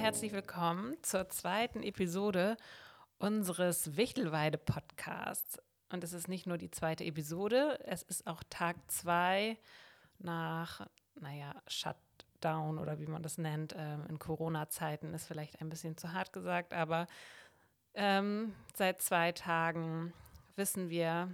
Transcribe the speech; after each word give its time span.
herzlich 0.00 0.32
willkommen 0.32 0.96
zur 1.02 1.28
zweiten 1.28 1.82
Episode 1.82 2.56
unseres 3.18 3.98
Wichtelweide-Podcasts. 3.98 5.60
Und 5.92 6.02
es 6.02 6.14
ist 6.14 6.26
nicht 6.26 6.46
nur 6.46 6.56
die 6.56 6.70
zweite 6.70 7.04
Episode, 7.04 7.78
es 7.84 8.02
ist 8.02 8.26
auch 8.26 8.42
Tag 8.48 8.76
zwei 8.90 9.58
nach, 10.18 10.86
naja, 11.20 11.54
Shutdown 11.66 12.78
oder 12.78 12.98
wie 12.98 13.08
man 13.08 13.22
das 13.22 13.36
nennt. 13.36 13.74
Ähm, 13.76 14.06
in 14.08 14.18
Corona-Zeiten 14.18 15.12
ist 15.12 15.26
vielleicht 15.26 15.60
ein 15.60 15.68
bisschen 15.68 15.98
zu 15.98 16.14
hart 16.14 16.32
gesagt, 16.32 16.72
aber 16.72 17.06
ähm, 17.92 18.54
seit 18.74 19.02
zwei 19.02 19.32
Tagen 19.32 20.14
wissen 20.56 20.88
wir, 20.88 21.28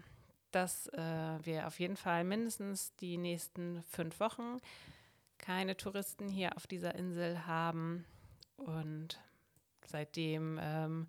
dass 0.51 0.89
äh, 0.89 1.39
wir 1.45 1.69
auf 1.69 1.79
jeden 1.79 1.97
Fall 1.97 2.25
mindestens 2.25 2.97
die 2.97 3.17
nächsten 3.17 3.85
fünf 3.85 4.19
Wochen 4.19 4.59
keine 5.39 5.77
Touristen 5.77 6.29
hier 6.29 6.57
auf 6.57 6.67
dieser 6.67 6.97
Insel 6.97 7.47
haben. 7.47 8.05
Und 8.57 9.21
seitdem 9.85 10.59
ähm, 10.61 11.09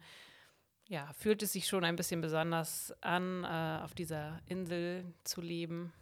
ja, 0.87 1.11
fühlt 1.13 1.43
es 1.43 1.53
sich 1.53 1.67
schon 1.67 1.83
ein 1.83 1.95
bisschen 1.95 2.21
besonders 2.21 2.93
an, 3.01 3.43
äh, 3.43 3.83
auf 3.83 3.93
dieser 3.93 4.39
Insel 4.45 5.13
zu 5.23 5.41
leben. 5.41 5.93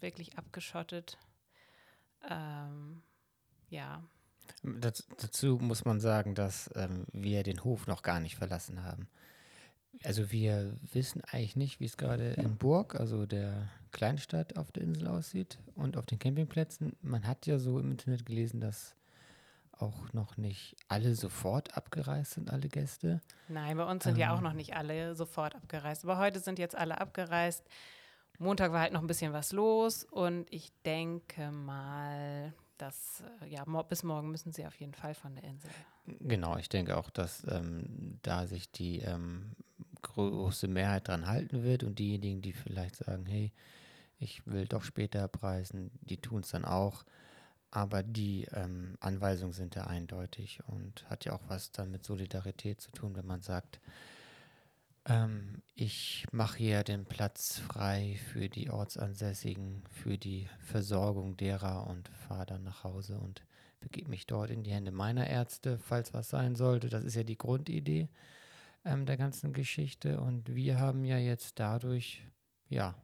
Wirklich 0.00 0.38
abgeschottet. 0.38 1.18
Ähm, 2.28 3.02
ja. 3.68 4.02
Das, 4.62 5.06
dazu 5.18 5.58
muss 5.60 5.84
man 5.84 6.00
sagen, 6.00 6.34
dass 6.34 6.70
ähm, 6.74 7.06
wir 7.12 7.42
den 7.42 7.64
Hof 7.64 7.86
noch 7.86 8.02
gar 8.02 8.20
nicht 8.20 8.36
verlassen 8.36 8.82
haben. 8.82 9.08
Also 10.04 10.30
wir 10.30 10.76
wissen 10.92 11.22
eigentlich 11.24 11.56
nicht, 11.56 11.80
wie 11.80 11.84
es 11.84 11.96
gerade 11.96 12.32
in 12.32 12.56
Burg, 12.56 12.94
also 12.94 13.26
der 13.26 13.68
Kleinstadt 13.90 14.56
auf 14.56 14.70
der 14.72 14.84
Insel 14.84 15.08
aussieht 15.08 15.58
und 15.74 15.96
auf 15.96 16.06
den 16.06 16.18
Campingplätzen. 16.18 16.96
Man 17.02 17.26
hat 17.26 17.46
ja 17.46 17.58
so 17.58 17.78
im 17.78 17.90
Internet 17.90 18.24
gelesen, 18.24 18.60
dass 18.60 18.94
auch 19.82 20.12
noch 20.12 20.36
nicht 20.36 20.76
alle 20.88 21.14
sofort 21.14 21.76
abgereist 21.76 22.32
sind, 22.32 22.50
alle 22.50 22.68
Gäste. 22.68 23.20
Nein, 23.48 23.76
bei 23.76 23.84
uns 23.84 24.04
sind 24.04 24.14
ähm, 24.14 24.20
ja 24.20 24.34
auch 24.34 24.40
noch 24.40 24.52
nicht 24.52 24.76
alle 24.76 25.14
sofort 25.14 25.54
abgereist. 25.54 26.04
Aber 26.04 26.18
heute 26.18 26.40
sind 26.40 26.58
jetzt 26.58 26.76
alle 26.76 27.00
abgereist. 27.00 27.64
Montag 28.38 28.72
war 28.72 28.80
halt 28.80 28.92
noch 28.92 29.02
ein 29.02 29.06
bisschen 29.06 29.32
was 29.32 29.52
los 29.52 30.04
und 30.04 30.46
ich 30.50 30.72
denke 30.84 31.50
mal, 31.50 32.54
dass 32.78 33.22
äh, 33.42 33.48
ja 33.48 33.64
bis 33.82 34.02
morgen 34.02 34.30
müssen 34.30 34.52
sie 34.52 34.66
auf 34.66 34.74
jeden 34.76 34.94
Fall 34.94 35.14
von 35.14 35.34
der 35.34 35.44
Insel. 35.44 35.70
Genau, 36.06 36.56
ich 36.56 36.68
denke 36.68 36.96
auch, 36.96 37.10
dass 37.10 37.46
ähm, 37.50 38.18
da 38.22 38.46
sich 38.46 38.70
die 38.70 39.00
ähm, 39.00 39.52
große 40.00 40.68
Mehrheit 40.68 41.08
dran 41.08 41.26
halten 41.26 41.62
wird 41.62 41.84
und 41.84 41.98
diejenigen, 41.98 42.40
die 42.40 42.52
vielleicht 42.52 42.96
sagen, 42.96 43.26
hey, 43.26 43.52
ich 44.18 44.46
will 44.46 44.66
doch 44.66 44.82
später 44.82 45.22
abreisen, 45.22 45.90
die 46.00 46.18
tun 46.18 46.40
es 46.40 46.50
dann 46.50 46.64
auch. 46.64 47.04
Aber 47.70 48.02
die 48.02 48.46
ähm, 48.52 48.96
Anweisungen 49.00 49.52
sind 49.52 49.76
ja 49.76 49.86
eindeutig 49.86 50.60
und 50.66 51.08
hat 51.08 51.24
ja 51.24 51.32
auch 51.32 51.42
was 51.48 51.70
dann 51.70 51.90
mit 51.90 52.04
Solidarität 52.04 52.80
zu 52.80 52.90
tun, 52.90 53.14
wenn 53.14 53.26
man 53.26 53.42
sagt, 53.42 53.80
ähm, 55.06 55.62
ich 55.74 56.26
mache 56.32 56.58
hier 56.58 56.82
den 56.82 57.04
Platz 57.04 57.58
frei 57.58 58.18
für 58.32 58.48
die 58.48 58.70
Ortsansässigen, 58.70 59.84
für 59.90 60.18
die 60.18 60.48
Versorgung 60.60 61.36
derer 61.36 61.86
und 61.86 62.08
fahre 62.08 62.46
dann 62.46 62.64
nach 62.64 62.84
Hause 62.84 63.18
und 63.18 63.42
begebe 63.80 64.10
mich 64.10 64.26
dort 64.26 64.50
in 64.50 64.62
die 64.62 64.72
Hände 64.72 64.90
meiner 64.90 65.26
Ärzte, 65.26 65.78
falls 65.78 66.12
was 66.12 66.28
sein 66.28 66.54
sollte. 66.54 66.88
Das 66.88 67.04
ist 67.04 67.14
ja 67.14 67.22
die 67.22 67.38
Grundidee 67.38 68.08
ähm, 68.84 69.06
der 69.06 69.16
ganzen 69.16 69.52
Geschichte. 69.52 70.20
Und 70.20 70.54
wir 70.54 70.78
haben 70.78 71.04
ja 71.04 71.18
jetzt 71.18 71.58
dadurch, 71.58 72.22
ja, 72.68 72.94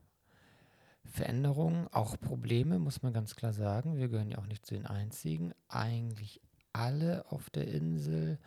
Veränderungen, 1.07 1.89
auch 1.89 2.19
Probleme, 2.19 2.79
muss 2.79 3.03
man 3.03 3.13
ganz 3.13 3.37
klar 3.37 3.53
sagen. 3.53 3.97
Wir 3.97 4.09
gehören 4.09 4.31
ja 4.31 4.39
auch 4.39 4.47
nicht 4.47 4.67
zu 4.67 4.75
den 4.75 4.87
einzigen. 4.87 5.53
Eigentlich 5.69 6.41
alle 6.73 7.31
auf 7.31 7.51
der 7.51 7.69
Insel, 7.69 8.39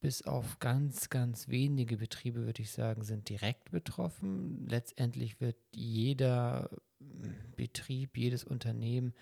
bis 0.00 0.22
auf 0.22 0.58
ganz, 0.58 1.10
ganz 1.10 1.48
wenige 1.48 1.96
Betriebe, 1.96 2.44
würde 2.44 2.62
ich 2.62 2.70
sagen, 2.70 3.02
sind 3.02 3.28
direkt 3.28 3.70
betroffen. 3.70 4.66
Letztendlich 4.68 5.40
wird 5.40 5.56
jeder 5.72 6.70
Betrieb, 7.56 8.16
jedes 8.16 8.44
Unternehmen 8.44 9.14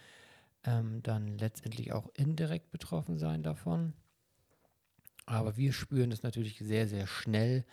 ähm, 0.65 1.03
dann 1.03 1.39
letztendlich 1.39 1.93
auch 1.93 2.09
indirekt 2.15 2.71
betroffen 2.71 3.19
sein 3.19 3.43
davon. 3.43 3.93
Aber 5.27 5.57
wir 5.57 5.73
spüren 5.73 6.11
das 6.11 6.23
natürlich 6.23 6.59
sehr, 6.59 6.87
sehr 6.87 7.07
schnell, 7.07 7.65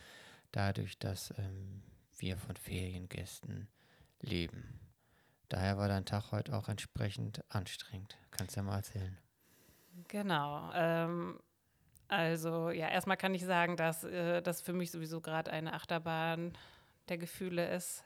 dadurch, 0.52 0.98
dass 1.00 1.34
ähm, 1.38 1.84
wir 2.18 2.38
von 2.38 2.56
Feriengästen 2.56 3.68
leben. 4.22 4.80
Daher 5.50 5.78
war 5.78 5.88
dein 5.88 6.06
Tag 6.06 6.32
heute 6.32 6.56
auch 6.56 6.70
entsprechend 6.70 7.44
anstrengend. 7.50 8.18
Kannst 8.32 8.56
du 8.56 8.62
ja 8.62 8.64
mal 8.64 8.78
erzählen. 8.78 9.18
Genau. 10.08 10.72
Ähm, 10.74 11.40
also 12.08 12.70
ja, 12.70 12.90
erstmal 12.90 13.18
kann 13.18 13.34
ich 13.34 13.44
sagen, 13.44 13.78
dass 13.78 14.04
äh, 14.04 14.42
das 14.42 14.62
für 14.62 14.74
mich 14.74 14.92
sowieso 14.92 15.22
gerade 15.22 15.52
eine 15.52 15.74
Achterbahn 15.74 16.58
der 17.10 17.18
Gefühle 17.18 17.74
ist. 17.74 18.04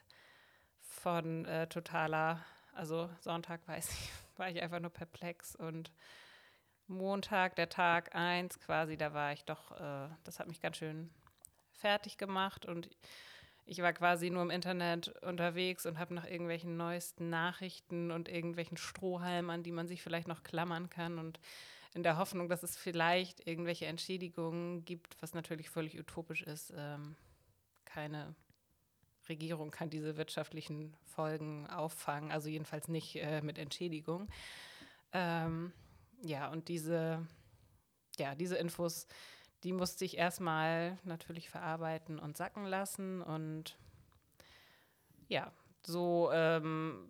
Von 0.79 1.45
äh, 1.45 1.67
totaler, 1.67 2.43
also 2.73 3.09
Sonntag 3.19 3.67
weiß 3.67 3.89
ich, 3.89 4.11
war 4.37 4.49
ich 4.49 4.61
einfach 4.61 4.79
nur 4.79 4.91
perplex 4.91 5.55
und 5.55 5.91
Montag, 6.87 7.55
der 7.55 7.69
Tag 7.69 8.13
1 8.15 8.59
quasi, 8.59 8.95
da 8.95 9.13
war 9.13 9.33
ich 9.33 9.43
doch, 9.45 9.71
äh, 9.71 10.09
das 10.23 10.39
hat 10.39 10.47
mich 10.47 10.61
ganz 10.61 10.77
schön 10.77 11.09
fertig 11.71 12.17
gemacht 12.17 12.65
und 12.65 12.89
ich 13.65 13.79
war 13.79 13.93
quasi 13.93 14.29
nur 14.29 14.43
im 14.43 14.51
Internet 14.51 15.09
unterwegs 15.23 15.85
und 15.85 15.97
habe 15.97 16.13
nach 16.13 16.25
irgendwelchen 16.25 16.77
neuesten 16.77 17.29
Nachrichten 17.29 18.11
und 18.11 18.29
irgendwelchen 18.29 18.77
Strohhalmen, 18.77 19.49
an 19.49 19.63
die 19.63 19.71
man 19.71 19.87
sich 19.87 20.01
vielleicht 20.01 20.27
noch 20.27 20.43
klammern 20.43 20.89
kann 20.89 21.17
und 21.17 21.39
in 21.95 22.03
der 22.03 22.17
Hoffnung, 22.17 22.49
dass 22.49 22.61
es 22.61 22.75
vielleicht 22.75 23.47
irgendwelche 23.47 23.85
Entschädigungen 23.85 24.83
gibt, 24.85 25.15
was 25.21 25.33
natürlich 25.33 25.69
völlig 25.69 25.97
utopisch 25.97 26.43
ist. 26.43 26.73
Ähm, 26.75 27.15
keine 27.85 28.35
Regierung 29.29 29.71
kann 29.71 29.89
diese 29.89 30.17
wirtschaftlichen 30.17 30.95
Folgen 31.03 31.67
auffangen, 31.67 32.31
also 32.31 32.49
jedenfalls 32.49 32.87
nicht 32.87 33.15
äh, 33.15 33.41
mit 33.41 33.57
Entschädigung. 33.57 34.27
Ähm, 35.13 35.71
ja, 36.21 36.51
und 36.51 36.67
diese, 36.67 37.25
ja, 38.17 38.35
diese 38.35 38.57
Infos, 38.57 39.07
die 39.65 39.73
musste 39.73 40.05
ich 40.05 40.17
erstmal 40.17 40.99
natürlich 41.03 41.49
verarbeiten 41.49 42.19
und 42.19 42.37
sacken 42.37 42.65
lassen. 42.65 43.23
Und 43.23 43.75
ja, 45.27 45.51
so 45.83 46.29
ähm, 46.31 47.09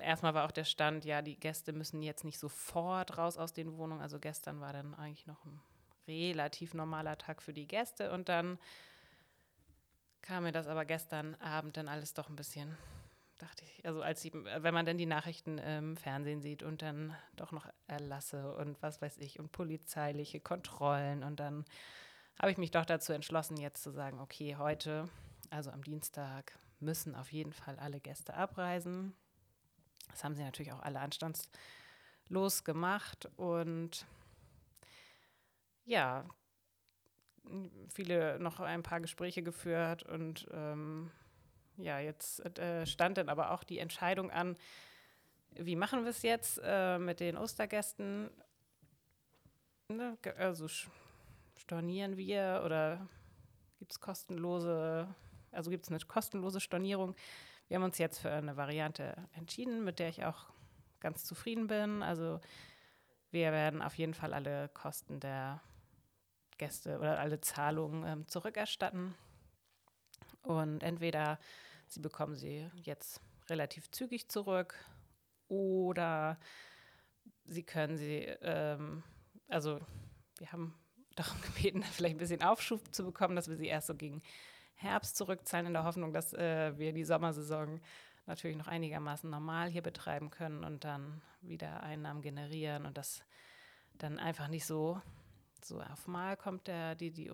erstmal 0.00 0.34
war 0.34 0.44
auch 0.44 0.50
der 0.50 0.64
Stand, 0.64 1.04
ja, 1.04 1.22
die 1.22 1.38
Gäste 1.38 1.72
müssen 1.72 2.02
jetzt 2.02 2.24
nicht 2.24 2.40
sofort 2.40 3.16
raus 3.16 3.38
aus 3.38 3.52
den 3.52 3.78
Wohnungen. 3.78 4.02
Also 4.02 4.18
gestern 4.18 4.60
war 4.60 4.72
dann 4.72 4.92
eigentlich 4.94 5.28
noch 5.28 5.44
ein 5.44 5.60
relativ 6.08 6.74
normaler 6.74 7.16
Tag 7.16 7.40
für 7.40 7.52
die 7.52 7.68
Gäste. 7.68 8.12
Und 8.12 8.28
dann 8.28 8.58
kam 10.20 10.42
mir 10.42 10.52
das 10.52 10.66
aber 10.66 10.84
gestern 10.84 11.36
Abend 11.36 11.76
dann 11.76 11.86
alles 11.86 12.12
doch 12.12 12.28
ein 12.28 12.34
bisschen 12.34 12.76
dachte 13.38 13.64
ich, 13.64 13.84
also 13.84 14.02
als 14.02 14.24
ich, 14.24 14.32
wenn 14.32 14.74
man 14.74 14.86
dann 14.86 14.98
die 14.98 15.06
Nachrichten 15.06 15.58
im 15.58 15.96
Fernsehen 15.96 16.40
sieht 16.40 16.62
und 16.62 16.82
dann 16.82 17.16
doch 17.36 17.52
noch 17.52 17.66
Erlasse 17.86 18.54
und 18.56 18.80
was 18.82 19.02
weiß 19.02 19.18
ich 19.18 19.38
und 19.38 19.52
polizeiliche 19.52 20.40
Kontrollen 20.40 21.24
und 21.24 21.40
dann 21.40 21.64
habe 22.40 22.50
ich 22.50 22.58
mich 22.58 22.70
doch 22.70 22.84
dazu 22.84 23.12
entschlossen, 23.12 23.56
jetzt 23.56 23.82
zu 23.82 23.90
sagen, 23.90 24.20
okay, 24.20 24.56
heute, 24.56 25.08
also 25.50 25.70
am 25.70 25.82
Dienstag, 25.82 26.58
müssen 26.80 27.14
auf 27.14 27.32
jeden 27.32 27.52
Fall 27.52 27.78
alle 27.78 28.00
Gäste 28.00 28.34
abreisen. 28.34 29.14
Das 30.10 30.24
haben 30.24 30.34
sie 30.34 30.42
natürlich 30.42 30.72
auch 30.72 30.82
alle 30.82 31.00
anstandslos 31.00 32.64
gemacht 32.64 33.28
und 33.36 34.06
ja, 35.84 36.24
viele 37.92 38.38
noch 38.38 38.60
ein 38.60 38.82
paar 38.82 39.00
Gespräche 39.00 39.42
geführt 39.42 40.02
und 40.02 40.46
ähm, 40.52 41.10
ja, 41.76 41.98
jetzt 41.98 42.40
äh, 42.58 42.86
stand 42.86 43.18
dann 43.18 43.28
aber 43.28 43.50
auch 43.50 43.64
die 43.64 43.78
Entscheidung 43.78 44.30
an, 44.30 44.56
wie 45.56 45.76
machen 45.76 46.02
wir 46.02 46.10
es 46.10 46.22
jetzt 46.22 46.60
äh, 46.62 46.98
mit 46.98 47.20
den 47.20 47.36
Ostergästen? 47.36 48.30
Ne? 49.88 50.16
Also 50.38 50.66
stornieren 51.56 52.16
wir 52.16 52.62
oder 52.64 53.06
gibt 53.78 53.92
es 53.92 54.00
kostenlose, 54.00 55.06
also 55.52 55.70
gibt 55.70 55.84
es 55.84 55.90
eine 55.90 56.00
kostenlose 56.00 56.60
Stornierung? 56.60 57.14
Wir 57.68 57.76
haben 57.76 57.84
uns 57.84 57.98
jetzt 57.98 58.18
für 58.18 58.30
eine 58.30 58.56
Variante 58.56 59.16
entschieden, 59.32 59.84
mit 59.84 59.98
der 59.98 60.08
ich 60.08 60.24
auch 60.24 60.46
ganz 61.00 61.24
zufrieden 61.24 61.66
bin. 61.66 62.02
Also 62.02 62.40
wir 63.30 63.52
werden 63.52 63.82
auf 63.82 63.94
jeden 63.94 64.14
Fall 64.14 64.34
alle 64.34 64.68
Kosten 64.70 65.20
der 65.20 65.60
Gäste 66.58 66.98
oder 66.98 67.18
alle 67.18 67.40
Zahlungen 67.40 68.04
ähm, 68.06 68.28
zurückerstatten. 68.28 69.14
Und 70.44 70.82
entweder 70.82 71.38
sie 71.86 72.00
bekommen 72.00 72.36
sie 72.36 72.70
jetzt 72.82 73.20
relativ 73.48 73.90
zügig 73.90 74.28
zurück 74.28 74.74
oder 75.48 76.38
sie 77.44 77.62
können 77.62 77.96
sie, 77.96 78.20
ähm, 78.42 79.02
also 79.48 79.80
wir 80.38 80.52
haben 80.52 80.74
darum 81.16 81.40
gebeten, 81.42 81.82
vielleicht 81.92 82.16
ein 82.16 82.18
bisschen 82.18 82.42
Aufschub 82.42 82.94
zu 82.94 83.04
bekommen, 83.04 83.36
dass 83.36 83.48
wir 83.48 83.56
sie 83.56 83.66
erst 83.66 83.88
so 83.88 83.94
gegen 83.94 84.22
Herbst 84.74 85.16
zurückzahlen, 85.16 85.66
in 85.66 85.72
der 85.72 85.84
Hoffnung, 85.84 86.12
dass 86.12 86.32
äh, 86.34 86.76
wir 86.78 86.92
die 86.92 87.04
Sommersaison 87.04 87.80
natürlich 88.26 88.56
noch 88.56 88.66
einigermaßen 88.66 89.28
normal 89.30 89.68
hier 89.68 89.82
betreiben 89.82 90.30
können 90.30 90.64
und 90.64 90.84
dann 90.84 91.22
wieder 91.40 91.82
Einnahmen 91.82 92.22
generieren 92.22 92.86
und 92.86 92.96
das 92.98 93.22
dann 93.98 94.18
einfach 94.18 94.48
nicht 94.48 94.66
so 94.66 95.00
so 95.64 95.80
auf 95.80 96.06
Mal 96.06 96.36
kommt 96.36 96.66
der, 96.66 96.94
die, 96.94 97.10
die 97.10 97.30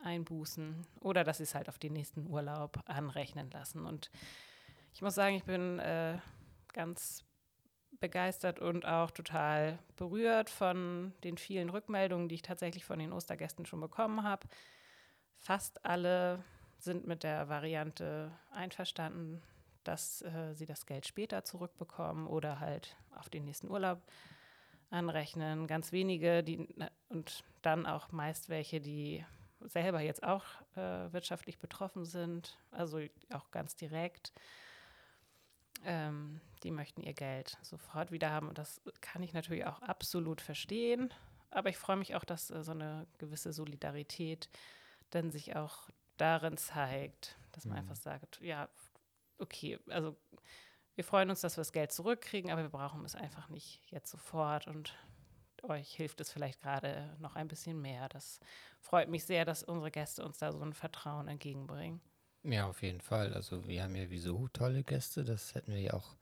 Umsatzeinbußen 0.00 0.86
oder 1.00 1.24
dass 1.24 1.38
sie 1.38 1.44
es 1.44 1.54
halt 1.54 1.68
auf 1.68 1.78
den 1.78 1.92
nächsten 1.92 2.26
Urlaub 2.26 2.80
anrechnen 2.86 3.50
lassen. 3.50 3.86
Und 3.86 4.10
ich 4.92 5.02
muss 5.02 5.14
sagen, 5.14 5.36
ich 5.36 5.44
bin 5.44 5.78
äh, 5.78 6.18
ganz 6.72 7.24
begeistert 8.00 8.60
und 8.60 8.86
auch 8.86 9.10
total 9.10 9.78
berührt 9.96 10.48
von 10.48 11.12
den 11.22 11.36
vielen 11.36 11.70
Rückmeldungen, 11.70 12.28
die 12.28 12.36
ich 12.36 12.42
tatsächlich 12.42 12.84
von 12.84 12.98
den 12.98 13.12
Ostergästen 13.12 13.66
schon 13.66 13.80
bekommen 13.80 14.22
habe. 14.22 14.46
Fast 15.36 15.84
alle 15.84 16.42
sind 16.78 17.06
mit 17.06 17.22
der 17.22 17.48
Variante 17.48 18.32
einverstanden, 18.50 19.42
dass 19.84 20.22
äh, 20.22 20.54
sie 20.54 20.66
das 20.66 20.86
Geld 20.86 21.06
später 21.06 21.44
zurückbekommen 21.44 22.26
oder 22.26 22.60
halt 22.60 22.96
auf 23.14 23.28
den 23.28 23.44
nächsten 23.44 23.70
Urlaub 23.70 24.02
anrechnen. 24.88 25.66
Ganz 25.66 25.92
wenige, 25.92 26.42
die 26.42 26.68
und 27.08 27.44
dann 27.62 27.86
auch 27.86 28.12
meist 28.12 28.48
welche, 28.48 28.80
die 28.80 29.24
selber 29.60 30.00
jetzt 30.00 30.22
auch 30.22 30.44
äh, 30.76 31.12
wirtschaftlich 31.12 31.58
betroffen 31.58 32.04
sind, 32.04 32.58
also 32.70 33.00
auch 33.32 33.50
ganz 33.50 33.76
direkt 33.76 34.32
ähm, 35.84 36.40
die 36.62 36.70
möchten 36.70 37.02
ihr 37.02 37.14
Geld 37.14 37.56
sofort 37.62 38.12
wieder 38.12 38.30
haben. 38.30 38.48
Und 38.48 38.58
das 38.58 38.80
kann 39.00 39.22
ich 39.22 39.32
natürlich 39.32 39.66
auch 39.66 39.80
absolut 39.82 40.40
verstehen. 40.40 41.12
Aber 41.50 41.68
ich 41.68 41.78
freue 41.78 41.96
mich 41.96 42.14
auch, 42.14 42.24
dass 42.24 42.50
äh, 42.50 42.62
so 42.62 42.72
eine 42.72 43.06
gewisse 43.18 43.52
Solidarität 43.52 44.48
dann 45.10 45.30
sich 45.30 45.56
auch 45.56 45.88
darin 46.16 46.56
zeigt, 46.56 47.36
dass 47.52 47.64
man 47.64 47.74
mhm. 47.74 47.80
einfach 47.80 47.96
sagt, 47.96 48.40
ja, 48.40 48.68
okay, 49.38 49.78
also 49.88 50.16
wir 50.94 51.04
freuen 51.04 51.30
uns, 51.30 51.40
dass 51.40 51.56
wir 51.56 51.62
das 51.62 51.72
Geld 51.72 51.92
zurückkriegen, 51.92 52.50
aber 52.50 52.62
wir 52.62 52.68
brauchen 52.68 53.04
es 53.04 53.14
einfach 53.14 53.48
nicht 53.48 53.80
jetzt 53.90 54.10
sofort 54.10 54.66
und 54.66 54.94
euch 55.64 55.92
hilft 55.94 56.20
es 56.20 56.30
vielleicht 56.30 56.60
gerade 56.60 57.16
noch 57.18 57.36
ein 57.36 57.48
bisschen 57.48 57.80
mehr. 57.80 58.08
Das 58.08 58.40
freut 58.80 59.08
mich 59.08 59.24
sehr, 59.24 59.44
dass 59.44 59.62
unsere 59.62 59.90
Gäste 59.90 60.24
uns 60.24 60.38
da 60.38 60.52
so 60.52 60.60
ein 60.60 60.72
Vertrauen 60.72 61.28
entgegenbringen. 61.28 62.00
Ja, 62.42 62.66
auf 62.66 62.82
jeden 62.82 63.00
Fall. 63.00 63.34
Also 63.34 63.66
wir 63.66 63.82
haben 63.82 63.94
ja 63.94 64.08
wieso 64.08 64.48
tolle 64.48 64.82
Gäste. 64.82 65.24
Das 65.24 65.54
hätten 65.54 65.72
wir 65.72 65.80
ja 65.80 65.94
auch 65.94 66.16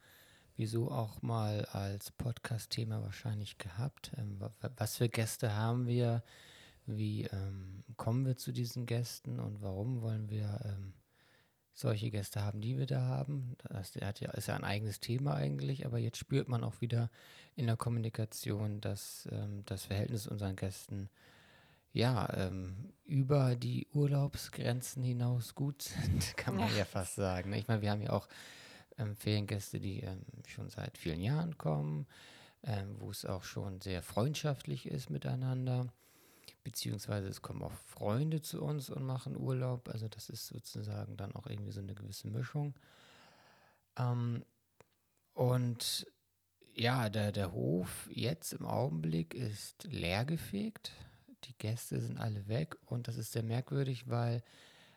wieso 0.57 0.91
auch 0.91 1.23
mal 1.23 1.65
als 1.67 2.11
Podcast-Thema 2.11 3.01
wahrscheinlich 3.03 3.59
gehabt. 3.59 4.13
Ähm, 4.19 4.41
was 4.77 4.97
für 4.97 5.09
Gäste 5.09 5.55
haben 5.55 5.87
wir? 5.87 6.25
Wie 6.87 7.25
ähm, 7.25 7.85
kommen 7.97 8.27
wir 8.27 8.37
zu 8.37 8.51
diesen 8.51 8.85
Gästen 8.85 9.39
und 9.39 9.63
warum 9.63 10.03
wollen 10.03 10.29
wir 10.31 10.61
ähm, 10.65 10.95
solche 11.79 12.11
Gäste 12.11 12.43
haben, 12.43 12.61
die 12.61 12.79
wir 12.79 12.87
da 12.87 13.01
haben? 13.01 13.57
Das 13.69 13.95
hat 13.97 14.21
ja, 14.21 14.31
ist 14.31 14.49
ja 14.49 14.57
ein 14.57 14.65
eigenes 14.65 15.01
Thema 15.01 15.35
eigentlich, 15.35 15.87
aber 15.87 15.99
jetzt 15.99 16.19
spürt 16.19 16.49
man 16.49 16.65
auch 16.65 16.81
wieder 16.81 17.11
in 17.57 17.67
der 17.67 17.77
Kommunikation, 17.77 18.81
dass 18.81 19.29
ähm, 19.31 19.63
das 19.67 19.85
Verhältnis 19.85 20.27
unseren 20.27 20.57
Gästen 20.57 21.09
ja, 21.93 22.29
ähm, 22.35 22.93
über 23.05 23.57
die 23.57 23.87
Urlaubsgrenzen 23.93 25.03
hinaus 25.03 25.55
gut 25.55 25.83
sind, 25.83 26.37
kann 26.37 26.57
man 26.57 26.69
ja, 26.71 26.79
ja 26.79 26.85
fast 26.85 27.15
sagen. 27.15 27.53
Ich 27.55 27.67
meine, 27.69 27.83
wir 27.83 27.91
haben 27.91 28.03
ja 28.03 28.11
auch 28.11 28.29
ähm, 28.99 29.17
Feriengäste, 29.17 29.81
die 29.81 30.01
ähm, 30.01 30.23
schon 30.47 30.69
seit 30.69 30.99
vielen 30.99 31.21
Jahren 31.21 31.57
kommen, 31.59 32.07
ähm, 32.63 32.97
wo 32.99 33.11
es 33.11 33.25
auch 33.25 33.45
schon 33.45 33.81
sehr 33.81 34.03
freundschaftlich 34.03 34.87
ist 34.87 35.11
miteinander. 35.11 35.87
Beziehungsweise 36.63 37.29
es 37.29 37.43
kommen 37.43 37.63
auch 37.63 37.73
Freunde 37.73 38.41
zu 38.43 38.63
uns 38.63 38.91
und 38.91 39.05
machen 39.05 39.37
Urlaub. 39.37 39.89
Also 39.89 40.09
das 40.09 40.29
ist 40.29 40.47
sozusagen 40.47 41.17
dann 41.17 41.35
auch 41.35 41.47
irgendwie 41.47 41.73
so 41.73 41.81
eine 41.81 41.95
gewisse 41.95 42.29
Mischung. 42.29 42.75
Ähm, 43.99 44.45
und 45.35 46.07
ja, 46.75 47.09
der, 47.09 47.33
der 47.33 47.53
Hof 47.53 48.09
jetzt 48.11 48.53
im 48.53 48.67
Augenblick 48.67 49.35
ist 49.35 49.85
leergefegt 49.85 50.93
die 51.45 51.57
Gäste 51.59 52.01
sind 52.01 52.19
alle 52.19 52.47
weg 52.49 52.77
und 52.87 53.09
das 53.09 53.17
ist 53.17 53.33
sehr 53.33 53.43
merkwürdig, 53.43 54.09
weil, 54.09 54.43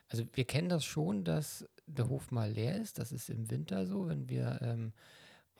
also 0.08 0.24
wir 0.32 0.44
kennen 0.44 0.68
das 0.68 0.84
schon, 0.84 1.24
dass 1.24 1.68
der 1.86 2.08
Hof 2.08 2.30
mal 2.30 2.50
leer 2.50 2.80
ist. 2.80 2.98
Das 2.98 3.12
ist 3.12 3.30
im 3.30 3.50
Winter 3.50 3.86
so, 3.86 4.08
wenn 4.08 4.28
wir 4.28 4.58
ähm, 4.62 4.92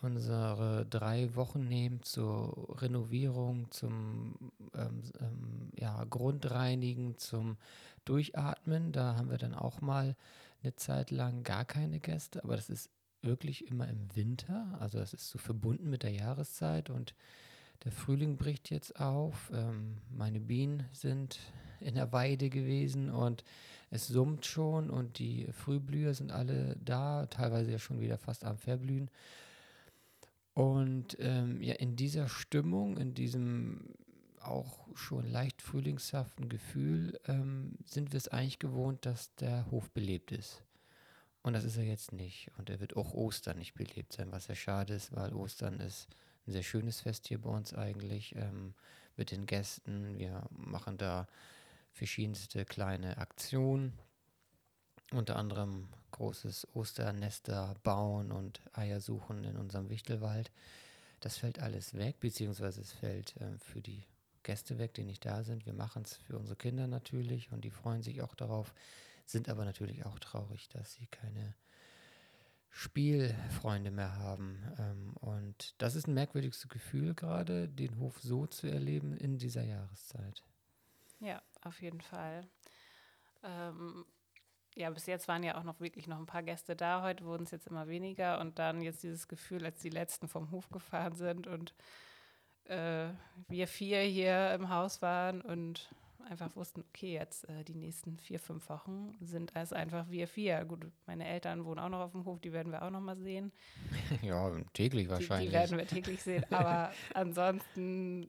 unsere 0.02 0.86
drei 0.88 1.34
Wochen 1.34 1.68
nehmen 1.68 2.02
zur 2.02 2.80
Renovierung, 2.80 3.70
zum 3.70 4.34
ähm, 4.74 5.02
ähm, 5.20 5.70
ja, 5.76 6.04
Grundreinigen, 6.04 7.16
zum 7.18 7.56
Durchatmen. 8.04 8.92
Da 8.92 9.16
haben 9.16 9.30
wir 9.30 9.38
dann 9.38 9.54
auch 9.54 9.80
mal 9.80 10.16
eine 10.62 10.74
Zeit 10.76 11.10
lang 11.10 11.42
gar 11.44 11.64
keine 11.64 12.00
Gäste, 12.00 12.42
aber 12.44 12.56
das 12.56 12.68
ist 12.68 12.90
wirklich 13.22 13.68
immer 13.68 13.88
im 13.88 14.14
Winter. 14.14 14.76
Also 14.80 14.98
das 14.98 15.14
ist 15.14 15.28
so 15.28 15.38
verbunden 15.38 15.88
mit 15.88 16.02
der 16.02 16.10
Jahreszeit 16.10 16.90
und 16.90 17.14
der 17.84 17.92
Frühling 17.92 18.36
bricht 18.36 18.70
jetzt 18.70 19.00
auf. 19.00 19.50
Ähm, 19.54 19.98
meine 20.10 20.40
Bienen 20.40 20.84
sind 20.92 21.38
in 21.80 21.94
der 21.94 22.12
Weide 22.12 22.48
gewesen 22.48 23.10
und 23.10 23.44
es 23.90 24.06
summt 24.06 24.46
schon 24.46 24.88
und 24.88 25.18
die 25.18 25.48
Frühblüher 25.52 26.14
sind 26.14 26.32
alle 26.32 26.76
da, 26.84 27.26
teilweise 27.26 27.72
ja 27.72 27.78
schon 27.78 28.00
wieder 28.00 28.18
fast 28.18 28.44
am 28.44 28.56
Verblühen. 28.56 29.10
Und 30.54 31.16
ähm, 31.18 31.62
ja, 31.62 31.74
in 31.74 31.96
dieser 31.96 32.28
Stimmung, 32.28 32.98
in 32.98 33.14
diesem 33.14 33.94
auch 34.40 34.86
schon 34.94 35.26
leicht 35.26 35.62
frühlingshaften 35.62 36.48
Gefühl, 36.48 37.18
ähm, 37.26 37.78
sind 37.84 38.12
wir 38.12 38.18
es 38.18 38.28
eigentlich 38.28 38.58
gewohnt, 38.58 39.06
dass 39.06 39.34
der 39.36 39.70
Hof 39.70 39.90
belebt 39.90 40.32
ist. 40.32 40.62
Und 41.42 41.54
das 41.54 41.64
ist 41.64 41.76
er 41.76 41.84
jetzt 41.84 42.12
nicht. 42.12 42.50
Und 42.58 42.70
er 42.70 42.80
wird 42.80 42.96
auch 42.96 43.14
Ostern 43.14 43.58
nicht 43.58 43.74
belebt 43.74 44.12
sein, 44.12 44.30
was 44.30 44.48
ja 44.48 44.54
schade 44.54 44.94
ist, 44.94 45.14
weil 45.14 45.32
Ostern 45.32 45.80
ist 45.80 46.08
ein 46.46 46.52
sehr 46.52 46.62
schönes 46.62 47.00
Fest 47.00 47.28
hier 47.28 47.40
bei 47.40 47.50
uns 47.50 47.74
eigentlich 47.74 48.34
ähm, 48.36 48.74
mit 49.16 49.30
den 49.30 49.46
Gästen. 49.46 50.18
Wir 50.18 50.48
machen 50.50 50.98
da 50.98 51.26
verschiedenste 51.92 52.64
kleine 52.64 53.18
Aktionen, 53.18 53.98
unter 55.12 55.36
anderem 55.36 55.88
großes 56.12 56.68
Osternester 56.74 57.74
bauen 57.82 58.32
und 58.32 58.60
Eier 58.72 59.00
suchen 59.00 59.44
in 59.44 59.56
unserem 59.56 59.88
Wichtelwald. 59.88 60.50
Das 61.20 61.38
fällt 61.38 61.60
alles 61.60 61.94
weg, 61.94 62.20
beziehungsweise 62.20 62.80
es 62.80 62.92
fällt 62.92 63.36
äh, 63.36 63.58
für 63.58 63.80
die 63.80 64.04
Gäste 64.42 64.78
weg, 64.78 64.94
die 64.94 65.04
nicht 65.04 65.24
da 65.24 65.44
sind. 65.44 65.66
Wir 65.66 65.72
machen 65.72 66.02
es 66.02 66.16
für 66.16 66.36
unsere 66.36 66.56
Kinder 66.56 66.86
natürlich 66.86 67.52
und 67.52 67.64
die 67.64 67.70
freuen 67.70 68.02
sich 68.02 68.22
auch 68.22 68.34
darauf, 68.34 68.74
sind 69.24 69.48
aber 69.48 69.64
natürlich 69.64 70.04
auch 70.04 70.18
traurig, 70.18 70.68
dass 70.68 70.94
sie 70.94 71.06
keine 71.06 71.54
Spielfreunde 72.70 73.90
mehr 73.90 74.16
haben. 74.16 74.58
Ähm, 74.78 75.12
und 75.20 75.74
das 75.78 75.94
ist 75.94 76.08
ein 76.08 76.14
merkwürdiges 76.14 76.68
Gefühl 76.68 77.14
gerade, 77.14 77.68
den 77.68 77.98
Hof 77.98 78.18
so 78.20 78.46
zu 78.46 78.66
erleben 78.66 79.16
in 79.16 79.38
dieser 79.38 79.62
Jahreszeit. 79.62 80.42
Ja, 81.20 81.40
auf 81.60 81.80
jeden 81.80 82.00
Fall. 82.00 82.48
Ähm, 83.44 84.04
ja, 84.74 84.90
bis 84.90 85.06
jetzt 85.06 85.28
waren 85.28 85.42
ja 85.42 85.58
auch 85.58 85.64
noch 85.64 85.80
wirklich 85.80 86.06
noch 86.06 86.18
ein 86.18 86.26
paar 86.26 86.42
Gäste 86.42 86.76
da. 86.76 87.02
Heute 87.02 87.24
wurden 87.24 87.44
es 87.44 87.50
jetzt 87.50 87.66
immer 87.66 87.88
weniger. 87.88 88.40
Und 88.40 88.58
dann 88.58 88.82
jetzt 88.82 89.02
dieses 89.02 89.28
Gefühl, 89.28 89.64
als 89.64 89.80
die 89.80 89.90
letzten 89.90 90.28
vom 90.28 90.50
Hof 90.50 90.70
gefahren 90.70 91.14
sind 91.14 91.46
und 91.46 91.74
äh, 92.64 93.08
wir 93.48 93.66
vier 93.66 94.00
hier 94.00 94.52
im 94.54 94.68
Haus 94.68 95.02
waren 95.02 95.40
und 95.40 95.90
einfach 96.28 96.54
wussten, 96.56 96.84
okay, 96.88 97.14
jetzt 97.14 97.48
äh, 97.48 97.64
die 97.64 97.74
nächsten 97.74 98.18
vier, 98.18 98.38
fünf 98.38 98.68
Wochen 98.68 99.12
sind 99.20 99.52
es 99.54 99.72
einfach 99.72 100.08
wir 100.10 100.28
vier. 100.28 100.64
Gut, 100.64 100.86
meine 101.06 101.26
Eltern 101.26 101.64
wohnen 101.64 101.78
auch 101.78 101.88
noch 101.88 102.00
auf 102.00 102.12
dem 102.12 102.24
Hof, 102.24 102.40
die 102.40 102.52
werden 102.52 102.72
wir 102.72 102.82
auch 102.82 102.90
noch 102.90 103.00
mal 103.00 103.16
sehen. 103.16 103.52
Ja, 104.22 104.50
täglich 104.72 105.08
wahrscheinlich. 105.08 105.50
Die, 105.50 105.52
die 105.52 105.58
werden 105.58 105.78
wir 105.78 105.86
täglich 105.86 106.22
sehen, 106.22 106.44
aber 106.50 106.92
ansonsten 107.14 108.28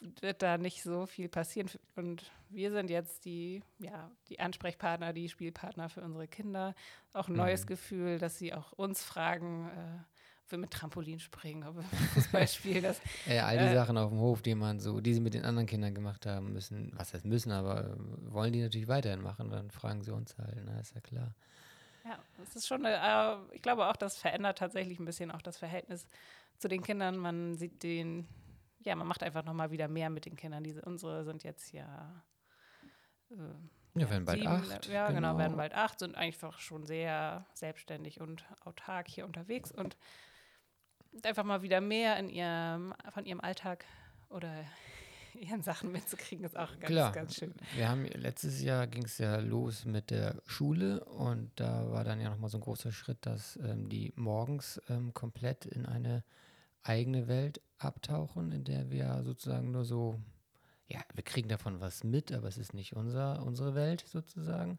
wird 0.00 0.42
da 0.42 0.58
nicht 0.58 0.82
so 0.82 1.06
viel 1.06 1.28
passieren. 1.28 1.70
Und 1.96 2.30
wir 2.48 2.72
sind 2.72 2.90
jetzt 2.90 3.24
die, 3.24 3.62
ja, 3.78 4.10
die 4.28 4.40
Ansprechpartner, 4.40 5.12
die 5.12 5.28
Spielpartner 5.28 5.88
für 5.88 6.00
unsere 6.00 6.26
Kinder. 6.26 6.74
Auch 7.12 7.28
ein 7.28 7.34
neues 7.34 7.64
mhm. 7.64 7.68
Gefühl, 7.68 8.18
dass 8.18 8.38
sie 8.38 8.54
auch 8.54 8.72
uns 8.72 9.02
fragen, 9.02 9.68
äh, 9.68 10.50
wir 10.50 10.58
mit 10.58 10.70
Trampolin 10.70 11.20
springen, 11.20 11.64
ob 11.64 11.76
wir 11.76 11.82
Fußball 11.82 12.48
spielen. 12.48 12.82
Das, 12.82 13.00
ja, 13.26 13.46
all 13.46 13.58
die 13.58 13.64
äh, 13.64 13.74
Sachen 13.74 13.96
auf 13.96 14.10
dem 14.10 14.18
Hof, 14.18 14.42
die 14.42 14.54
man 14.54 14.80
so, 14.80 15.00
die 15.00 15.14
sie 15.14 15.20
mit 15.20 15.34
den 15.34 15.44
anderen 15.44 15.66
Kindern 15.66 15.94
gemacht 15.94 16.26
haben, 16.26 16.52
müssen, 16.52 16.92
was 16.96 17.14
heißt 17.14 17.24
müssen, 17.24 17.52
aber 17.52 17.96
wollen 17.98 18.52
die 18.52 18.62
natürlich 18.62 18.88
weiterhin 18.88 19.22
machen, 19.22 19.50
dann 19.50 19.70
fragen 19.70 20.02
sie 20.02 20.12
uns 20.12 20.36
halt, 20.38 20.56
na, 20.64 20.80
ist 20.80 20.94
ja 20.94 21.00
klar. 21.00 21.34
Ja, 22.04 22.18
das 22.38 22.56
ist 22.56 22.66
schon, 22.66 22.84
äh, 22.84 23.36
ich 23.52 23.62
glaube 23.62 23.86
auch, 23.86 23.96
das 23.96 24.16
verändert 24.16 24.58
tatsächlich 24.58 24.98
ein 24.98 25.04
bisschen 25.04 25.30
auch 25.30 25.42
das 25.42 25.58
Verhältnis 25.58 26.06
zu 26.58 26.68
den 26.68 26.82
Kindern. 26.82 27.16
Man 27.16 27.56
sieht 27.56 27.82
den, 27.82 28.26
ja, 28.82 28.94
man 28.94 29.06
macht 29.06 29.22
einfach 29.22 29.44
nochmal 29.44 29.70
wieder 29.70 29.88
mehr 29.88 30.10
mit 30.10 30.26
den 30.26 30.36
Kindern. 30.36 30.64
Diese, 30.64 30.82
unsere 30.82 31.24
sind 31.24 31.44
jetzt 31.44 31.72
ja. 31.72 32.22
Äh, 33.30 33.34
ja, 33.94 34.08
werden 34.08 34.24
bald 34.24 34.38
sieben, 34.38 34.52
acht. 34.52 34.86
Ja, 34.86 35.08
genau. 35.08 35.32
genau, 35.32 35.38
werden 35.38 35.56
bald 35.56 35.74
acht, 35.74 35.98
sind 35.98 36.16
einfach 36.16 36.60
schon 36.60 36.86
sehr 36.86 37.46
selbstständig 37.54 38.20
und 38.20 38.44
autark 38.64 39.08
hier 39.08 39.24
unterwegs 39.24 39.72
und 39.72 39.96
einfach 41.24 41.44
mal 41.44 41.62
wieder 41.62 41.80
mehr 41.80 42.16
in 42.18 42.28
ihrem, 42.28 42.94
von 43.12 43.26
ihrem 43.26 43.40
Alltag 43.40 43.84
oder 44.28 44.64
ihren 45.34 45.62
Sachen 45.62 45.90
mitzukriegen, 45.92 46.44
ist 46.44 46.56
auch 46.56 46.70
ganz, 46.78 46.86
Klar. 46.86 47.12
ganz 47.12 47.34
schön. 47.34 47.52
Wir 47.74 47.88
haben 47.88 48.04
letztes 48.04 48.62
Jahr 48.62 48.86
ging 48.86 49.04
es 49.04 49.18
ja 49.18 49.38
los 49.40 49.84
mit 49.84 50.10
der 50.10 50.40
Schule 50.46 51.04
und 51.04 51.50
da 51.56 51.90
war 51.90 52.04
dann 52.04 52.20
ja 52.20 52.30
nochmal 52.30 52.50
so 52.50 52.58
ein 52.58 52.62
großer 52.62 52.92
Schritt, 52.92 53.26
dass 53.26 53.56
ähm, 53.56 53.88
die 53.88 54.12
morgens 54.16 54.80
ähm, 54.88 55.12
komplett 55.14 55.66
in 55.66 55.84
eine 55.86 56.24
eigene 56.82 57.28
Welt 57.28 57.60
abtauchen, 57.78 58.52
in 58.52 58.64
der 58.64 58.90
wir 58.90 59.22
sozusagen 59.24 59.70
nur 59.70 59.84
so 59.84 60.20
ja, 60.90 61.00
wir 61.14 61.22
kriegen 61.22 61.48
davon 61.48 61.80
was 61.80 62.02
mit, 62.02 62.32
aber 62.32 62.48
es 62.48 62.58
ist 62.58 62.74
nicht 62.74 62.96
unser, 62.96 63.44
unsere 63.44 63.74
Welt 63.74 64.04
sozusagen. 64.08 64.78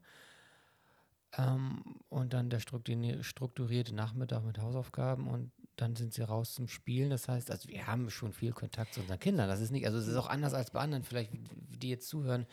Ähm, 1.38 1.82
und 2.10 2.34
dann 2.34 2.50
der 2.50 2.60
strukturierte 2.60 3.96
Nachmittag 3.96 4.44
mit 4.44 4.60
Hausaufgaben 4.60 5.30
und 5.30 5.52
dann 5.78 5.96
sind 5.96 6.14
sie 6.14 6.24
raus 6.24 6.54
zum 6.54 6.68
Spielen. 6.68 7.12
Das 7.12 7.30
heißt, 7.30 7.50
also 7.50 7.70
wir 7.70 7.88
haben 7.88 8.10
schon 8.10 8.34
viel 8.34 8.52
Kontakt 8.52 8.94
zu 8.94 9.00
unseren 9.00 9.20
Kindern. 9.20 9.48
Das 9.48 9.62
ist 9.62 9.72
nicht, 9.72 9.86
also 9.86 9.98
es 9.98 10.08
ist 10.08 10.18
auch 10.18 10.30
anders 10.30 10.54
als 10.54 10.72
bei 10.72 10.82
anderen, 10.82 11.04
vielleicht, 11.04 11.32
die 11.32 11.90
jetzt 11.90 12.10
zuhören, 12.10 12.46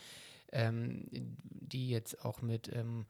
ähm, 0.53 1.09
die 1.11 1.89
jetzt 1.89 2.25
auch 2.25 2.41
mit 2.43 2.73
ähm, 2.73 3.07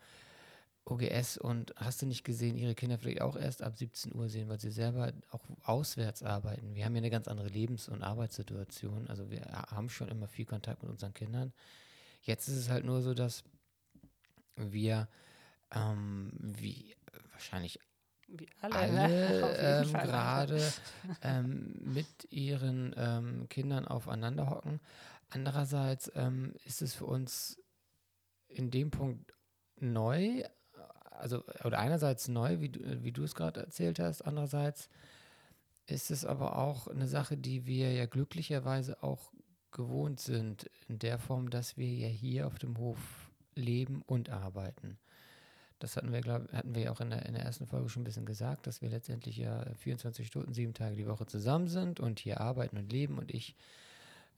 OGS 0.88 1.38
und 1.38 1.74
hast 1.76 2.02
du 2.02 2.06
nicht 2.06 2.24
gesehen, 2.24 2.56
ihre 2.56 2.74
Kinder 2.74 2.98
vielleicht 2.98 3.20
auch 3.20 3.36
erst 3.36 3.62
ab 3.62 3.76
17 3.76 4.14
Uhr 4.14 4.28
sehen, 4.28 4.48
weil 4.48 4.60
sie 4.60 4.70
selber 4.70 5.12
auch 5.30 5.44
auswärts 5.62 6.22
arbeiten. 6.22 6.74
Wir 6.74 6.84
haben 6.84 6.94
ja 6.94 6.98
eine 6.98 7.10
ganz 7.10 7.28
andere 7.28 7.48
Lebens- 7.48 7.88
und 7.88 8.02
Arbeitssituation. 8.02 9.06
Also 9.08 9.30
wir 9.30 9.42
haben 9.42 9.88
schon 9.90 10.08
immer 10.08 10.28
viel 10.28 10.46
Kontakt 10.46 10.82
mit 10.82 10.90
unseren 10.90 11.14
Kindern. 11.14 11.52
Jetzt 12.22 12.48
ist 12.48 12.56
es 12.56 12.68
halt 12.68 12.84
nur 12.84 13.02
so, 13.02 13.14
dass 13.14 13.44
wir 14.56 15.08
ähm, 15.70 16.32
wie 16.40 16.96
wahrscheinlich 17.32 17.78
wie 18.28 18.48
alle, 18.60 18.74
alle 18.76 19.82
ähm, 19.84 19.92
gerade 19.92 20.72
ähm, 21.22 21.74
mit 21.80 22.30
ihren 22.30 22.94
ähm, 22.96 23.48
Kindern 23.48 23.86
aufeinander 23.86 24.50
hocken. 24.50 24.80
Andererseits 25.30 26.10
ähm, 26.14 26.54
ist 26.64 26.82
es 26.82 26.94
für 26.94 27.06
uns 27.06 27.60
in 28.48 28.70
dem 28.70 28.90
Punkt 28.90 29.32
neu, 29.76 30.42
also 31.18 31.44
oder 31.64 31.78
einerseits 31.78 32.28
neu, 32.28 32.60
wie 32.60 32.70
du, 32.70 33.02
wie 33.02 33.12
du 33.12 33.24
es 33.24 33.34
gerade 33.34 33.60
erzählt 33.60 33.98
hast, 33.98 34.22
andererseits 34.22 34.88
ist 35.86 36.10
es 36.10 36.24
aber 36.24 36.58
auch 36.58 36.86
eine 36.86 37.08
Sache, 37.08 37.36
die 37.36 37.66
wir 37.66 37.92
ja 37.92 38.06
glücklicherweise 38.06 39.02
auch 39.02 39.32
gewohnt 39.70 40.20
sind, 40.20 40.70
in 40.88 40.98
der 40.98 41.18
Form, 41.18 41.50
dass 41.50 41.76
wir 41.76 41.88
ja 41.88 42.08
hier 42.08 42.46
auf 42.46 42.58
dem 42.58 42.78
Hof 42.78 42.98
leben 43.54 44.02
und 44.06 44.30
arbeiten. 44.30 44.98
Das 45.78 45.96
hatten 45.96 46.12
wir, 46.12 46.20
glaub, 46.20 46.50
hatten 46.52 46.74
wir 46.74 46.82
ja 46.82 46.92
auch 46.92 47.00
in 47.00 47.10
der, 47.10 47.24
in 47.26 47.34
der 47.34 47.44
ersten 47.44 47.66
Folge 47.66 47.88
schon 47.88 48.02
ein 48.02 48.04
bisschen 48.04 48.26
gesagt, 48.26 48.66
dass 48.66 48.82
wir 48.82 48.88
letztendlich 48.88 49.36
ja 49.36 49.64
24 49.76 50.26
Stunden, 50.26 50.52
sieben 50.52 50.74
Tage 50.74 50.96
die 50.96 51.06
Woche 51.06 51.26
zusammen 51.26 51.68
sind 51.68 52.00
und 52.00 52.18
hier 52.18 52.40
arbeiten 52.40 52.78
und 52.78 52.90
leben 52.90 53.18
und 53.18 53.32
ich, 53.32 53.54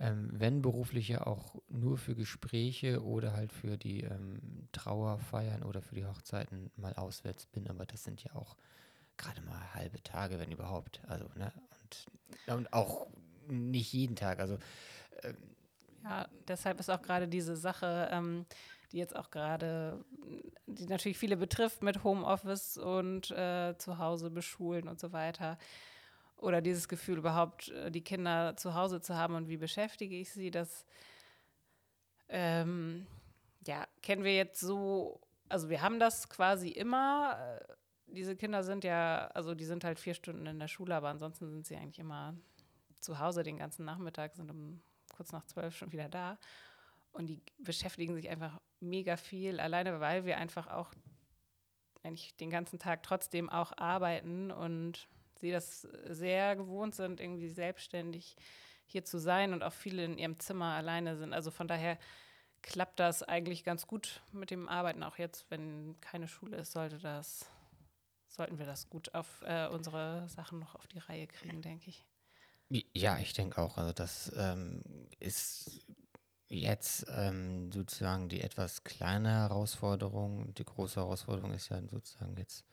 ähm, 0.00 0.30
wenn 0.32 0.62
beruflich 0.62 1.08
ja 1.08 1.26
auch 1.26 1.54
nur 1.68 1.98
für 1.98 2.14
Gespräche 2.14 3.04
oder 3.04 3.34
halt 3.34 3.52
für 3.52 3.76
die 3.76 4.02
ähm, 4.02 4.68
Trauerfeiern 4.72 5.62
oder 5.62 5.82
für 5.82 5.94
die 5.94 6.06
Hochzeiten 6.06 6.70
mal 6.76 6.94
auswärts 6.94 7.46
bin, 7.46 7.68
aber 7.68 7.84
das 7.84 8.02
sind 8.02 8.24
ja 8.24 8.34
auch 8.34 8.56
gerade 9.18 9.42
mal 9.42 9.74
halbe 9.74 10.02
Tage, 10.02 10.40
wenn 10.40 10.50
überhaupt. 10.50 11.02
Also, 11.06 11.26
ne? 11.36 11.52
Und, 11.82 12.56
und 12.56 12.72
auch 12.72 13.08
nicht 13.46 13.92
jeden 13.92 14.16
Tag. 14.16 14.40
Also 14.40 14.58
ähm, 15.22 15.36
ja, 16.02 16.26
deshalb 16.48 16.80
ist 16.80 16.90
auch 16.90 17.02
gerade 17.02 17.28
diese 17.28 17.56
Sache, 17.56 18.08
ähm, 18.10 18.46
die 18.92 18.98
jetzt 18.98 19.14
auch 19.14 19.30
gerade, 19.30 20.02
die 20.66 20.86
natürlich 20.86 21.18
viele 21.18 21.36
betrifft 21.36 21.82
mit 21.82 22.02
Homeoffice 22.04 22.78
und 22.78 23.30
äh, 23.32 23.76
zu 23.76 23.98
Hause 23.98 24.30
beschulen 24.30 24.88
und 24.88 24.98
so 24.98 25.12
weiter. 25.12 25.58
Oder 26.40 26.60
dieses 26.62 26.88
Gefühl 26.88 27.18
überhaupt, 27.18 27.68
äh, 27.68 27.90
die 27.90 28.02
Kinder 28.02 28.56
zu 28.56 28.74
Hause 28.74 29.00
zu 29.00 29.16
haben 29.16 29.34
und 29.34 29.48
wie 29.48 29.58
beschäftige 29.58 30.16
ich 30.16 30.32
sie, 30.32 30.50
das 30.50 30.86
ähm, 32.28 33.06
ja, 33.66 33.86
kennen 34.02 34.24
wir 34.24 34.34
jetzt 34.34 34.60
so, 34.60 35.20
also 35.48 35.68
wir 35.68 35.82
haben 35.82 35.98
das 35.98 36.28
quasi 36.28 36.68
immer. 36.68 37.36
Äh, 37.38 37.74
diese 38.06 38.34
Kinder 38.36 38.64
sind 38.64 38.82
ja, 38.84 39.28
also 39.34 39.54
die 39.54 39.64
sind 39.64 39.84
halt 39.84 40.00
vier 40.00 40.14
Stunden 40.14 40.46
in 40.46 40.58
der 40.58 40.68
Schule, 40.68 40.96
aber 40.96 41.08
ansonsten 41.08 41.50
sind 41.50 41.66
sie 41.66 41.76
eigentlich 41.76 41.98
immer 41.98 42.34
zu 43.00 43.18
Hause 43.18 43.42
den 43.42 43.58
ganzen 43.58 43.84
Nachmittag, 43.84 44.34
sind 44.34 44.50
um 44.50 44.80
kurz 45.14 45.32
nach 45.32 45.44
zwölf 45.44 45.76
schon 45.76 45.92
wieder 45.92 46.08
da. 46.08 46.38
Und 47.12 47.26
die 47.26 47.42
beschäftigen 47.58 48.14
sich 48.14 48.28
einfach 48.28 48.60
mega 48.80 49.16
viel, 49.16 49.60
alleine 49.60 50.00
weil 50.00 50.24
wir 50.24 50.38
einfach 50.38 50.68
auch 50.68 50.92
eigentlich 52.02 52.36
den 52.36 52.50
ganzen 52.50 52.78
Tag 52.78 53.02
trotzdem 53.02 53.50
auch 53.50 53.76
arbeiten 53.76 54.50
und 54.50 55.08
sie 55.40 55.50
das 55.50 55.82
sehr 56.06 56.56
gewohnt 56.56 56.94
sind, 56.94 57.20
irgendwie 57.20 57.48
selbstständig 57.48 58.36
hier 58.86 59.04
zu 59.04 59.18
sein 59.18 59.52
und 59.52 59.62
auch 59.62 59.72
viele 59.72 60.04
in 60.04 60.18
ihrem 60.18 60.38
Zimmer 60.38 60.74
alleine 60.74 61.16
sind. 61.16 61.32
Also 61.32 61.50
von 61.50 61.68
daher 61.68 61.98
klappt 62.62 63.00
das 63.00 63.22
eigentlich 63.22 63.64
ganz 63.64 63.86
gut 63.86 64.22
mit 64.32 64.50
dem 64.50 64.68
Arbeiten. 64.68 65.02
Auch 65.02 65.16
jetzt, 65.16 65.46
wenn 65.50 65.96
keine 66.00 66.28
Schule 66.28 66.58
ist, 66.58 66.72
sollte 66.72 66.98
das, 66.98 67.46
sollten 68.28 68.58
wir 68.58 68.66
das 68.66 68.88
gut 68.90 69.14
auf 69.14 69.42
äh, 69.42 69.68
unsere 69.68 70.28
Sachen 70.28 70.58
noch 70.58 70.74
auf 70.74 70.86
die 70.88 70.98
Reihe 70.98 71.26
kriegen, 71.26 71.62
denke 71.62 71.90
ich. 71.90 72.04
Ja, 72.94 73.18
ich 73.18 73.32
denke 73.32 73.60
auch. 73.60 73.78
Also 73.78 73.92
das 73.92 74.32
ähm, 74.36 74.82
ist 75.18 75.84
jetzt 76.48 77.06
ähm, 77.08 77.70
sozusagen 77.72 78.28
die 78.28 78.42
etwas 78.42 78.84
kleine 78.84 79.30
Herausforderung. 79.30 80.54
Die 80.54 80.64
große 80.64 81.00
Herausforderung 81.00 81.52
ist 81.52 81.68
ja 81.68 81.80
sozusagen 81.88 82.36
jetzt 82.36 82.64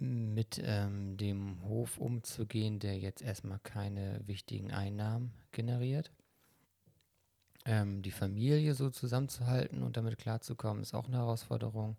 mit 0.00 0.60
ähm, 0.62 1.16
dem 1.16 1.62
Hof 1.64 1.98
umzugehen, 1.98 2.78
der 2.78 2.98
jetzt 2.98 3.22
erstmal 3.22 3.58
keine 3.60 4.20
wichtigen 4.26 4.72
Einnahmen 4.72 5.32
generiert. 5.52 6.12
Ähm, 7.64 8.02
die 8.02 8.10
Familie 8.10 8.74
so 8.74 8.90
zusammenzuhalten 8.90 9.82
und 9.82 9.96
damit 9.96 10.18
klarzukommen, 10.18 10.82
ist 10.82 10.94
auch 10.94 11.06
eine 11.06 11.16
Herausforderung. 11.16 11.96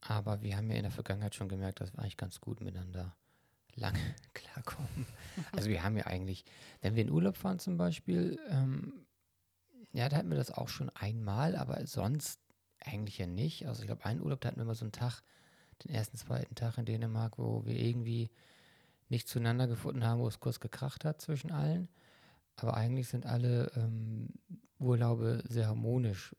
Aber 0.00 0.42
wir 0.42 0.56
haben 0.56 0.70
ja 0.70 0.76
in 0.76 0.82
der 0.82 0.90
Vergangenheit 0.90 1.34
schon 1.34 1.48
gemerkt, 1.48 1.80
dass 1.80 1.92
wir 1.92 2.00
eigentlich 2.00 2.16
ganz 2.16 2.40
gut 2.40 2.60
miteinander 2.60 3.14
lange 3.74 3.98
klarkommen. 4.34 5.06
Also 5.52 5.68
wir 5.68 5.82
haben 5.82 5.96
ja 5.96 6.06
eigentlich, 6.06 6.44
wenn 6.80 6.94
wir 6.94 7.02
in 7.02 7.10
Urlaub 7.10 7.36
fahren 7.36 7.58
zum 7.58 7.76
Beispiel, 7.76 8.38
ähm, 8.48 9.06
ja, 9.92 10.08
da 10.08 10.16
hatten 10.16 10.30
wir 10.30 10.36
das 10.36 10.50
auch 10.50 10.68
schon 10.68 10.90
einmal, 10.90 11.56
aber 11.56 11.86
sonst 11.86 12.40
eigentlich 12.80 13.18
ja 13.18 13.26
nicht. 13.26 13.66
Also 13.66 13.82
ich 13.82 13.86
glaube, 13.86 14.04
einen 14.04 14.20
Urlaub, 14.20 14.40
da 14.40 14.48
hatten 14.48 14.60
wir 14.60 14.64
mal 14.64 14.74
so 14.74 14.84
einen 14.84 14.92
Tag, 14.92 15.22
den 15.74 15.94
ersten, 15.94 16.16
zweiten 16.16 16.54
Tag 16.54 16.78
in 16.78 16.84
Dänemark, 16.84 17.38
wo 17.38 17.64
wir 17.64 17.76
irgendwie 17.76 18.30
nicht 19.08 19.28
zueinander 19.28 19.66
gefunden 19.66 20.04
haben, 20.04 20.20
wo 20.20 20.28
es 20.28 20.40
kurz 20.40 20.60
gekracht 20.60 21.04
hat 21.04 21.20
zwischen 21.20 21.50
allen. 21.50 21.88
Aber 22.56 22.74
eigentlich 22.74 23.08
sind 23.08 23.26
alle 23.26 23.70
ähm, 23.76 24.28
Urlaube 24.78 25.42
sehr 25.48 25.66
harmonisch, 25.66 26.34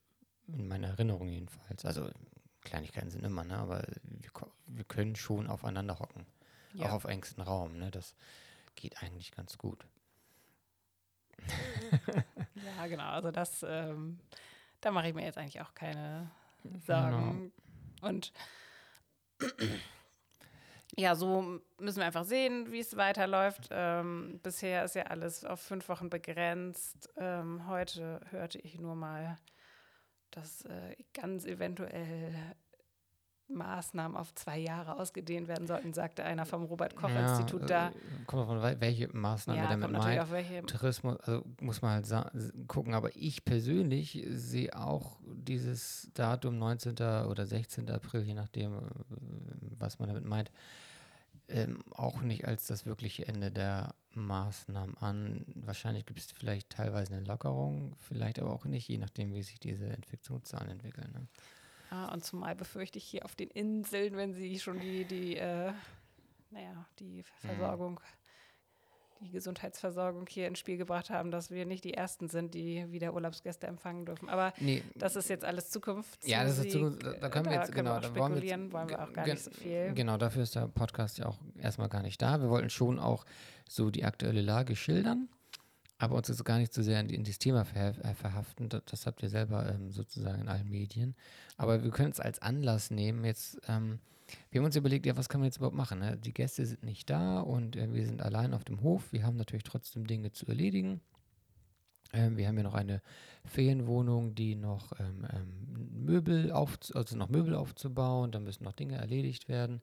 in 0.47 0.67
meiner 0.67 0.87
Erinnerung 0.89 1.27
jedenfalls. 1.29 1.85
Also 1.85 2.09
Kleinigkeiten 2.61 3.09
sind 3.09 3.23
immer, 3.23 3.43
ne? 3.43 3.57
aber 3.57 3.83
wir, 4.03 4.31
wir 4.67 4.83
können 4.83 5.15
schon 5.15 5.47
aufeinander 5.47 5.99
hocken. 5.99 6.25
Ja. 6.73 6.87
Auch 6.87 6.93
auf 6.93 7.03
engstem 7.05 7.43
Raum. 7.43 7.77
Ne? 7.77 7.91
Das 7.91 8.15
geht 8.75 9.01
eigentlich 9.01 9.31
ganz 9.31 9.57
gut. 9.57 9.85
ja, 12.77 12.87
genau. 12.87 13.09
Also 13.09 13.31
das, 13.31 13.65
ähm, 13.67 14.19
da 14.81 14.91
mache 14.91 15.09
ich 15.09 15.13
mir 15.13 15.23
jetzt 15.23 15.37
eigentlich 15.37 15.61
auch 15.61 15.73
keine 15.73 16.31
Sorgen. 16.85 17.51
Genau. 18.01 18.09
Und 18.09 18.33
ja, 20.97 21.15
so 21.15 21.59
müssen 21.79 21.99
wir 21.99 22.05
einfach 22.05 22.23
sehen, 22.23 22.71
wie 22.71 22.79
es 22.79 22.95
weiterläuft. 22.95 23.69
Ähm, 23.71 24.39
bisher 24.41 24.85
ist 24.85 24.95
ja 24.95 25.03
alles 25.03 25.43
auf 25.45 25.59
fünf 25.59 25.89
Wochen 25.89 26.09
begrenzt. 26.09 27.09
Ähm, 27.17 27.67
heute 27.67 28.21
hörte 28.29 28.59
ich 28.59 28.79
nur 28.79 28.95
mal, 28.95 29.37
dass 30.31 30.63
äh, 30.65 30.95
ganz 31.13 31.45
eventuell 31.45 32.33
Maßnahmen 33.47 34.17
auf 34.17 34.33
zwei 34.35 34.57
Jahre 34.57 34.99
ausgedehnt 34.99 35.47
werden 35.47 35.67
sollten, 35.67 35.93
sagte 35.93 36.23
einer 36.23 36.45
vom 36.45 36.63
Robert-Koch-Institut 36.63 37.61
ja, 37.61 37.67
da. 37.67 37.87
Äh, 37.89 38.25
kommt 38.25 38.43
davon, 38.43 38.81
welche 38.81 39.15
Maßnahmen 39.15 39.63
ja, 39.63 39.69
damit 39.69 39.91
meint. 39.91 40.31
Welche 40.31 40.65
Tourismus, 40.65 41.19
also 41.21 41.43
muss 41.61 41.81
man 41.81 42.03
halt 42.03 42.67
gucken. 42.67 42.93
Aber 42.93 43.15
ich 43.15 43.45
persönlich 43.45 44.25
sehe 44.29 44.75
auch 44.75 45.17
dieses 45.23 46.09
Datum 46.13 46.57
19. 46.57 46.93
oder 47.27 47.45
16. 47.45 47.89
April, 47.89 48.23
je 48.23 48.33
nachdem, 48.33 48.77
äh, 48.77 48.81
was 49.77 49.99
man 49.99 50.09
damit 50.09 50.25
meint, 50.25 50.51
ähm, 51.47 51.83
auch 51.91 52.21
nicht 52.21 52.47
als 52.47 52.65
das 52.67 52.85
wirkliche 52.85 53.27
Ende 53.27 53.51
der 53.51 53.93
Maßnahmen 54.13 54.97
an. 54.97 55.45
Wahrscheinlich 55.53 56.05
gibt 56.05 56.19
es 56.19 56.31
vielleicht 56.31 56.69
teilweise 56.69 57.13
eine 57.13 57.25
Lockerung, 57.25 57.95
vielleicht 57.99 58.39
aber 58.39 58.51
auch 58.51 58.65
nicht, 58.65 58.87
je 58.87 58.97
nachdem, 58.97 59.33
wie 59.33 59.43
sich 59.43 59.59
diese 59.59 59.85
Infektionszahlen 59.85 60.71
entwickeln. 60.71 61.11
Ne? 61.13 61.27
Ja, 61.91 62.11
und 62.11 62.23
zumal 62.23 62.55
befürchte 62.55 62.97
ich 62.97 63.05
hier 63.05 63.25
auf 63.25 63.35
den 63.35 63.49
Inseln, 63.49 64.15
wenn 64.17 64.33
sie 64.33 64.59
schon 64.59 64.79
die, 64.79 65.05
die, 65.05 65.37
äh, 65.37 65.71
naja, 66.51 66.85
die 66.99 67.23
Versorgung, 67.41 67.99
die 69.21 69.31
Gesundheitsversorgung 69.31 70.25
hier 70.27 70.47
ins 70.47 70.59
Spiel 70.59 70.77
gebracht 70.77 71.09
haben, 71.09 71.31
dass 71.31 71.51
wir 71.51 71.65
nicht 71.65 71.83
die 71.83 71.93
Ersten 71.93 72.27
sind, 72.27 72.53
die 72.53 72.91
wieder 72.91 73.13
Urlaubsgäste 73.13 73.67
empfangen 73.67 74.05
dürfen. 74.05 74.29
Aber 74.29 74.53
nee. 74.59 74.83
das 74.95 75.15
ist 75.15 75.29
jetzt 75.29 75.45
alles 75.45 75.69
Zukunft. 75.69 76.25
Ja, 76.27 76.43
das 76.43 76.57
ist 76.57 76.71
Zukunft. 76.71 77.03
Da 77.03 77.29
können 77.29 77.45
wir 77.45 77.53
jetzt, 77.53 77.71
können 77.71 77.85
genau, 77.85 77.95
wir 77.95 78.09
da 78.09 78.15
wollen 78.15 78.35
wir, 78.35 78.43
jetzt, 78.43 78.73
wollen 78.73 78.89
wir 78.89 79.03
auch 79.03 79.13
gar 79.13 79.25
nicht 79.25 79.43
so 79.43 79.51
viel. 79.51 79.93
Genau, 79.93 80.17
dafür 80.17 80.43
ist 80.43 80.55
der 80.55 80.67
Podcast 80.67 81.17
ja 81.17 81.27
auch 81.27 81.39
erstmal 81.59 81.89
gar 81.89 82.01
nicht 82.01 82.21
da. 82.21 82.41
Wir 82.41 82.49
wollten 82.49 82.69
schon 82.69 82.99
auch 82.99 83.25
so 83.69 83.89
die 83.89 84.03
aktuelle 84.03 84.41
Lage 84.41 84.75
schildern 84.75 85.29
aber 85.97 86.15
uns 86.15 86.29
ist 86.29 86.43
gar 86.43 86.57
nicht 86.57 86.73
so 86.73 86.81
sehr 86.81 86.99
in, 86.99 87.09
in 87.09 87.23
das 87.23 87.39
Thema 87.39 87.63
ver, 87.63 87.95
äh, 88.03 88.13
verhaften. 88.13 88.69
Das, 88.69 88.83
das, 88.85 89.05
habt 89.05 89.23
ihr 89.23 89.29
selber 89.29 89.69
ähm, 89.69 89.91
sozusagen 89.91 90.41
in 90.41 90.49
allen 90.49 90.69
Medien. 90.69 91.15
Aber 91.57 91.83
wir 91.83 91.91
können 91.91 92.11
es 92.11 92.19
als 92.19 92.41
Anlass 92.41 92.91
nehmen. 92.91 93.23
Jetzt, 93.23 93.59
ähm, 93.67 93.99
wir 94.51 94.59
haben 94.59 94.65
uns 94.65 94.75
überlegt, 94.75 95.05
ja, 95.05 95.15
was 95.15 95.29
kann 95.29 95.39
man 95.39 95.45
jetzt 95.45 95.57
überhaupt 95.57 95.77
machen? 95.77 95.99
Ne? 95.99 96.17
Die 96.17 96.33
Gäste 96.33 96.65
sind 96.65 96.83
nicht 96.83 97.09
da 97.09 97.39
und 97.39 97.75
äh, 97.75 97.93
wir 97.93 98.05
sind 98.05 98.21
allein 98.21 98.53
auf 98.53 98.65
dem 98.65 98.81
Hof. 98.81 99.13
Wir 99.13 99.25
haben 99.25 99.37
natürlich 99.37 99.63
trotzdem 99.63 100.05
Dinge 100.05 100.31
zu 100.31 100.45
erledigen. 100.47 100.99
Ähm, 102.11 102.35
wir 102.35 102.47
haben 102.47 102.57
ja 102.57 102.63
noch 102.63 102.73
eine 102.73 103.01
Ferienwohnung, 103.45 104.35
die 104.35 104.55
noch 104.55 104.91
ähm, 104.99 105.25
ähm, 105.31 106.05
Möbel 106.05 106.51
auf, 106.51 106.77
also 106.93 107.15
noch 107.15 107.29
Möbel 107.29 107.55
aufzubauen, 107.55 108.31
da 108.31 108.39
müssen 108.39 108.63
noch 108.63 108.73
Dinge 108.73 108.95
erledigt 108.95 109.47
werden. 109.47 109.81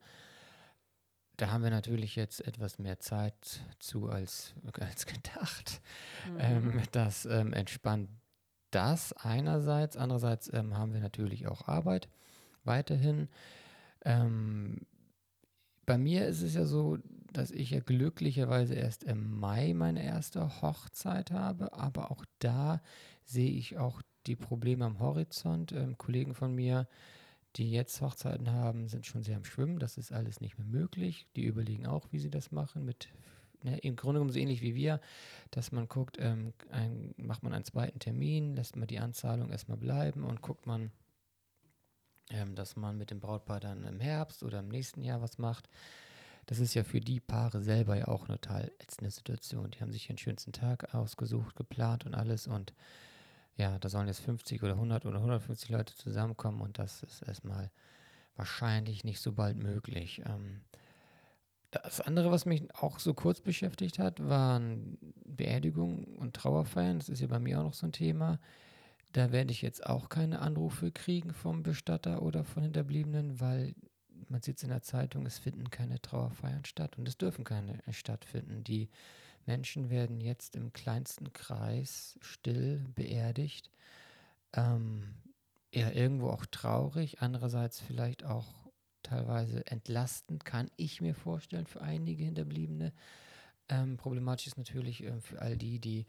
Da 1.42 1.50
haben 1.50 1.64
wir 1.64 1.70
natürlich 1.70 2.14
jetzt 2.14 2.46
etwas 2.46 2.78
mehr 2.78 3.00
Zeit 3.00 3.34
zu 3.80 4.08
als, 4.08 4.54
als 4.78 5.06
gedacht. 5.06 5.82
Mhm. 6.30 6.38
Ähm, 6.38 6.82
das 6.92 7.26
ähm, 7.26 7.52
entspannt 7.52 8.08
das 8.70 9.12
einerseits. 9.12 9.96
Andererseits 9.96 10.52
ähm, 10.54 10.78
haben 10.78 10.94
wir 10.94 11.00
natürlich 11.00 11.49
auch 11.49 11.66
Arbeit 11.66 12.08
weiterhin. 12.62 13.28
Ähm, 14.04 14.87
bei 15.84 15.99
mir 15.99 16.28
ist 16.28 16.42
es 16.42 16.54
ja 16.54 16.64
so, 16.64 16.99
dass 17.32 17.50
ich 17.50 17.70
ja 17.70 17.80
glücklicherweise 17.80 18.75
erst 18.75 19.02
im 19.02 19.40
Mai 19.40 19.75
meine 19.75 20.04
erste 20.04 20.62
Hochzeit 20.62 21.32
habe, 21.32 21.72
aber 21.72 22.12
auch 22.12 22.25
da 22.38 22.80
sehe 23.25 23.50
ich 23.50 23.78
auch 23.78 24.00
die 24.28 24.37
Probleme 24.37 24.84
am 24.84 25.00
Horizont. 25.00 25.72
Ähm, 25.72 25.99
Kollegen 25.99 26.37
von 26.37 26.54
mir, 26.54 26.87
die 27.56 27.71
jetzt 27.71 28.00
Hochzeiten 28.00 28.50
haben, 28.50 28.88
sind 28.88 29.06
schon 29.06 29.23
sehr 29.23 29.37
am 29.37 29.44
Schwimmen. 29.44 29.78
Das 29.78 29.99
ist 29.99 30.12
alles 30.12 30.40
nicht 30.40 30.59
mehr 30.59 30.66
möglich. 30.66 31.26
Die 31.37 31.44
überlegen 31.44 31.87
auch, 31.87 32.09
wie 32.11 32.18
sie 32.18 32.30
das 32.30 32.50
machen. 32.50 32.85
Mit, 32.85 33.09
ne, 33.62 33.78
Im 33.78 33.97
Grunde 33.97 34.18
genommen 34.18 34.32
so 34.32 34.38
ähnlich 34.38 34.62
wie 34.62 34.75
wir, 34.75 35.00
dass 35.50 35.73
man 35.73 35.88
guckt, 35.88 36.16
ähm, 36.18 36.54
ein, 36.71 37.14
macht 37.16 37.42
man 37.42 37.52
einen 37.52 37.64
zweiten 37.64 37.99
Termin, 37.99 38.54
lässt 38.54 38.76
man 38.76 38.88
die 38.88 38.99
Anzahlung 38.99 39.50
erstmal 39.50 39.78
bleiben 39.78 40.25
und 40.25 40.40
guckt 40.40 40.66
man, 40.66 40.90
ähm, 42.30 42.54
dass 42.54 42.76
man 42.76 42.97
mit 42.97 43.11
dem 43.11 43.21
Brautpaar 43.21 43.61
dann 43.61 43.85
im 43.85 44.00
Herbst 44.00 44.42
oder 44.42 44.61
im 44.61 44.68
nächsten 44.68 45.02
Jahr 45.02 45.21
was 45.21 45.38
macht. 45.38 45.68
Das 46.47 46.59
ist 46.59 46.75
ja 46.75 46.85
für 46.85 47.00
die 47.00 47.21
Paare 47.21 47.62
selber 47.62 47.97
ja 47.97 48.09
auch 48.09 48.28
eine 48.28 48.40
total 48.40 48.73
ätzende 48.78 49.11
Situation. 49.11 49.71
Die 49.71 49.80
haben 49.80 49.92
sich 49.92 50.06
den 50.06 50.18
schönsten 50.18 50.52
Tag 50.52 50.94
ausgesucht, 50.94 51.54
geplant 51.54 52.04
und 52.04 52.14
alles 52.14 52.47
und 52.47 52.73
ja, 53.56 53.78
da 53.78 53.88
sollen 53.88 54.06
jetzt 54.06 54.21
50 54.21 54.62
oder 54.62 54.75
100 54.75 55.06
oder 55.06 55.16
150 55.16 55.71
Leute 55.71 55.94
zusammenkommen 55.94 56.61
und 56.61 56.78
das 56.78 57.02
ist 57.02 57.23
erstmal 57.23 57.71
wahrscheinlich 58.37 59.04
nicht 59.04 59.21
so 59.21 59.32
bald 59.32 59.56
möglich. 59.56 60.23
Ähm, 60.26 60.62
das 61.71 62.00
andere, 62.02 62.30
was 62.30 62.44
mich 62.44 62.62
auch 62.75 62.99
so 62.99 63.14
kurz 63.14 63.40
beschäftigt 63.40 63.99
hat, 63.99 64.26
waren 64.26 64.99
Beerdigungen 65.25 66.04
und 66.04 66.35
Trauerfeiern. 66.35 66.99
Das 66.99 67.09
ist 67.09 67.21
ja 67.21 67.26
bei 67.26 67.38
mir 67.38 67.61
auch 67.61 67.64
noch 67.64 67.75
so 67.75 67.87
ein 67.87 67.92
Thema. 67.92 68.38
Da 69.12 69.32
werde 69.32 69.52
ich 69.52 69.62
jetzt 69.62 69.87
auch 69.87 70.09
keine 70.09 70.40
Anrufe 70.40 70.90
kriegen 70.92 71.32
vom 71.32 71.62
Bestatter 71.62 72.23
oder 72.23 72.44
von 72.44 72.62
Hinterbliebenen, 72.62 73.40
weil 73.40 73.75
man 74.28 74.42
sieht 74.42 74.59
es 74.59 74.62
in 74.62 74.71
der 74.71 74.82
Zeitung, 74.82 75.26
es 75.26 75.38
finden 75.38 75.71
keine 75.71 76.00
Trauerfeiern 76.00 76.64
statt 76.64 76.99
und 76.99 77.09
es 77.09 77.16
dürfen 77.16 77.44
keine 77.44 77.78
stattfinden. 77.90 78.64
Die 78.64 78.88
Menschen 79.46 79.90
werden 79.90 80.20
jetzt 80.20 80.56
im 80.56 80.72
kleinsten 80.72 81.32
Kreis 81.32 82.18
still 82.20 82.84
beerdigt. 82.94 83.70
Ähm, 84.52 85.14
ja, 85.72 85.90
irgendwo 85.90 86.28
auch 86.28 86.44
traurig, 86.46 87.20
andererseits 87.20 87.80
vielleicht 87.80 88.25
auch 88.25 88.46
teilweise 89.02 89.66
entlastend, 89.66 90.44
kann 90.44 90.70
ich 90.76 91.00
mir 91.00 91.14
vorstellen 91.14 91.66
für 91.66 91.80
einige 91.80 92.25
Hinterbliebene. 92.25 92.92
Ähm, 93.68 93.96
problematisch 93.96 94.46
ist 94.46 94.58
natürlich 94.58 95.02
äh, 95.02 95.20
für 95.20 95.40
all 95.40 95.56
die, 95.56 95.78
die 95.78 96.06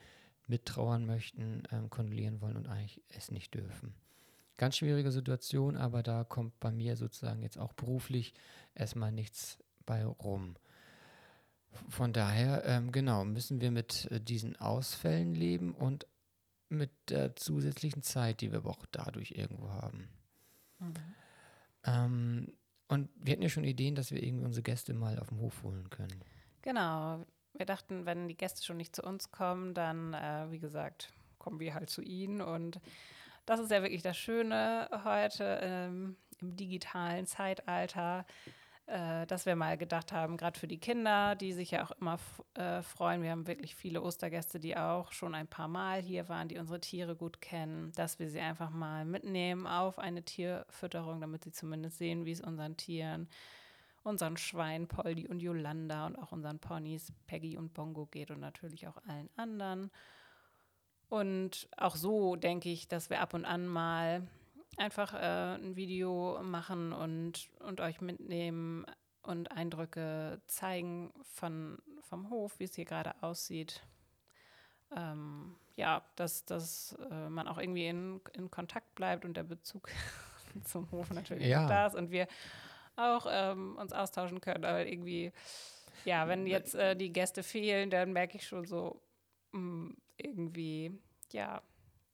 mittrauern 0.47 1.05
möchten, 1.05 1.63
ähm, 1.71 1.89
kondolieren 1.89 2.41
wollen 2.41 2.57
und 2.57 2.67
eigentlich 2.67 3.01
es 3.09 3.31
nicht 3.31 3.53
dürfen. 3.53 3.93
Ganz 4.57 4.77
schwierige 4.77 5.11
Situation, 5.11 5.77
aber 5.77 6.03
da 6.03 6.23
kommt 6.23 6.59
bei 6.59 6.71
mir 6.71 6.95
sozusagen 6.95 7.41
jetzt 7.41 7.57
auch 7.57 7.73
beruflich 7.73 8.33
erstmal 8.75 9.11
nichts 9.11 9.57
bei 9.85 10.05
rum. 10.05 10.55
Von 11.89 12.13
daher, 12.13 12.63
ähm, 12.65 12.91
genau, 12.91 13.25
müssen 13.25 13.61
wir 13.61 13.71
mit 13.71 14.09
äh, 14.11 14.19
diesen 14.19 14.55
Ausfällen 14.55 15.35
leben 15.35 15.73
und 15.73 16.07
mit 16.69 16.91
der 17.09 17.35
zusätzlichen 17.35 18.01
Zeit, 18.01 18.41
die 18.41 18.51
wir 18.51 18.59
aber 18.59 18.71
auch 18.71 18.85
dadurch 18.91 19.31
irgendwo 19.31 19.69
haben. 19.69 20.09
Mhm. 20.79 20.93
Ähm, 21.85 22.53
und 22.87 23.09
wir 23.15 23.33
hatten 23.33 23.41
ja 23.41 23.49
schon 23.49 23.63
Ideen, 23.63 23.95
dass 23.95 24.11
wir 24.11 24.21
irgendwie 24.21 24.45
unsere 24.45 24.63
Gäste 24.63 24.93
mal 24.93 25.19
auf 25.19 25.29
dem 25.29 25.39
Hof 25.39 25.63
holen 25.63 25.89
können. 25.89 26.23
Genau. 26.61 27.25
Wir 27.53 27.65
dachten, 27.65 28.05
wenn 28.05 28.27
die 28.27 28.37
Gäste 28.37 28.63
schon 28.63 28.77
nicht 28.77 28.95
zu 28.95 29.03
uns 29.03 29.31
kommen, 29.31 29.73
dann, 29.73 30.13
äh, 30.13 30.49
wie 30.49 30.59
gesagt, 30.59 31.13
kommen 31.37 31.59
wir 31.59 31.73
halt 31.73 31.89
zu 31.89 32.01
ihnen. 32.01 32.41
Und 32.41 32.79
das 33.45 33.59
ist 33.59 33.71
ja 33.71 33.81
wirklich 33.81 34.01
das 34.01 34.17
Schöne 34.17 34.89
heute 35.03 35.59
ähm, 35.61 36.15
im 36.39 36.55
digitalen 36.55 37.25
Zeitalter 37.25 38.25
äh, 38.85 39.25
dass 39.27 39.45
wir 39.45 39.55
mal 39.55 39.77
gedacht 39.77 40.11
haben, 40.11 40.35
gerade 40.35 40.59
für 40.59 40.67
die 40.67 40.79
Kinder, 40.79 41.35
die 41.35 41.53
sich 41.53 41.71
ja 41.71 41.85
auch 41.85 41.91
immer 42.01 42.19
äh, 42.55 42.81
freuen. 42.81 43.23
Wir 43.23 43.31
haben 43.31 43.47
wirklich 43.47 43.75
viele 43.75 44.01
Ostergäste, 44.01 44.59
die 44.59 44.75
auch 44.75 45.13
schon 45.13 45.35
ein 45.35 45.47
paar 45.47 45.69
Mal 45.69 46.01
hier 46.01 46.27
waren, 46.27 46.49
die 46.49 46.57
unsere 46.57 46.81
Tiere 46.81 47.15
gut 47.15 47.39
kennen, 47.39 47.93
dass 47.95 48.19
wir 48.19 48.29
sie 48.29 48.41
einfach 48.41 48.71
mal 48.71 49.05
mitnehmen 49.05 49.67
auf 49.67 49.99
eine 49.99 50.23
Tierfütterung, 50.23 51.21
damit 51.21 51.45
sie 51.45 51.51
zumindest 51.51 51.97
sehen, 51.97 52.25
wie 52.25 52.33
es 52.33 52.41
unseren 52.41 52.75
Tieren, 52.75 53.29
unseren 54.03 54.35
Schweinen, 54.35 54.89
Poldi 54.89 55.29
und 55.29 55.39
Yolanda 55.39 56.05
und 56.05 56.17
auch 56.17 56.33
unseren 56.33 56.59
Ponys 56.59 57.13
Peggy 57.25 57.57
und 57.57 57.73
Bongo 57.73 58.07
geht 58.07 58.31
und 58.31 58.41
natürlich 58.41 58.85
auch 58.87 58.97
allen 59.07 59.29
anderen. 59.37 59.91
Und 61.07 61.69
auch 61.77 61.95
so 61.95 62.35
denke 62.35 62.69
ich, 62.69 62.89
dass 62.89 63.09
wir 63.09 63.21
ab 63.21 63.33
und 63.33 63.45
an 63.45 63.65
mal 63.65 64.27
einfach 64.77 65.13
äh, 65.13 65.55
ein 65.55 65.75
Video 65.75 66.39
machen 66.43 66.93
und, 66.93 67.49
und 67.59 67.81
euch 67.81 68.01
mitnehmen 68.01 68.85
und 69.21 69.51
Eindrücke 69.51 70.41
zeigen 70.47 71.13
von, 71.23 71.79
vom 72.01 72.29
Hof, 72.29 72.59
wie 72.59 72.65
es 72.65 72.75
hier 72.75 72.85
gerade 72.85 73.15
aussieht. 73.21 73.81
Ähm, 74.95 75.55
ja, 75.75 76.03
dass, 76.15 76.45
dass 76.45 76.95
äh, 77.09 77.29
man 77.29 77.47
auch 77.47 77.57
irgendwie 77.57 77.87
in, 77.87 78.21
in 78.33 78.51
Kontakt 78.51 78.93
bleibt 78.95 79.25
und 79.25 79.35
der 79.35 79.43
Bezug 79.43 79.89
zum 80.65 80.91
Hof 80.91 81.09
natürlich 81.11 81.47
ja. 81.47 81.67
da 81.67 81.87
ist 81.87 81.95
und 81.95 82.11
wir 82.11 82.27
auch 82.95 83.25
ähm, 83.29 83.75
uns 83.77 83.91
austauschen 83.91 84.39
können. 84.39 84.65
Aber 84.65 84.85
irgendwie, 84.85 85.31
ja, 86.05 86.27
wenn 86.27 86.45
jetzt 86.45 86.75
äh, 86.75 86.95
die 86.95 87.11
Gäste 87.11 87.41
fehlen, 87.41 87.89
dann 87.89 88.13
merke 88.13 88.37
ich 88.37 88.47
schon 88.47 88.65
so 88.65 89.01
mh, 89.51 89.59
mm, 89.59 89.97
irgendwie, 90.17 90.99
ja, 91.31 91.61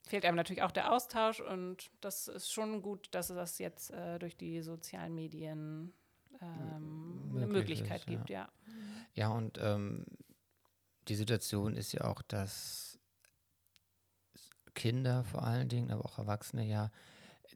fehlt 0.10 0.26
einem 0.26 0.36
natürlich 0.36 0.64
auch 0.64 0.72
der 0.72 0.92
Austausch 0.92 1.40
und 1.40 1.92
das 2.02 2.28
ist 2.28 2.52
schon 2.52 2.82
gut, 2.82 3.08
dass 3.12 3.30
es 3.30 3.36
das 3.36 3.60
jetzt 3.60 3.92
äh, 3.92 4.20
durch 4.20 4.36
die 4.36 4.62
sozialen 4.62 5.14
Medien 5.14 5.94
ähm, 6.42 7.32
eine 7.36 7.48
Möglichkeit 7.48 8.02
ist, 8.02 8.08
gibt, 8.08 8.30
ja. 8.30 8.50
Ja, 9.14 9.30
und 9.30 9.58
ähm, 9.62 10.06
die 11.08 11.16
Situation 11.16 11.76
ist 11.76 11.92
ja 11.94 12.02
auch, 12.02 12.22
dass 12.24 13.00
Kinder 14.74 15.24
vor 15.26 15.44
allen 15.44 15.70
Dingen, 15.70 15.92
aber 15.92 16.06
auch 16.06 16.18
Erwachsene 16.18 16.66
ja, 16.66 16.92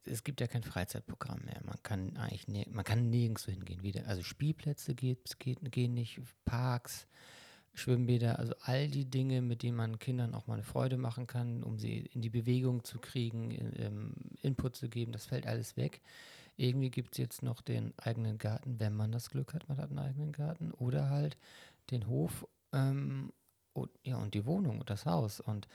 es 0.05 0.23
gibt 0.23 0.41
ja 0.41 0.47
kein 0.47 0.63
Freizeitprogramm 0.63 1.41
mehr. 1.45 1.61
Man 1.63 1.81
kann 1.83 2.17
eigentlich, 2.17 2.67
man 2.67 2.83
kann 2.83 3.09
nirgends 3.09 3.43
so 3.43 3.51
hingehen. 3.51 3.83
Wieder, 3.83 4.07
also 4.07 4.23
Spielplätze 4.23 4.95
geht, 4.95 5.39
geht, 5.39 5.59
gehen 5.71 5.93
nicht, 5.93 6.19
Parks, 6.45 7.07
Schwimmbäder, 7.75 8.37
also 8.37 8.53
all 8.61 8.87
die 8.87 9.05
Dinge, 9.05 9.41
mit 9.41 9.63
denen 9.63 9.77
man 9.77 9.99
Kindern 9.99 10.35
auch 10.35 10.47
mal 10.47 10.55
eine 10.55 10.63
Freude 10.63 10.97
machen 10.97 11.25
kann, 11.25 11.63
um 11.63 11.79
sie 11.79 12.09
in 12.13 12.21
die 12.21 12.29
Bewegung 12.29 12.83
zu 12.83 12.99
kriegen, 12.99 13.51
in, 13.51 13.73
ähm, 13.77 14.13
Input 14.41 14.75
zu 14.75 14.89
geben, 14.89 15.11
das 15.11 15.25
fällt 15.25 15.47
alles 15.47 15.75
weg. 15.75 16.01
Irgendwie 16.55 16.91
gibt 16.91 17.13
es 17.13 17.17
jetzt 17.17 17.41
noch 17.41 17.61
den 17.61 17.93
eigenen 17.97 18.37
Garten, 18.37 18.79
wenn 18.79 18.93
man 18.93 19.11
das 19.11 19.31
Glück 19.31 19.53
hat, 19.53 19.67
man 19.67 19.77
hat 19.77 19.89
einen 19.89 19.99
eigenen 19.99 20.31
Garten, 20.31 20.71
oder 20.71 21.09
halt 21.09 21.37
den 21.89 22.07
Hof 22.07 22.47
ähm, 22.73 23.33
und, 23.73 23.89
ja, 24.03 24.17
und 24.17 24.35
die 24.35 24.45
Wohnung 24.45 24.79
und 24.79 24.89
das 24.89 25.07
Haus. 25.07 25.39
Und 25.39 25.67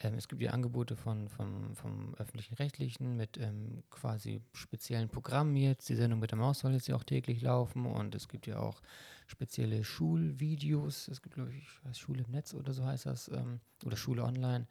ähm, 0.00 0.14
es 0.14 0.28
gibt 0.28 0.40
ja 0.42 0.50
Angebote 0.52 0.96
von, 0.96 1.28
von, 1.28 1.74
vom 1.74 2.14
öffentlich-rechtlichen 2.14 3.16
mit 3.16 3.36
ähm, 3.38 3.82
quasi 3.90 4.40
speziellen 4.52 5.08
Programmen 5.08 5.56
jetzt. 5.56 5.88
Die 5.88 5.94
Sendung 5.94 6.20
mit 6.20 6.30
der 6.30 6.38
Maus 6.38 6.60
soll 6.60 6.72
jetzt 6.72 6.88
ja 6.88 6.96
auch 6.96 7.04
täglich 7.04 7.42
laufen 7.42 7.86
und 7.86 8.14
es 8.14 8.28
gibt 8.28 8.46
ja 8.46 8.58
auch 8.58 8.80
spezielle 9.26 9.84
Schulvideos. 9.84 11.08
Es 11.08 11.22
gibt, 11.22 11.34
glaube 11.34 11.52
ich, 11.52 11.98
Schule 11.98 12.24
im 12.24 12.30
Netz 12.30 12.54
oder 12.54 12.72
so 12.72 12.84
heißt 12.84 13.06
das, 13.06 13.28
ähm, 13.28 13.60
oder 13.84 13.96
Schule 13.96 14.24
online, 14.24 14.66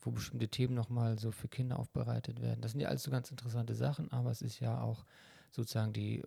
wo 0.00 0.10
bestimmte 0.10 0.48
Themen 0.48 0.74
nochmal 0.74 1.18
so 1.18 1.32
für 1.32 1.48
Kinder 1.48 1.78
aufbereitet 1.78 2.40
werden. 2.40 2.60
Das 2.60 2.72
sind 2.72 2.80
ja 2.80 2.88
alles 2.88 3.02
so 3.02 3.10
ganz 3.10 3.30
interessante 3.30 3.74
Sachen, 3.74 4.12
aber 4.12 4.30
es 4.30 4.42
ist 4.42 4.60
ja 4.60 4.80
auch 4.80 5.04
sozusagen 5.50 5.92
die, 5.92 6.22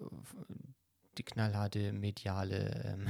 die 1.18 1.24
knallharte 1.24 1.94
mediale 1.94 2.98
ähm, 2.98 3.08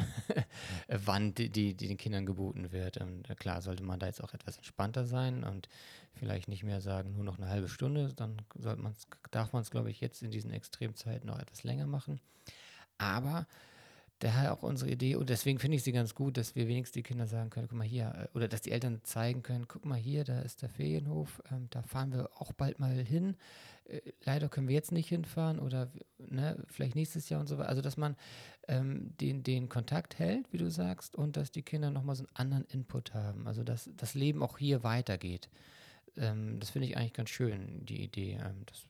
Wand, 1.05 1.37
die, 1.37 1.49
die, 1.49 1.75
den 1.75 1.97
Kindern 1.97 2.25
geboten 2.25 2.71
wird. 2.71 2.97
Und 2.97 3.29
äh, 3.29 3.35
klar 3.35 3.61
sollte 3.61 3.83
man 3.83 3.99
da 3.99 4.07
jetzt 4.07 4.23
auch 4.23 4.33
etwas 4.33 4.57
entspannter 4.57 5.05
sein 5.05 5.43
und 5.43 5.69
vielleicht 6.13 6.47
nicht 6.47 6.63
mehr 6.63 6.81
sagen, 6.81 7.13
nur 7.13 7.23
noch 7.23 7.37
eine 7.37 7.49
halbe 7.49 7.69
Stunde, 7.69 8.13
dann 8.15 8.37
sollte 8.55 8.81
man's, 8.81 9.07
darf 9.31 9.53
man 9.53 9.61
es, 9.61 9.71
glaube 9.71 9.89
ich, 9.89 10.01
jetzt 10.01 10.21
in 10.21 10.31
diesen 10.31 10.51
Extremzeiten 10.51 11.27
noch 11.27 11.39
etwas 11.39 11.63
länger 11.63 11.87
machen. 11.87 12.19
Aber 12.97 13.47
daher 14.23 14.53
auch 14.53 14.63
unsere 14.63 14.89
Idee 14.89 15.15
und 15.15 15.29
deswegen 15.29 15.59
finde 15.59 15.77
ich 15.77 15.83
sie 15.83 15.91
ganz 15.91 16.15
gut, 16.15 16.37
dass 16.37 16.55
wir 16.55 16.67
wenigstens 16.67 16.93
die 16.93 17.03
Kinder 17.03 17.27
sagen 17.27 17.49
können, 17.49 17.67
guck 17.67 17.77
mal 17.77 17.87
hier, 17.87 18.29
äh, 18.33 18.37
oder 18.37 18.47
dass 18.47 18.61
die 18.61 18.71
Eltern 18.71 19.01
zeigen 19.03 19.43
können, 19.43 19.67
guck 19.67 19.85
mal 19.85 19.97
hier, 19.97 20.23
da 20.23 20.39
ist 20.39 20.61
der 20.61 20.69
Ferienhof, 20.69 21.41
ähm, 21.51 21.67
da 21.69 21.81
fahren 21.81 22.13
wir 22.13 22.29
auch 22.37 22.53
bald 22.53 22.79
mal 22.79 22.93
hin. 22.93 23.35
Äh, 23.85 23.99
leider 24.23 24.49
können 24.49 24.67
wir 24.67 24.75
jetzt 24.75 24.91
nicht 24.91 25.09
hinfahren 25.09 25.59
oder 25.59 25.91
ne, 26.17 26.57
vielleicht 26.67 26.95
nächstes 26.95 27.29
Jahr 27.29 27.41
und 27.41 27.47
so 27.47 27.57
weiter. 27.57 27.69
Also 27.69 27.81
dass 27.81 27.97
man 27.97 28.15
ähm, 28.67 29.13
den, 29.19 29.43
den 29.43 29.69
Kontakt 29.69 30.19
hält, 30.19 30.51
wie 30.51 30.57
du 30.57 30.69
sagst, 30.71 31.15
und 31.15 31.37
dass 31.37 31.51
die 31.51 31.63
Kinder 31.63 31.91
nochmal 31.91 32.15
so 32.15 32.23
einen 32.23 32.35
anderen 32.35 32.65
Input 32.65 33.13
haben. 33.13 33.47
Also 33.47 33.63
dass 33.63 33.89
das 33.97 34.13
Leben 34.13 34.41
auch 34.41 34.57
hier 34.57 34.83
weitergeht. 34.83 35.49
Ähm, 36.17 36.59
das 36.59 36.69
finde 36.69 36.87
ich 36.87 36.97
eigentlich 36.97 37.13
ganz 37.13 37.29
schön, 37.29 37.85
die 37.85 38.03
Idee. 38.03 38.39
Ähm, 38.43 38.63
das 38.65 38.85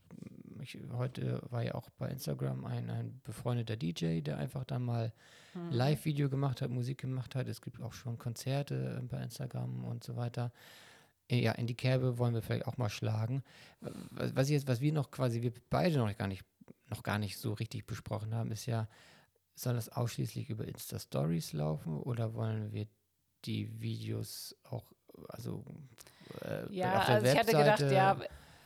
ich, 0.64 0.78
heute 0.94 1.42
war 1.50 1.64
ja 1.64 1.76
auch 1.76 1.90
bei 1.98 2.10
Instagram 2.10 2.66
ein, 2.66 2.90
ein 2.90 3.22
befreundeter 3.24 3.76
DJ, 3.76 4.22
der 4.22 4.38
einfach 4.38 4.64
dann 4.64 4.84
mal 4.84 5.14
mhm. 5.54 5.72
Live-Video 5.72 6.30
gemacht 6.30 6.62
hat, 6.62 6.72
Musik 6.72 7.00
gemacht 7.00 7.36
hat. 7.36 7.48
Es 7.48 7.62
gibt 7.62 7.82
auch 7.82 7.94
schon 7.94 8.18
Konzerte 8.18 9.00
äh, 9.02 9.06
bei 9.06 9.22
Instagram 9.22 9.84
und 9.86 10.04
so 10.04 10.16
weiter. 10.16 10.52
Äh, 11.30 11.42
ja, 11.42 11.52
in 11.54 11.68
die 11.68 11.76
Kerbe 11.76 12.18
wollen 12.18 12.34
wir 12.34 12.42
vielleicht 12.42 12.68
auch 12.68 12.78
mal 12.78 12.90
schlagen. 12.90 13.44
Was, 14.12 14.50
jetzt, 14.50 14.68
was 14.68 14.82
wir 14.82 14.94
noch 14.94 15.12
quasi, 15.12 15.42
wir 15.42 15.54
beide 15.70 15.98
noch 15.98 16.18
gar 16.18 16.28
nicht, 16.28 16.44
noch 16.90 17.04
gar 17.04 17.20
nicht 17.20 17.38
so 17.38 17.54
richtig 17.54 17.86
besprochen 17.86 18.34
haben, 18.34 18.52
ist 18.52 18.66
ja, 18.66 18.88
soll 19.56 19.76
das 19.76 19.90
ausschließlich 19.90 20.50
über 20.50 20.68
Insta-Stories 20.68 21.54
laufen 21.54 22.00
oder 22.00 22.34
wollen 22.34 22.72
wir 22.72 22.88
die 23.46 23.82
Videos 23.82 24.56
auch, 24.64 24.92
also 25.28 25.64
äh, 26.42 26.74
ja, 26.74 26.94
also 27.00 27.26
ich 27.26 27.38
hatte 27.38 27.52
gedacht, 27.52 27.82
ja, 27.92 28.18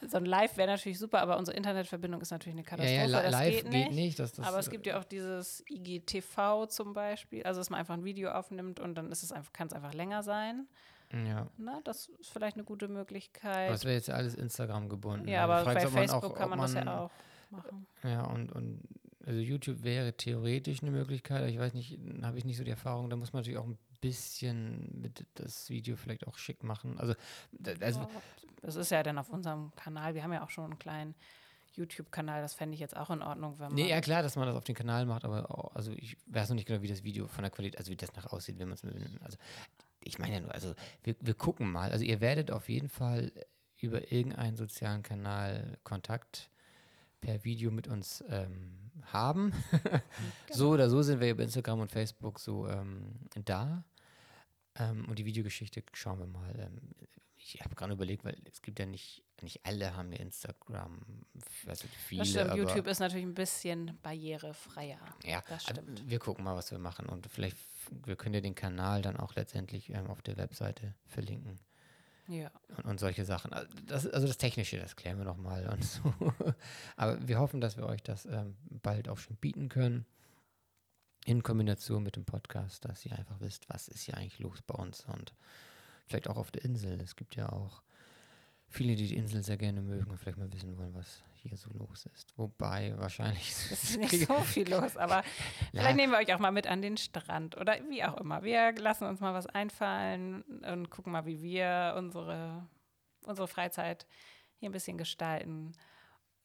so 0.05 0.17
ein 0.17 0.25
Live 0.25 0.57
wäre 0.57 0.69
natürlich 0.69 0.99
super, 0.99 1.21
aber 1.21 1.37
unsere 1.37 1.57
Internetverbindung 1.57 2.21
ist 2.21 2.31
natürlich 2.31 2.55
eine 2.55 2.63
Katastrophe. 2.63 2.93
Ja, 2.93 3.07
ja, 3.07 3.21
das 3.23 3.31
live 3.31 3.55
geht 3.55 3.69
nicht. 3.69 3.87
Geht 3.87 3.95
nicht 3.95 4.19
das, 4.19 4.31
das, 4.31 4.45
aber 4.45 4.59
es 4.59 4.69
gibt 4.69 4.85
ja 4.85 4.99
auch 4.99 5.03
dieses 5.03 5.63
IGTV 5.69 6.67
zum 6.67 6.93
Beispiel, 6.93 7.43
also 7.43 7.59
dass 7.59 7.69
man 7.69 7.79
einfach 7.79 7.95
ein 7.95 8.03
Video 8.03 8.31
aufnimmt 8.31 8.79
und 8.79 8.95
dann 8.95 9.11
ist 9.11 9.23
es 9.23 9.31
einfach, 9.31 9.53
kann 9.53 9.67
es 9.67 9.73
einfach 9.73 9.93
länger 9.93 10.23
sein. 10.23 10.67
Ja. 11.11 11.47
Na, 11.57 11.79
das 11.83 12.09
ist 12.19 12.31
vielleicht 12.31 12.57
eine 12.57 12.65
gute 12.65 12.89
Möglichkeit. 12.89 13.67
Aber 13.67 13.71
das 13.71 13.85
wäre 13.85 13.95
jetzt 13.95 14.09
alles 14.09 14.35
Instagram 14.35 14.89
gebunden. 14.89 15.27
Ja, 15.27 15.45
aber 15.45 15.63
bei 15.63 15.87
Facebook 15.87 16.23
auch, 16.23 16.35
kann 16.35 16.49
man, 16.49 16.59
man, 16.59 16.73
das 16.73 16.85
ja 16.85 16.99
auch 16.99 17.11
machen. 17.49 17.87
Ja, 18.03 18.25
und, 18.25 18.51
und 18.51 18.81
also 19.25 19.39
YouTube 19.39 19.83
wäre 19.83 20.13
theoretisch 20.13 20.81
eine 20.81 20.91
Möglichkeit, 20.91 21.49
ich 21.49 21.57
weiß 21.57 21.73
nicht, 21.73 21.97
habe 22.21 22.37
ich 22.37 22.45
nicht 22.45 22.57
so 22.57 22.63
die 22.63 22.71
Erfahrung, 22.71 23.09
da 23.09 23.15
muss 23.15 23.33
man 23.33 23.41
natürlich 23.41 23.59
auch 23.59 23.65
ein 23.65 23.77
bisschen 24.01 25.01
mit 25.01 25.25
das 25.35 25.69
Video 25.69 25.95
vielleicht 25.95 26.27
auch 26.27 26.37
schick 26.37 26.63
machen. 26.63 26.99
Also, 26.99 27.13
also 27.81 28.07
das 28.61 28.75
ist 28.75 28.91
ja 28.91 29.03
dann 29.03 29.17
auf 29.17 29.29
unserem 29.29 29.71
Kanal. 29.75 30.15
Wir 30.15 30.23
haben 30.23 30.33
ja 30.33 30.43
auch 30.43 30.49
schon 30.49 30.65
einen 30.65 30.79
kleinen 30.79 31.15
YouTube-Kanal. 31.73 32.41
Das 32.41 32.53
fände 32.53 32.73
ich 32.73 32.79
jetzt 32.79 32.95
auch 32.95 33.09
in 33.09 33.21
Ordnung, 33.21 33.59
wenn 33.59 33.67
man. 33.67 33.75
Nee, 33.75 33.89
ja 33.89 34.01
klar, 34.01 34.23
dass 34.23 34.35
man 34.35 34.47
das 34.47 34.55
auf 34.55 34.63
den 34.63 34.75
Kanal 34.75 35.05
macht, 35.05 35.25
aber 35.25 35.49
auch, 35.51 35.75
also 35.75 35.91
ich 35.91 36.17
weiß 36.27 36.49
noch 36.49 36.55
nicht 36.55 36.67
genau, 36.67 36.81
wie 36.81 36.87
das 36.87 37.03
Video 37.03 37.27
von 37.27 37.43
der 37.43 37.51
Qualität, 37.51 37.77
also 37.77 37.91
wie 37.91 37.95
das 37.95 38.13
nach 38.15 38.25
aussieht, 38.27 38.57
wenn 38.59 38.69
man 38.69 38.75
es 38.75 38.83
also 39.21 39.37
ich 40.07 40.19
meine 40.19 40.35
ja 40.35 40.39
nur, 40.41 40.53
also 40.53 40.73
wir, 41.03 41.15
wir 41.19 41.33
gucken 41.33 41.71
mal. 41.71 41.91
Also 41.91 42.03
ihr 42.03 42.21
werdet 42.21 42.51
auf 42.51 42.69
jeden 42.69 42.89
Fall 42.89 43.31
über 43.79 44.11
irgendeinen 44.11 44.55
sozialen 44.55 45.03
Kanal 45.03 45.77
Kontakt 45.83 46.49
per 47.21 47.43
Video 47.43 47.71
mit 47.71 47.87
uns 47.87 48.23
ähm, 48.29 48.86
haben. 49.13 49.51
genau. 49.71 50.01
So 50.51 50.69
oder 50.69 50.89
so 50.89 51.01
sind 51.01 51.19
wir 51.19 51.31
über 51.31 51.43
Instagram 51.43 51.81
und 51.81 51.91
Facebook 51.91 52.39
so 52.39 52.67
ähm, 52.67 53.15
da. 53.45 53.83
Ähm, 54.75 55.05
und 55.09 55.19
die 55.19 55.25
Videogeschichte 55.25 55.83
schauen 55.93 56.19
wir 56.19 56.27
mal. 56.27 56.53
Ähm, 56.59 56.79
ich 57.37 57.61
habe 57.61 57.75
gerade 57.75 57.93
überlegt, 57.93 58.25
weil 58.25 58.35
es 58.51 58.61
gibt 58.61 58.79
ja 58.79 58.85
nicht, 58.85 59.23
nicht 59.41 59.65
alle 59.65 59.95
haben 59.95 60.11
ja 60.11 60.19
Instagram, 60.19 60.99
also 61.65 61.87
viele. 61.87 62.21
Das 62.21 62.29
stimmt, 62.29 62.55
YouTube 62.55 62.87
ist 62.87 62.99
natürlich 62.99 63.25
ein 63.25 63.33
bisschen 63.33 63.97
barrierefreier. 64.01 64.99
Ja, 65.23 65.41
das 65.47 65.63
stimmt. 65.63 66.09
wir 66.09 66.19
gucken 66.19 66.43
mal, 66.43 66.55
was 66.55 66.71
wir 66.71 66.79
machen 66.79 67.07
und 67.07 67.27
vielleicht, 67.27 67.57
wir 68.05 68.15
können 68.15 68.35
ja 68.35 68.41
den 68.41 68.55
Kanal 68.55 69.01
dann 69.01 69.17
auch 69.17 69.35
letztendlich 69.35 69.89
ähm, 69.91 70.07
auf 70.07 70.21
der 70.21 70.37
Webseite 70.37 70.93
verlinken. 71.05 71.59
Ja. 72.27 72.51
Und, 72.77 72.85
und, 72.85 72.99
solche 72.99 73.25
Sachen. 73.25 73.53
Also 73.53 73.69
das, 73.85 74.07
also 74.07 74.27
das 74.27 74.37
Technische, 74.37 74.77
das 74.77 74.95
klären 74.95 75.17
wir 75.17 75.25
noch 75.25 75.37
mal 75.37 75.67
und 75.69 75.83
so. 75.83 76.13
Aber 76.95 77.25
wir 77.27 77.39
hoffen, 77.39 77.61
dass 77.61 77.77
wir 77.77 77.85
euch 77.85 78.03
das 78.03 78.25
ähm, 78.25 78.55
bald 78.69 79.07
auch 79.07 79.17
schon 79.17 79.37
bieten 79.37 79.69
können. 79.69 80.05
In 81.25 81.43
Kombination 81.43 82.03
mit 82.03 82.15
dem 82.15 82.25
Podcast, 82.25 82.85
dass 82.85 83.05
ihr 83.05 83.17
einfach 83.17 83.39
wisst, 83.39 83.69
was 83.69 83.87
ist 83.87 84.01
hier 84.01 84.15
eigentlich 84.15 84.39
los 84.39 84.61
bei 84.61 84.75
uns 84.75 85.05
und 85.05 85.33
vielleicht 86.05 86.29
auch 86.29 86.37
auf 86.37 86.51
der 86.51 86.63
Insel. 86.63 86.99
Es 87.01 87.15
gibt 87.15 87.35
ja 87.35 87.49
auch 87.49 87.81
viele, 88.69 88.95
die 88.95 89.07
die 89.07 89.15
Insel 89.15 89.43
sehr 89.43 89.57
gerne 89.57 89.81
mögen 89.81 90.09
und 90.11 90.17
vielleicht 90.17 90.37
mal 90.37 90.51
wissen 90.51 90.77
wollen, 90.77 90.93
was 90.93 91.23
hier 91.41 91.55
so 91.55 91.69
los 91.71 92.05
ist. 92.13 92.37
Wobei 92.37 92.93
wahrscheinlich. 92.97 93.49
Es 93.49 93.83
ist 93.83 93.97
nicht 93.97 94.27
so 94.27 94.33
viel 94.41 94.69
los, 94.69 94.97
aber 94.97 95.23
vielleicht 95.71 95.95
nehmen 95.95 96.11
wir 96.11 96.19
euch 96.19 96.33
auch 96.33 96.39
mal 96.39 96.51
mit 96.51 96.67
an 96.67 96.81
den 96.81 96.97
Strand 96.97 97.57
oder 97.57 97.77
wie 97.89 98.03
auch 98.03 98.17
immer. 98.17 98.43
Wir 98.43 98.73
lassen 98.73 99.05
uns 99.05 99.19
mal 99.19 99.33
was 99.33 99.47
einfallen 99.47 100.41
und 100.71 100.89
gucken 100.89 101.11
mal, 101.13 101.25
wie 101.25 101.41
wir 101.41 101.95
unsere, 101.97 102.67
unsere 103.25 103.47
Freizeit 103.47 104.05
hier 104.59 104.69
ein 104.69 104.73
bisschen 104.73 104.97
gestalten. 104.97 105.73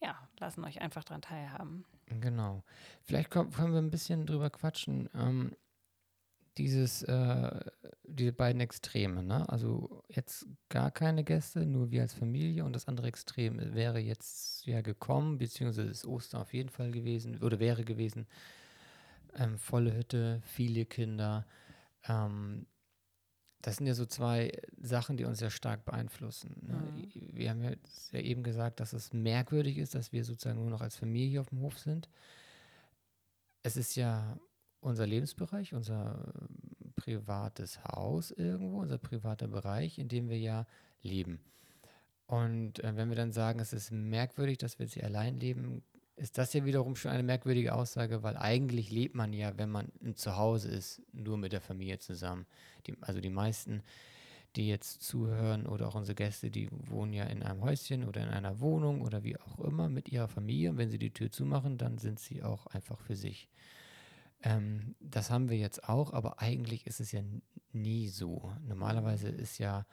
Ja, 0.00 0.28
lassen 0.38 0.64
euch 0.64 0.80
einfach 0.80 1.04
daran 1.04 1.22
teilhaben. 1.22 1.84
Genau. 2.06 2.62
Vielleicht 3.02 3.30
können 3.30 3.52
wir 3.56 3.80
ein 3.80 3.90
bisschen 3.90 4.26
drüber 4.26 4.50
quatschen. 4.50 5.08
Ähm, 5.14 5.56
dieses, 6.58 7.02
äh, 7.04 7.60
diese 8.04 8.32
beiden 8.32 8.60
Extreme, 8.60 9.22
ne? 9.22 9.48
Also 9.48 10.04
jetzt 10.08 10.46
gar 10.68 10.90
keine 10.90 11.24
Gäste, 11.24 11.64
nur 11.64 11.90
wir 11.90 12.02
als 12.02 12.14
Familie 12.14 12.64
und 12.64 12.74
das 12.74 12.88
andere 12.88 13.08
Extrem 13.08 13.74
wäre 13.74 13.98
jetzt 13.98 14.66
ja 14.66 14.80
gekommen, 14.82 15.38
beziehungsweise 15.38 15.88
ist 15.88 16.06
Ostern 16.06 16.42
auf 16.42 16.52
jeden 16.52 16.68
Fall 16.68 16.90
gewesen 16.90 17.42
oder 17.42 17.58
wäre 17.58 17.84
gewesen. 17.84 18.26
Ähm, 19.34 19.56
volle 19.58 19.96
Hütte, 19.96 20.42
viele 20.44 20.84
Kinder. 20.84 21.46
Ähm, 22.06 22.66
das 23.62 23.76
sind 23.76 23.86
ja 23.86 23.94
so 23.94 24.04
zwei 24.04 24.52
Sachen, 24.80 25.16
die 25.16 25.24
uns 25.24 25.38
sehr 25.38 25.50
stark 25.50 25.84
beeinflussen. 25.84 26.56
Ne? 26.62 26.74
Mhm. 26.74 27.30
Wir 27.32 27.50
haben 27.50 27.62
ja 27.62 28.18
eben 28.18 28.42
gesagt, 28.42 28.80
dass 28.80 28.92
es 28.92 29.12
merkwürdig 29.12 29.78
ist, 29.78 29.94
dass 29.94 30.12
wir 30.12 30.24
sozusagen 30.24 30.58
nur 30.58 30.68
noch 30.68 30.82
als 30.82 30.96
Familie 30.96 31.40
auf 31.40 31.48
dem 31.48 31.60
Hof 31.60 31.78
sind. 31.78 32.10
Es 33.62 33.76
ist 33.76 33.94
ja 33.94 34.36
unser 34.82 35.06
Lebensbereich, 35.06 35.72
unser 35.72 36.34
privates 36.96 37.82
Haus 37.84 38.30
irgendwo, 38.30 38.80
unser 38.80 38.98
privater 38.98 39.48
Bereich, 39.48 39.98
in 39.98 40.08
dem 40.08 40.28
wir 40.28 40.38
ja 40.38 40.66
leben. 41.02 41.40
Und 42.26 42.82
äh, 42.84 42.96
wenn 42.96 43.08
wir 43.08 43.16
dann 43.16 43.32
sagen, 43.32 43.60
es 43.60 43.72
ist 43.72 43.90
merkwürdig, 43.90 44.58
dass 44.58 44.78
wir 44.78 44.86
sie 44.86 45.02
allein 45.02 45.40
leben, 45.40 45.82
ist 46.16 46.38
das 46.38 46.52
ja 46.52 46.64
wiederum 46.64 46.96
schon 46.96 47.10
eine 47.10 47.22
merkwürdige 47.22 47.74
Aussage, 47.74 48.22
weil 48.22 48.36
eigentlich 48.36 48.90
lebt 48.90 49.14
man 49.14 49.32
ja, 49.32 49.56
wenn 49.56 49.70
man 49.70 49.90
zu 50.14 50.36
Hause 50.36 50.68
ist, 50.68 51.02
nur 51.12 51.38
mit 51.38 51.52
der 51.52 51.60
Familie 51.60 51.98
zusammen. 51.98 52.46
Die, 52.86 52.94
also 53.00 53.20
die 53.20 53.30
meisten, 53.30 53.82
die 54.56 54.68
jetzt 54.68 55.02
zuhören 55.02 55.66
oder 55.66 55.88
auch 55.88 55.94
unsere 55.94 56.14
Gäste, 56.14 56.50
die 56.50 56.68
wohnen 56.70 57.12
ja 57.12 57.24
in 57.24 57.42
einem 57.42 57.62
Häuschen 57.62 58.04
oder 58.04 58.22
in 58.22 58.28
einer 58.28 58.60
Wohnung 58.60 59.00
oder 59.00 59.22
wie 59.24 59.38
auch 59.38 59.58
immer 59.60 59.88
mit 59.88 60.08
ihrer 60.10 60.28
Familie. 60.28 60.70
Und 60.70 60.78
wenn 60.78 60.90
sie 60.90 60.98
die 60.98 61.12
Tür 61.12 61.30
zumachen, 61.30 61.78
dann 61.78 61.98
sind 61.98 62.20
sie 62.20 62.42
auch 62.42 62.66
einfach 62.66 62.98
für 62.98 63.16
sich. 63.16 63.48
Ähm, 64.42 64.94
das 65.00 65.30
haben 65.30 65.48
wir 65.48 65.56
jetzt 65.56 65.88
auch, 65.88 66.12
aber 66.12 66.40
eigentlich 66.40 66.86
ist 66.86 67.00
es 67.00 67.12
ja 67.12 67.22
nie 67.72 68.08
so. 68.08 68.52
Normalerweise 68.66 69.28
ist 69.28 69.58
ja 69.58 69.86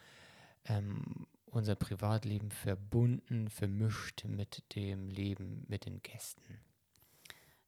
ähm, 0.65 1.27
unser 1.45 1.75
Privatleben 1.75 2.51
verbunden, 2.51 3.49
vermischt 3.49 4.25
mit 4.25 4.75
dem 4.75 5.09
Leben 5.09 5.65
mit 5.67 5.85
den 5.85 6.01
Gästen. 6.01 6.59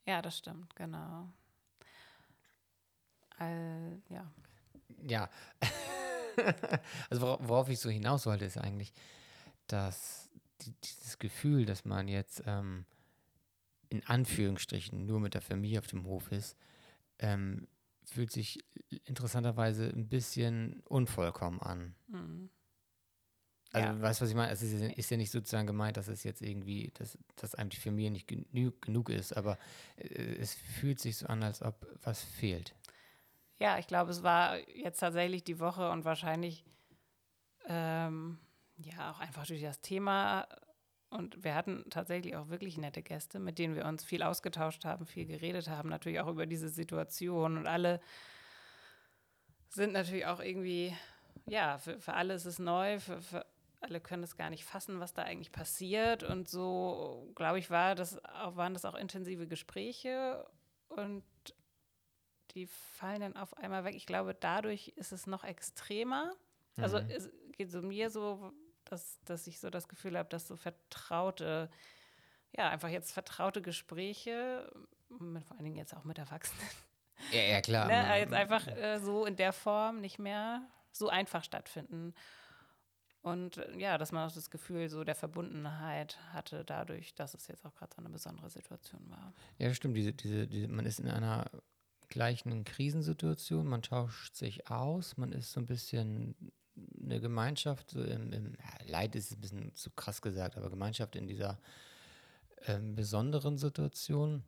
Ja, 0.06 0.22
das 0.22 0.38
stimmt, 0.38 0.76
genau. 0.76 1.32
All, 3.38 4.02
ja. 4.10 4.32
Ja. 5.08 5.30
also 7.10 7.22
wor 7.22 7.40
worauf 7.48 7.70
ich 7.70 7.80
so 7.80 7.90
hinaus 7.90 8.26
wollte, 8.26 8.46
ist 8.46 8.58
eigentlich, 8.58 8.94
dass 9.68 10.30
die, 10.62 10.74
dieses 10.84 11.18
Gefühl, 11.20 11.66
dass 11.66 11.86
man 11.86 12.08
jetzt 12.08 12.44
ähm, 12.46 12.86
in 13.90 14.06
Anführungsstrichen 14.06 15.06
nur 15.06 15.20
mit 15.20 15.34
der 15.34 15.42
Familie 15.42 15.80
auf 15.80 15.88
dem 15.88 16.06
Hof 16.06 16.32
ist, 16.32 16.56
ähm, 17.22 17.68
fühlt 18.04 18.32
sich 18.32 18.60
interessanterweise 19.06 19.88
ein 19.90 20.10
bisschen 20.10 20.82
unvollkommen 20.82 21.62
an. 21.62 21.96
Mhm. 22.08 22.50
Also, 23.74 23.88
ja. 23.88 24.02
weißt 24.02 24.20
du, 24.20 24.24
was 24.24 24.30
ich 24.30 24.36
meine? 24.36 24.52
Es 24.52 24.62
ist, 24.62 24.74
ist, 24.74 25.10
ja 25.10 25.18
nicht 25.18 25.32
sozusagen 25.32 25.66
gemeint, 25.66 25.96
dass 25.96 26.10
es 26.10 26.24
jetzt 26.24 26.42
irgendwie, 26.42 26.92
dass, 26.96 27.18
dass 27.38 27.56
einem 27.56 27.70
die 27.70 27.78
Familie 27.78 28.12
nicht 28.12 28.28
genug, 28.28 28.82
genug 28.82 29.10
ist, 29.10 29.32
aber 29.32 29.58
äh, 29.96 30.36
es 30.36 30.54
fühlt 30.54 31.00
sich 31.00 31.18
so 31.18 31.28
an, 31.28 31.42
als 31.42 31.62
ob 31.62 31.88
was 32.04 32.22
fehlt. 32.22 32.76
Ja, 33.60 33.78
ich 33.78 33.88
glaube, 33.88 34.12
es 34.12 34.24
war 34.24 34.58
jetzt 34.76 35.00
tatsächlich 35.00 35.44
die 35.44 35.60
Woche 35.60 35.90
und 35.90 36.04
wahrscheinlich 36.04 36.66
ähm, 37.68 38.40
ja 38.78 39.12
auch 39.12 39.20
einfach 39.20 39.46
durch 39.46 39.62
das 39.62 39.80
Thema 39.80 40.48
und 41.12 41.44
wir 41.44 41.56
hatten 41.56 41.86
tatsächlich 41.90 42.36
auch 42.38 42.48
wirklich 42.50 42.78
nette 42.78 43.04
Gäste, 43.04 43.38
mit 43.40 43.60
denen 43.60 43.76
wir 43.76 43.86
uns 43.86 44.04
viel 44.04 44.24
ausgetauscht 44.24 44.86
haben, 44.86 45.06
viel 45.06 45.26
geredet 45.26 45.70
haben, 45.70 45.90
natürlich 45.90 46.22
auch 46.22 46.28
über 46.28 46.46
diese 46.46 46.70
Situation. 46.70 47.58
Und 47.58 47.68
alle 47.68 48.00
sind 49.70 49.94
natürlich 49.94 50.26
auch 50.26 50.40
irgendwie, 50.40 50.96
ja, 51.48 51.78
für, 51.78 52.00
für 52.00 52.14
alle 52.14 52.34
ist 52.34 52.46
es 52.46 52.60
neu, 52.60 53.00
für, 53.00 53.22
für 53.22 53.46
alle 53.82 54.00
können 54.00 54.24
es 54.24 54.38
gar 54.38 54.50
nicht 54.50 54.64
fassen, 54.64 55.00
was 55.00 55.14
da 55.14 55.24
eigentlich 55.24 55.52
passiert. 55.52 56.24
Und 56.24 56.48
so, 56.48 57.32
glaube 57.36 57.60
ich, 57.60 57.70
war 57.70 57.96
das 57.96 58.16
waren 58.24 58.74
das 58.74 58.86
auch 58.86 58.96
intensive 58.96 59.48
Gespräche. 59.48 60.46
Und 60.88 61.24
die 62.52 62.68
fallen 62.68 63.22
dann 63.22 63.36
auf 63.36 63.58
einmal 63.58 63.84
weg. 63.84 63.96
Ich 63.96 64.06
glaube, 64.06 64.34
dadurch 64.34 64.90
ist 64.96 65.12
es 65.12 65.28
noch 65.28 65.44
extremer. 65.44 66.34
Also 66.78 67.00
Mhm. 67.00 67.10
es 67.10 67.30
geht 67.52 67.70
so 67.70 67.82
mir 67.82 68.10
so, 68.10 68.54
dass, 68.92 69.20
dass 69.26 69.48
ich 69.48 69.60
so 69.60 69.70
das 69.70 69.88
Gefühl 69.88 70.18
habe, 70.18 70.30
dass 70.30 70.48
so 70.48 70.56
vertraute, 70.56 71.70
ja, 72.56 72.70
einfach 72.70 72.90
jetzt 72.90 73.12
vertraute 73.12 73.62
Gespräche, 73.62 74.72
mit, 75.10 75.44
vor 75.46 75.58
allen 75.58 75.66
Dingen 75.66 75.78
jetzt 75.78 75.96
auch 75.96 76.04
mit 76.04 76.18
Erwachsenen, 76.18 76.68
Ja, 77.32 77.42
ja, 77.42 77.62
klar. 77.62 77.88
ne, 77.88 78.20
jetzt 78.20 78.34
einfach 78.34 78.68
äh, 78.68 79.00
so 79.00 79.26
in 79.26 79.36
der 79.36 79.54
Form 79.54 80.02
nicht 80.02 80.20
mehr 80.20 80.62
so 80.92 81.10
einfach 81.10 81.44
stattfinden. 81.44 82.14
Und 83.22 83.58
äh, 83.58 83.78
ja, 83.78 83.98
dass 83.98 84.12
man 84.12 84.28
auch 84.28 84.34
das 84.34 84.50
Gefühl 84.50 84.90
so 84.90 85.04
der 85.04 85.16
Verbundenheit 85.16 86.18
hatte, 86.34 86.66
dadurch, 86.66 87.14
dass 87.14 87.34
es 87.34 87.48
jetzt 87.48 87.66
auch 87.66 87.76
gerade 87.76 87.94
so 87.96 88.02
eine 88.02 88.10
besondere 88.10 88.50
Situation 88.50 89.08
war. 89.10 89.34
Ja, 89.60 89.74
stimmt. 89.74 89.96
Diese, 89.96 90.14
diese, 90.14 90.48
diese, 90.48 90.68
man 90.68 90.86
ist 90.86 91.00
in 91.00 91.08
einer 91.08 91.50
gleichen 92.10 92.64
Krisensituation, 92.66 93.68
man 93.68 93.84
tauscht 93.84 94.36
sich 94.36 94.70
aus, 94.70 95.18
man 95.18 95.32
ist 95.32 95.52
so 95.52 95.60
ein 95.60 95.68
bisschen 95.68 96.36
eine 97.04 97.20
Gemeinschaft, 97.20 97.92
so 97.92 98.02
im, 98.04 98.32
im 98.34 98.54
Leid 98.86 99.16
ist 99.16 99.32
ein 99.32 99.42
bisschen 99.42 99.76
zu 99.76 99.90
krass 99.92 100.22
gesagt, 100.22 100.58
aber 100.58 100.70
Gemeinschaft 100.70 101.16
in 101.16 101.28
dieser 101.28 101.60
ähm, 102.66 102.96
besonderen 102.96 103.58
Situation. 103.58 104.44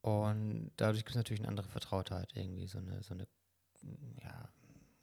Und 0.00 0.72
dadurch 0.76 1.00
gibt 1.04 1.10
es 1.10 1.16
natürlich 1.16 1.40
eine 1.40 1.48
andere 1.48 1.68
Vertrautheit, 1.68 2.30
irgendwie 2.34 2.66
so 2.66 2.78
eine, 2.78 3.02
so 3.02 3.14
eine, 3.14 3.28
ja, 4.22 4.48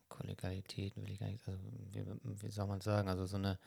Kollegialität, 0.09 0.97
will 0.97 1.09
ich 1.09 1.19
gar 1.19 1.27
nicht, 1.27 1.47
also 1.47 1.57
wie, 1.91 2.05
wie 2.41 2.49
soll 2.51 2.67
man 2.67 2.81
sagen, 2.81 3.07
also 3.07 3.25
so 3.25 3.37
eine, 3.37 3.57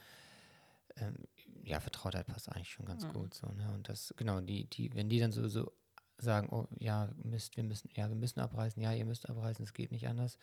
ähm, 0.97 1.17
ja, 1.65 1.81
Vertrautheit 1.81 2.27
passt 2.27 2.51
eigentlich 2.51 2.71
schon 2.71 2.85
ganz 2.85 3.05
Mhm. 3.05 3.13
gut 3.13 3.35
so, 3.35 3.47
ne? 3.49 3.73
Und 3.73 3.89
das, 3.89 4.13
genau, 4.17 4.41
die, 4.41 4.67
die, 4.67 4.95
wenn 4.95 5.09
die 5.09 5.21
dann 5.21 5.33
so, 5.33 5.49
so 5.49 5.73
sagen, 6.19 6.49
oh 6.51 6.67
ja, 6.79 7.09
Mist, 7.23 7.57
wir 7.57 7.65
müssen, 7.65 7.89
ja, 7.95 8.09
wir 8.09 8.17
müssen 8.17 8.41
abreisen, 8.41 8.83
ja, 8.83 8.93
ihr 8.93 9.05
müsst 9.05 9.29
abreisen, 9.29 9.65
es 9.65 9.73
geht 9.73 9.93
nicht 9.93 10.09
anders. 10.09 10.39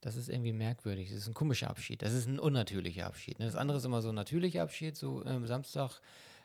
Das 0.00 0.16
ist 0.16 0.28
irgendwie 0.28 0.52
merkwürdig. 0.52 1.08
Das 1.08 1.18
ist 1.18 1.28
ein 1.28 1.34
komischer 1.34 1.70
Abschied. 1.70 2.02
Das 2.02 2.12
ist 2.12 2.26
ein 2.26 2.38
unnatürlicher 2.38 3.06
Abschied. 3.06 3.38
Ne? 3.38 3.46
Das 3.46 3.56
andere 3.56 3.78
ist 3.78 3.84
immer 3.84 4.02
so 4.02 4.10
ein 4.10 4.14
natürlicher 4.14 4.62
Abschied. 4.62 4.96
So 4.96 5.24
ähm, 5.24 5.46
Samstag 5.46 6.00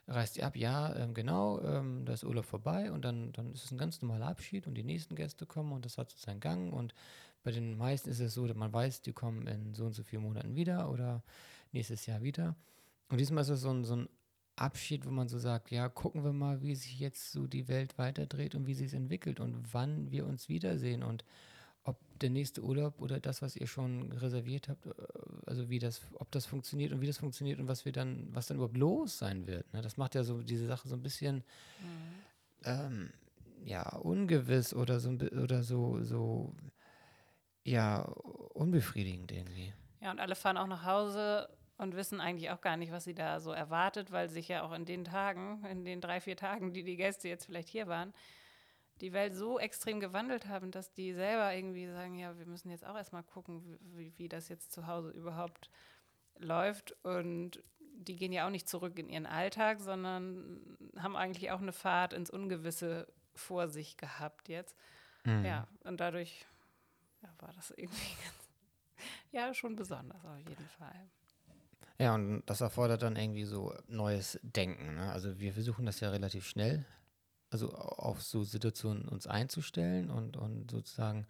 reist 0.08 0.38
ihr 0.38 0.46
ab, 0.46 0.56
ja, 0.56 0.96
ähm, 0.96 1.14
genau, 1.14 1.62
ähm, 1.62 2.06
da 2.06 2.14
ist 2.14 2.24
Urlaub 2.24 2.46
vorbei 2.46 2.92
und 2.92 3.06
dann, 3.06 3.32
dann 3.34 3.54
ist 3.54 3.66
es 3.66 3.72
ein 3.72 3.78
ganz 3.78 4.02
normaler 4.02 4.28
Abschied 4.28 4.68
und 4.68 4.76
die 4.76 4.84
nächsten 4.84 5.16
Gäste 5.16 5.46
kommen 5.46 5.72
und 5.72 5.86
das 5.86 5.98
hat 5.98 6.10
so 6.10 6.18
seinen 6.18 6.40
Gang. 6.40 6.74
Und 6.74 6.94
bei 7.44 7.52
den 7.52 7.78
meisten 7.78 8.10
ist 8.10 8.20
es 8.20 8.34
so, 8.34 8.48
dass 8.48 8.58
man 8.58 8.74
weiß, 8.74 9.02
die 9.02 9.14
kommen 9.14 9.48
in 9.48 9.74
so 9.74 9.86
und 9.86 9.94
so 9.94 10.04
vielen 10.04 10.24
Monaten 10.24 10.56
wieder 10.56 10.90
oder 10.92 11.24
nächstes 11.72 12.06
Jahr 12.06 12.22
wieder. 12.22 12.56
Und 13.10 13.20
diesmal 13.20 13.44
ist 13.44 13.50
es 13.50 13.62
so 13.62 13.70
ein, 13.70 13.86
so 13.86 13.96
ein 13.96 14.10
Abschied, 14.56 15.06
wo 15.06 15.12
man 15.12 15.28
so 15.28 15.40
sagt, 15.40 15.72
ja, 15.72 15.90
gucken 15.90 16.24
wir 16.24 16.34
mal, 16.34 16.62
wie 16.62 16.76
sich 16.76 17.00
jetzt 17.00 17.32
so 17.32 17.48
die 17.48 17.68
Welt 17.68 17.98
weiterdreht 17.98 18.56
und 18.56 18.68
wie 18.68 18.74
sie 18.74 18.86
es 18.86 18.94
entwickelt 18.94 19.40
und 19.40 19.74
wann 19.74 20.12
wir 20.12 20.26
uns 20.26 20.50
wiedersehen 20.50 21.04
und 21.04 21.24
ob 21.84 21.98
der 22.20 22.30
nächste 22.30 22.64
Urlaub 22.64 23.02
oder 23.02 23.20
das, 23.20 23.42
was 23.42 23.56
ihr 23.56 23.68
schon 23.68 24.12
reserviert 24.12 24.70
habt, 24.70 24.86
äh, 24.86 24.92
also 25.46 25.70
wie 25.70 25.80
das, 25.80 26.02
ob 26.16 26.32
das 26.32 26.46
funktioniert 26.46 26.92
und 26.92 27.02
wie 27.02 27.08
das 27.08 27.18
funktioniert 27.18 27.60
und 27.60 27.68
was 27.68 27.86
wir 27.86 27.92
dann, 27.92 28.28
was 28.32 28.48
dann 28.48 28.58
überhaupt 28.58 28.78
los 28.78 29.18
sein 29.18 29.48
wird. 29.48 29.72
Ne? 29.74 29.82
Das 29.82 29.98
macht 29.98 30.16
ja 30.16 30.24
so 30.24 30.42
diese 30.42 30.68
Sache 30.68 30.88
so 30.88 30.96
ein 30.96 31.04
bisschen 31.04 31.44
ähm, 32.64 33.12
ja, 33.66 33.96
ungewiss 33.98 34.74
oder 34.74 35.00
so 35.00 35.12
oder 35.12 35.64
so, 35.64 36.04
so 36.04 36.54
ja, 37.64 38.02
unbefriedigend 38.54 39.32
irgendwie. 39.32 39.74
Ja, 40.02 40.12
und 40.12 40.20
alle 40.20 40.36
fahren 40.36 40.58
auch 40.58 40.68
nach 40.68 40.86
Hause 40.86 41.50
und 41.78 41.96
wissen 41.96 42.20
eigentlich 42.20 42.50
auch 42.52 42.62
gar 42.62 42.78
nicht, 42.78 42.92
was 42.92 43.04
sie 43.04 43.14
da 43.14 43.40
so 43.40 43.52
erwartet, 43.52 44.12
weil 44.12 44.30
sich 44.30 44.48
ja 44.48 44.64
auch 44.64 44.72
in 44.72 44.86
den 44.86 45.04
Tagen, 45.04 45.64
in 45.66 45.86
den 45.86 46.02
drei, 46.02 46.22
vier 46.22 46.36
Tagen, 46.36 46.74
die 46.74 46.84
die 46.84 46.96
Gäste 46.96 47.28
jetzt 47.28 47.46
vielleicht 47.46 47.70
hier 47.70 47.88
waren, 47.88 48.14
die 49.02 49.14
Welt 49.14 49.34
so 49.36 49.60
extrem 49.60 50.00
gewandelt 50.00 50.48
haben, 50.48 50.72
dass 50.72 50.92
die 50.94 51.14
selber 51.14 51.54
irgendwie 51.54 51.88
sagen, 51.88 52.16
ja, 52.16 52.38
wir 52.38 52.46
müssen 52.46 52.70
jetzt 52.70 52.86
auch 52.86 52.96
erstmal 52.96 53.24
gucken, 53.24 53.78
wie- 53.96 54.14
wie, 54.18 54.30
das 54.30 54.48
jetzt 54.50 54.72
zu 54.72 54.88
Hause 54.88 55.10
überhaupt 55.10 55.70
läuft. 56.38 56.92
Und 57.04 57.64
die 57.80 58.16
gehen 58.16 58.32
ja 58.32 58.46
auch 58.46 58.52
nicht 58.52 58.70
zurück 58.70 58.98
in 59.00 59.10
ihren 59.10 59.26
Alltag, 59.26 59.80
sondern 59.80 60.78
haben 60.98 61.16
eigentlich 61.16 61.52
auch 61.52 61.62
eine 61.62 61.74
Fahrt 61.74 62.14
ins 62.14 62.30
Ungewisse 62.30 63.08
vor 63.36 63.68
sich 63.68 63.98
gehabt 63.98 64.50
jetzt. 64.50 64.76
Mhm. 65.26 65.46
Ja, 65.46 65.68
und 65.84 66.00
dadurch 66.00 66.46
ja, 67.22 67.30
war 67.40 67.54
das 67.54 67.72
irgendwie 67.72 67.96
ganz, 68.24 68.50
ja, 69.32 69.54
schon 69.54 69.76
besonders 69.76 70.24
auf 70.26 70.38
jeden 70.38 70.68
Fall. 70.78 71.10
Ja, 72.00 72.16
und 72.16 72.44
das 72.48 72.62
erfordert 72.62 73.04
dann 73.04 73.16
irgendwie 73.16 73.44
so 73.46 73.74
neues 73.88 74.40
Denken. 74.42 74.96
Ne? 74.96 75.12
Also 75.12 75.40
wir 75.40 75.54
versuchen 75.54 75.86
das 75.86 76.00
ja 76.00 76.10
relativ 76.10 76.48
schnell, 76.48 76.84
also 77.52 77.74
auf 77.74 78.24
so 78.24 78.44
Situationen 78.44 79.08
uns 79.08 79.28
einzustellen 79.28 80.10
und, 80.10 80.38
und 80.38 80.72
sozusagen 80.72 81.28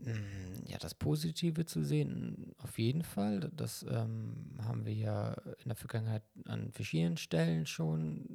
mm, 0.00 0.66
ja, 0.66 0.78
das 0.78 0.94
Positive 0.94 1.64
zu 1.64 1.84
sehen, 1.84 2.54
auf 2.58 2.78
jeden 2.78 3.04
Fall. 3.04 3.50
Das 3.54 3.84
ähm, 3.88 4.58
haben 4.62 4.84
wir 4.84 4.94
ja 4.94 5.32
in 5.62 5.68
der 5.68 5.76
Vergangenheit 5.76 6.24
an 6.46 6.72
verschiedenen 6.72 7.16
Stellen 7.16 7.66
schon 7.66 8.26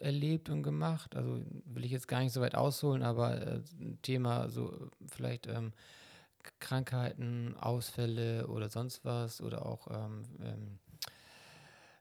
erlebt 0.00 0.50
und 0.50 0.62
gemacht. 0.62 1.16
Also 1.16 1.40
will 1.64 1.84
ich 1.84 1.92
jetzt 1.92 2.08
gar 2.08 2.20
nicht 2.20 2.32
so 2.32 2.40
weit 2.40 2.56
ausholen, 2.56 3.02
aber 3.02 3.40
äh, 3.40 3.60
Thema 4.02 4.48
so 4.48 4.90
vielleicht 5.06 5.46
ähm, 5.46 5.72
Krankheiten, 6.58 7.56
Ausfälle 7.56 8.48
oder 8.48 8.68
sonst 8.68 9.04
was 9.04 9.40
oder 9.40 9.66
auch 9.66 9.86
ähm, 9.88 10.78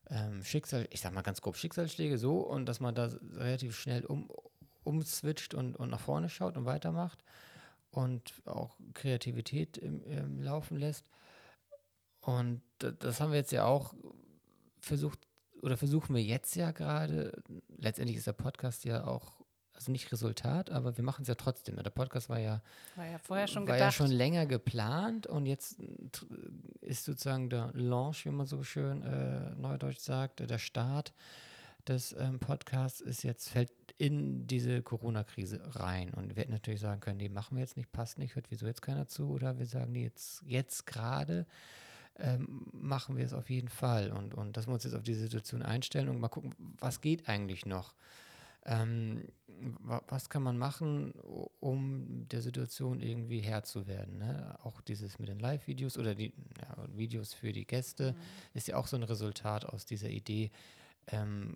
ähm, 0.10 0.34
ähm, 0.38 0.44
Schicksal, 0.44 0.88
ich 0.92 1.02
sag 1.02 1.14
mal 1.14 1.22
ganz 1.22 1.42
grob 1.42 1.56
Schicksalsschläge 1.58 2.18
so 2.18 2.40
und 2.40 2.66
dass 2.66 2.80
man 2.80 2.96
da 2.96 3.10
relativ 3.36 3.78
schnell 3.78 4.06
um, 4.06 4.30
umswitcht 4.84 5.54
und, 5.54 5.76
und 5.76 5.90
nach 5.90 6.00
vorne 6.00 6.30
schaut 6.30 6.58
und 6.58 6.66
weitermacht 6.66 7.24
und 7.92 8.34
auch 8.46 8.78
Kreativität 8.94 9.78
im, 9.78 10.04
im 10.04 10.42
laufen 10.42 10.78
lässt. 10.78 11.10
Und 12.22 12.62
da- 12.80 12.92
das 12.92 13.20
haben 13.20 13.32
wir 13.32 13.38
jetzt 13.40 13.52
ja 13.52 13.66
auch 13.66 13.94
versucht 14.80 15.20
oder 15.62 15.78
versuchen 15.78 16.16
wir 16.16 16.22
jetzt 16.24 16.56
ja 16.56 16.72
gerade. 16.72 17.32
Letztendlich 17.78 18.18
ist 18.18 18.28
der 18.28 18.34
Podcast 18.34 18.86
ja 18.86 19.06
auch, 19.08 19.37
also 19.78 19.92
nicht 19.92 20.12
Resultat, 20.12 20.72
aber 20.72 20.98
wir 20.98 21.04
machen 21.04 21.22
es 21.22 21.28
ja 21.28 21.36
trotzdem. 21.36 21.76
Der 21.78 21.90
Podcast 21.90 22.30
war 22.30 22.40
ja 22.40 22.62
War 22.96 23.06
ja 23.06 23.20
vorher 23.20 23.48
schon 23.48 23.68
war 23.68 23.76
gedacht. 23.76 23.94
ja 23.94 24.06
schon 24.06 24.12
länger 24.12 24.46
geplant 24.46 25.28
und 25.28 25.46
jetzt 25.46 25.80
äh, 25.80 25.86
ist 26.82 27.06
sozusagen 27.06 27.50
der 27.50 27.72
Launch, 27.74 28.26
wie 28.26 28.32
man 28.32 28.48
so 28.48 28.64
schön 28.64 29.04
äh, 29.04 29.56
neudeutsch 29.56 30.00
sagt, 30.00 30.40
der 30.40 30.58
Start 30.58 31.14
des 31.88 32.14
ähm, 32.20 32.40
Podcasts 32.40 33.02
ist 33.02 33.24
jetzt, 33.24 33.50
fällt 33.50 33.72
in 33.98 34.46
diese 34.48 34.82
Corona-Krise 34.82 35.62
rein. 35.76 36.14
Und 36.14 36.36
wir 36.36 36.42
hätten 36.42 36.52
natürlich 36.52 36.82
sagen 36.82 37.00
können, 37.00 37.18
nee, 37.18 37.30
machen 37.30 37.56
wir 37.56 37.62
jetzt 37.62 37.78
nicht, 37.78 37.92
passt 37.92 38.18
nicht, 38.18 38.36
hört 38.36 38.52
wieso 38.52 38.66
jetzt 38.66 38.82
keiner 38.82 39.08
zu. 39.08 39.30
Oder 39.30 39.58
wir 39.58 39.66
sagen, 39.66 39.92
nee, 39.92 40.04
jetzt, 40.04 40.44
jetzt 40.46 40.86
gerade 40.86 41.46
ähm, 42.18 42.66
machen 42.74 43.16
wir 43.16 43.26
es 43.26 43.34
auf 43.34 43.50
jeden 43.50 43.70
Fall. 43.70 44.12
Und, 44.12 44.34
und 44.34 44.58
dass 44.58 44.68
wir 44.68 44.74
uns 44.74 44.84
jetzt 44.84 44.96
auf 44.96 45.04
diese 45.04 45.22
Situation 45.22 45.62
einstellen 45.62 46.10
und 46.10 46.20
mal 46.20 46.28
gucken, 46.30 46.54
was 46.80 47.02
geht 47.02 47.30
eigentlich 47.30 47.66
noch. 47.66 47.94
Ähm, 48.66 49.24
was 49.82 50.30
kann 50.30 50.44
man 50.44 50.58
machen, 50.58 51.12
um 51.60 52.28
der 52.30 52.42
Situation 52.42 53.02
irgendwie 53.02 53.40
Herr 53.40 53.64
zu 53.64 53.88
werden? 53.88 54.18
Ne? 54.18 54.58
Auch 54.64 54.82
dieses 54.82 55.20
mit 55.20 55.30
den 55.30 55.40
Live-Videos 55.40 55.98
oder 55.98 56.16
die 56.16 56.34
ja, 56.62 56.88
Videos 56.96 57.34
für 57.34 57.52
die 57.52 57.66
Gäste 57.66 58.16
ist 58.54 58.68
ja 58.68 58.78
auch 58.78 58.88
so 58.88 58.98
ein 58.98 59.04
Resultat 59.04 59.66
aus 59.66 59.86
dieser 59.86 60.10
Idee, 60.10 60.52
ähm, 61.08 61.56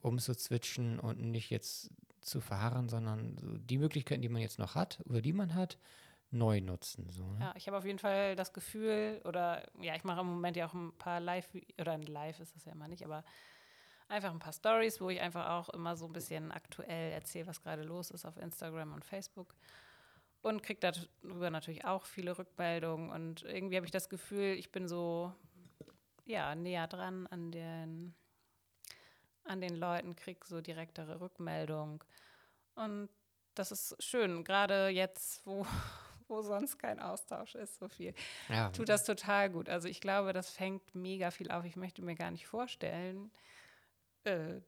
umzuzwitschen 0.00 1.00
und 1.00 1.20
nicht 1.20 1.50
jetzt 1.50 1.90
zu 2.20 2.40
verharren, 2.40 2.88
sondern 2.88 3.36
so 3.38 3.58
die 3.58 3.78
Möglichkeiten, 3.78 4.22
die 4.22 4.28
man 4.28 4.42
jetzt 4.42 4.58
noch 4.58 4.74
hat 4.74 5.00
oder 5.06 5.20
die 5.20 5.32
man 5.32 5.54
hat, 5.54 5.78
neu 6.30 6.60
nutzen. 6.60 7.10
So, 7.10 7.24
ne? 7.32 7.40
Ja, 7.40 7.54
ich 7.56 7.66
habe 7.66 7.78
auf 7.78 7.84
jeden 7.84 7.98
Fall 7.98 8.36
das 8.36 8.52
Gefühl, 8.52 9.20
oder 9.24 9.66
ja, 9.80 9.94
ich 9.94 10.04
mache 10.04 10.20
im 10.20 10.26
Moment 10.26 10.56
ja 10.56 10.68
auch 10.68 10.74
ein 10.74 10.92
paar 10.98 11.20
Live, 11.20 11.48
oder 11.80 11.92
ein 11.92 12.02
Live 12.02 12.40
ist 12.40 12.54
das 12.54 12.64
ja 12.64 12.72
immer 12.72 12.88
nicht, 12.88 13.04
aber 13.04 13.24
einfach 14.08 14.30
ein 14.30 14.38
paar 14.38 14.52
Stories, 14.52 15.00
wo 15.00 15.10
ich 15.10 15.20
einfach 15.20 15.48
auch 15.50 15.68
immer 15.70 15.96
so 15.96 16.06
ein 16.06 16.12
bisschen 16.12 16.50
aktuell 16.50 17.12
erzähle, 17.12 17.46
was 17.46 17.62
gerade 17.62 17.82
los 17.82 18.10
ist 18.10 18.24
auf 18.24 18.36
Instagram 18.36 18.94
und 18.94 19.04
Facebook. 19.04 19.54
Und 20.40 20.62
kriege 20.62 20.80
darüber 20.80 21.50
natürlich 21.50 21.84
auch 21.84 22.04
viele 22.04 22.38
Rückmeldungen. 22.38 23.10
Und 23.10 23.42
irgendwie 23.42 23.76
habe 23.76 23.86
ich 23.86 23.92
das 23.92 24.08
Gefühl, 24.08 24.54
ich 24.54 24.70
bin 24.70 24.86
so 24.88 25.32
ja, 26.24 26.54
näher 26.54 26.86
dran 26.86 27.26
an 27.26 27.50
den, 27.50 28.14
an 29.44 29.60
den 29.60 29.76
Leuten, 29.76 30.14
kriege 30.14 30.40
so 30.46 30.60
direktere 30.60 31.20
Rückmeldung. 31.20 32.04
Und 32.74 33.08
das 33.54 33.72
ist 33.72 33.96
schön, 34.02 34.44
gerade 34.44 34.88
jetzt, 34.88 35.44
wo, 35.44 35.66
wo 36.28 36.42
sonst 36.42 36.78
kein 36.78 37.00
Austausch 37.00 37.56
ist, 37.56 37.78
so 37.78 37.88
viel 37.88 38.14
Ja, 38.48 38.70
tut 38.70 38.88
das 38.88 39.04
total 39.04 39.50
gut. 39.50 39.68
Also 39.68 39.88
ich 39.88 40.00
glaube, 40.00 40.32
das 40.32 40.50
fängt 40.50 40.94
mega 40.94 41.30
viel 41.30 41.50
auf. 41.50 41.64
Ich 41.64 41.76
möchte 41.76 42.02
mir 42.02 42.14
gar 42.14 42.30
nicht 42.30 42.46
vorstellen, 42.46 43.32
äh, 44.24 44.60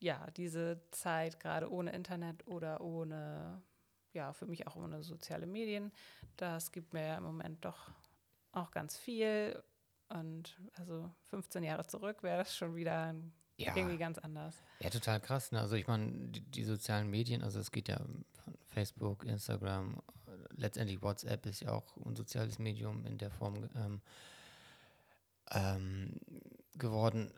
ja, 0.00 0.26
diese 0.36 0.80
Zeit 0.90 1.40
gerade 1.40 1.70
ohne 1.70 1.92
Internet 1.92 2.46
oder 2.46 2.80
ohne, 2.80 3.62
ja, 4.12 4.32
für 4.32 4.46
mich 4.46 4.66
auch 4.66 4.76
ohne 4.76 5.02
soziale 5.02 5.46
Medien, 5.46 5.92
das 6.36 6.72
gibt 6.72 6.92
mir 6.92 7.06
ja 7.06 7.16
im 7.16 7.24
Moment 7.24 7.64
doch 7.64 7.90
auch 8.52 8.70
ganz 8.70 8.96
viel. 8.96 9.62
Und 10.08 10.60
also 10.74 11.10
15 11.30 11.62
Jahre 11.62 11.86
zurück 11.86 12.22
wäre 12.22 12.38
das 12.38 12.54
schon 12.54 12.74
wieder 12.74 13.12
ein 13.12 13.32
ja. 13.56 13.74
irgendwie 13.74 13.96
ganz 13.96 14.18
anders. 14.18 14.62
Ja, 14.80 14.90
total 14.90 15.20
krass. 15.20 15.52
Ne? 15.52 15.60
Also 15.60 15.76
ich 15.76 15.86
meine, 15.86 16.10
die, 16.28 16.40
die, 16.40 16.64
sozialen 16.64 17.08
Medien, 17.08 17.42
also 17.42 17.60
es 17.60 17.70
geht 17.70 17.88
ja 17.88 17.98
von 17.98 18.54
Facebook, 18.68 19.24
Instagram, 19.24 20.02
letztendlich 20.50 21.02
WhatsApp 21.02 21.46
ist 21.46 21.60
ja 21.60 21.72
auch 21.72 21.96
ein 22.04 22.16
soziales 22.16 22.58
Medium 22.58 23.04
in 23.06 23.18
der 23.18 23.30
Form 23.30 23.68
ähm, 23.76 24.00
ähm, 25.50 26.20
geworden. 26.74 27.32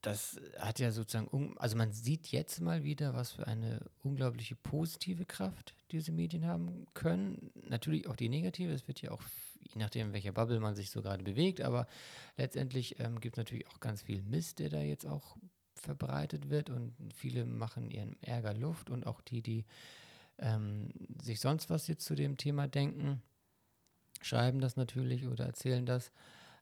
Das 0.00 0.40
hat 0.58 0.78
ja 0.78 0.92
sozusagen, 0.92 1.56
also 1.58 1.76
man 1.76 1.92
sieht 1.92 2.28
jetzt 2.28 2.60
mal 2.60 2.84
wieder, 2.84 3.14
was 3.14 3.32
für 3.32 3.46
eine 3.48 3.80
unglaubliche 4.04 4.54
positive 4.54 5.24
Kraft 5.24 5.74
diese 5.90 6.12
Medien 6.12 6.46
haben 6.46 6.86
können. 6.94 7.50
Natürlich 7.68 8.06
auch 8.06 8.14
die 8.14 8.28
negative, 8.28 8.72
es 8.72 8.86
wird 8.86 9.02
ja 9.02 9.10
auch, 9.10 9.22
je 9.60 9.80
nachdem, 9.80 10.08
in 10.08 10.12
welcher 10.12 10.32
Bubble 10.32 10.60
man 10.60 10.76
sich 10.76 10.90
so 10.90 11.02
gerade 11.02 11.24
bewegt, 11.24 11.60
aber 11.60 11.88
letztendlich 12.36 13.00
ähm, 13.00 13.20
gibt 13.20 13.36
es 13.36 13.38
natürlich 13.38 13.66
auch 13.68 13.80
ganz 13.80 14.02
viel 14.02 14.22
Mist, 14.22 14.60
der 14.60 14.68
da 14.68 14.80
jetzt 14.80 15.04
auch 15.04 15.36
verbreitet 15.74 16.48
wird 16.48 16.70
und 16.70 16.94
viele 17.14 17.44
machen 17.44 17.90
ihren 17.90 18.20
Ärger 18.22 18.54
Luft 18.54 18.90
und 18.90 19.06
auch 19.06 19.20
die, 19.20 19.42
die 19.42 19.64
ähm, 20.38 20.90
sich 21.20 21.40
sonst 21.40 21.70
was 21.70 21.88
jetzt 21.88 22.04
zu 22.04 22.14
dem 22.14 22.36
Thema 22.36 22.68
denken, 22.68 23.22
schreiben 24.20 24.60
das 24.60 24.76
natürlich 24.76 25.26
oder 25.26 25.46
erzählen 25.46 25.86
das. 25.86 26.12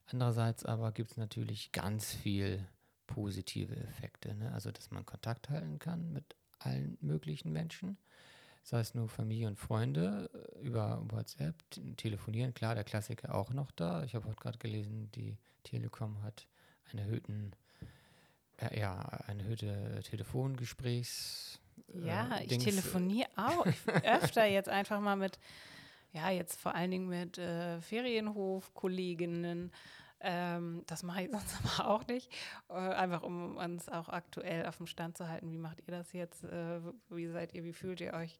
Andererseits 0.07 0.65
aber 0.65 0.91
gibt 0.91 1.11
es 1.11 1.17
natürlich 1.17 1.71
ganz 1.71 2.13
viel 2.13 2.65
positive 3.07 3.75
Effekte. 3.75 4.35
Ne? 4.35 4.51
Also, 4.53 4.71
dass 4.71 4.91
man 4.91 5.05
Kontakt 5.05 5.49
halten 5.49 5.79
kann 5.79 6.13
mit 6.13 6.35
allen 6.59 6.97
möglichen 7.01 7.51
Menschen, 7.51 7.97
sei 8.63 8.79
es 8.79 8.93
nur 8.93 9.09
Familie 9.09 9.47
und 9.47 9.57
Freunde 9.57 10.29
äh, 10.33 10.65
über 10.65 11.03
WhatsApp, 11.09 11.55
telefonieren. 11.97 12.53
Klar, 12.53 12.75
der 12.75 12.83
Klassiker 12.83 13.33
auch 13.33 13.51
noch 13.51 13.71
da. 13.71 14.03
Ich 14.03 14.13
habe 14.15 14.27
heute 14.27 14.39
gerade 14.39 14.57
gelesen, 14.57 15.09
die 15.15 15.37
Telekom 15.63 16.21
hat 16.23 16.47
einen 16.89 16.99
erhöhten, 16.99 17.53
äh, 18.57 18.79
ja, 18.79 18.99
eine 19.27 19.43
erhöhte 19.43 20.01
Telefongesprächs. 20.03 21.59
Äh, 21.93 22.07
ja, 22.07 22.39
ich 22.41 22.57
telefoniere 22.57 23.29
auch 23.35 23.65
öfter 24.03 24.45
jetzt 24.45 24.69
einfach 24.69 24.99
mal 24.99 25.15
mit, 25.15 25.39
ja, 26.11 26.29
jetzt 26.29 26.59
vor 26.59 26.75
allen 26.75 26.91
Dingen 26.91 27.07
mit 27.07 27.37
äh, 27.37 27.79
Ferienhof-Kolleginnen 27.81 29.71
ähm, 30.19 30.83
das 30.87 31.03
mache 31.03 31.23
ich 31.23 31.31
sonst 31.31 31.57
aber 31.63 31.89
auch 31.89 32.07
nicht. 32.07 32.31
Äh, 32.69 32.73
einfach 32.73 33.23
um 33.23 33.57
uns 33.57 33.89
auch 33.89 34.09
aktuell 34.09 34.65
auf 34.65 34.77
dem 34.77 34.87
Stand 34.87 35.17
zu 35.17 35.27
halten. 35.27 35.51
Wie 35.51 35.57
macht 35.57 35.79
ihr 35.85 35.93
das 35.93 36.13
jetzt? 36.13 36.43
Äh, 36.43 36.79
wie 37.09 37.27
seid 37.27 37.53
ihr? 37.53 37.63
Wie 37.63 37.73
fühlt 37.73 38.01
ihr 38.01 38.13
euch? 38.13 38.39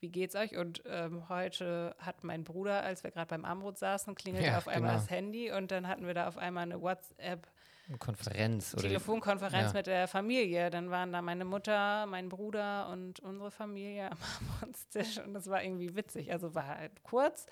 Wie 0.00 0.08
geht's 0.08 0.34
euch? 0.34 0.56
Und 0.56 0.82
ähm, 0.86 1.28
heute 1.28 1.94
hat 1.98 2.24
mein 2.24 2.42
Bruder, 2.42 2.82
als 2.82 3.04
wir 3.04 3.10
gerade 3.10 3.28
beim 3.28 3.44
Armbrot 3.44 3.78
saßen, 3.78 4.14
klingelte 4.14 4.48
ja, 4.48 4.56
auf 4.56 4.66
einmal 4.66 4.92
genau. 4.92 5.00
das 5.02 5.10
Handy 5.10 5.52
und 5.52 5.70
dann 5.70 5.86
hatten 5.86 6.06
wir 6.06 6.14
da 6.14 6.26
auf 6.26 6.38
einmal 6.38 6.62
eine 6.62 6.80
WhatsApp. 6.80 7.46
Konferenz 7.98 8.72
oder 8.74 8.84
Telefonkonferenz 8.84 9.72
ja. 9.72 9.78
mit 9.78 9.86
der 9.88 10.08
Familie. 10.08 10.70
Dann 10.70 10.90
waren 10.90 11.12
da 11.12 11.22
meine 11.22 11.44
Mutter, 11.44 12.06
mein 12.06 12.28
Bruder 12.28 12.88
und 12.90 13.20
unsere 13.20 13.50
Familie 13.50 14.10
am 14.10 14.18
Armbrotstisch 14.60 15.18
und 15.18 15.34
das 15.34 15.48
war 15.48 15.62
irgendwie 15.62 15.94
witzig. 15.94 16.32
Also 16.32 16.54
war 16.54 16.66
halt 16.68 17.02
kurz, 17.02 17.46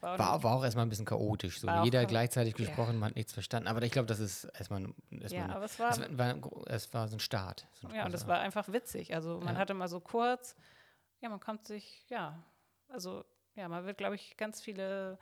war, 0.00 0.18
war, 0.18 0.42
war, 0.42 0.54
auch 0.56 0.64
erstmal 0.64 0.86
ein 0.86 0.88
bisschen 0.88 1.04
chaotisch. 1.04 1.60
So. 1.60 1.70
Jeder 1.84 2.02
auch, 2.02 2.06
gleichzeitig 2.06 2.54
gesprochen, 2.54 2.94
ja. 2.94 2.98
man 3.00 3.08
hat 3.10 3.16
nichts 3.16 3.32
verstanden. 3.32 3.68
Aber 3.68 3.82
ich 3.82 3.92
glaube, 3.92 4.06
das 4.06 4.20
ist 4.20 4.44
erstmal. 4.44 4.86
erstmal 5.10 5.48
ja, 5.48 5.54
aber 5.54 5.64
es 5.64 5.78
war, 5.78 5.90
es 5.90 6.18
war, 6.18 6.66
es 6.66 6.94
war 6.94 7.08
so 7.08 7.16
ein 7.16 7.20
Start. 7.20 7.66
So 7.72 7.88
ein 7.88 7.94
ja, 7.94 8.06
und 8.06 8.14
es 8.14 8.26
war 8.26 8.38
einfach 8.40 8.72
witzig. 8.72 9.14
Also 9.14 9.40
man 9.40 9.54
ja. 9.54 9.60
hatte 9.60 9.74
mal 9.74 9.88
so 9.88 10.00
kurz, 10.00 10.56
ja, 11.20 11.28
man 11.28 11.40
kommt 11.40 11.66
sich, 11.66 12.04
ja, 12.08 12.42
also 12.88 13.24
ja, 13.54 13.68
man 13.68 13.86
wird, 13.86 13.98
glaube 13.98 14.14
ich, 14.14 14.36
ganz 14.36 14.60
viele 14.60 15.18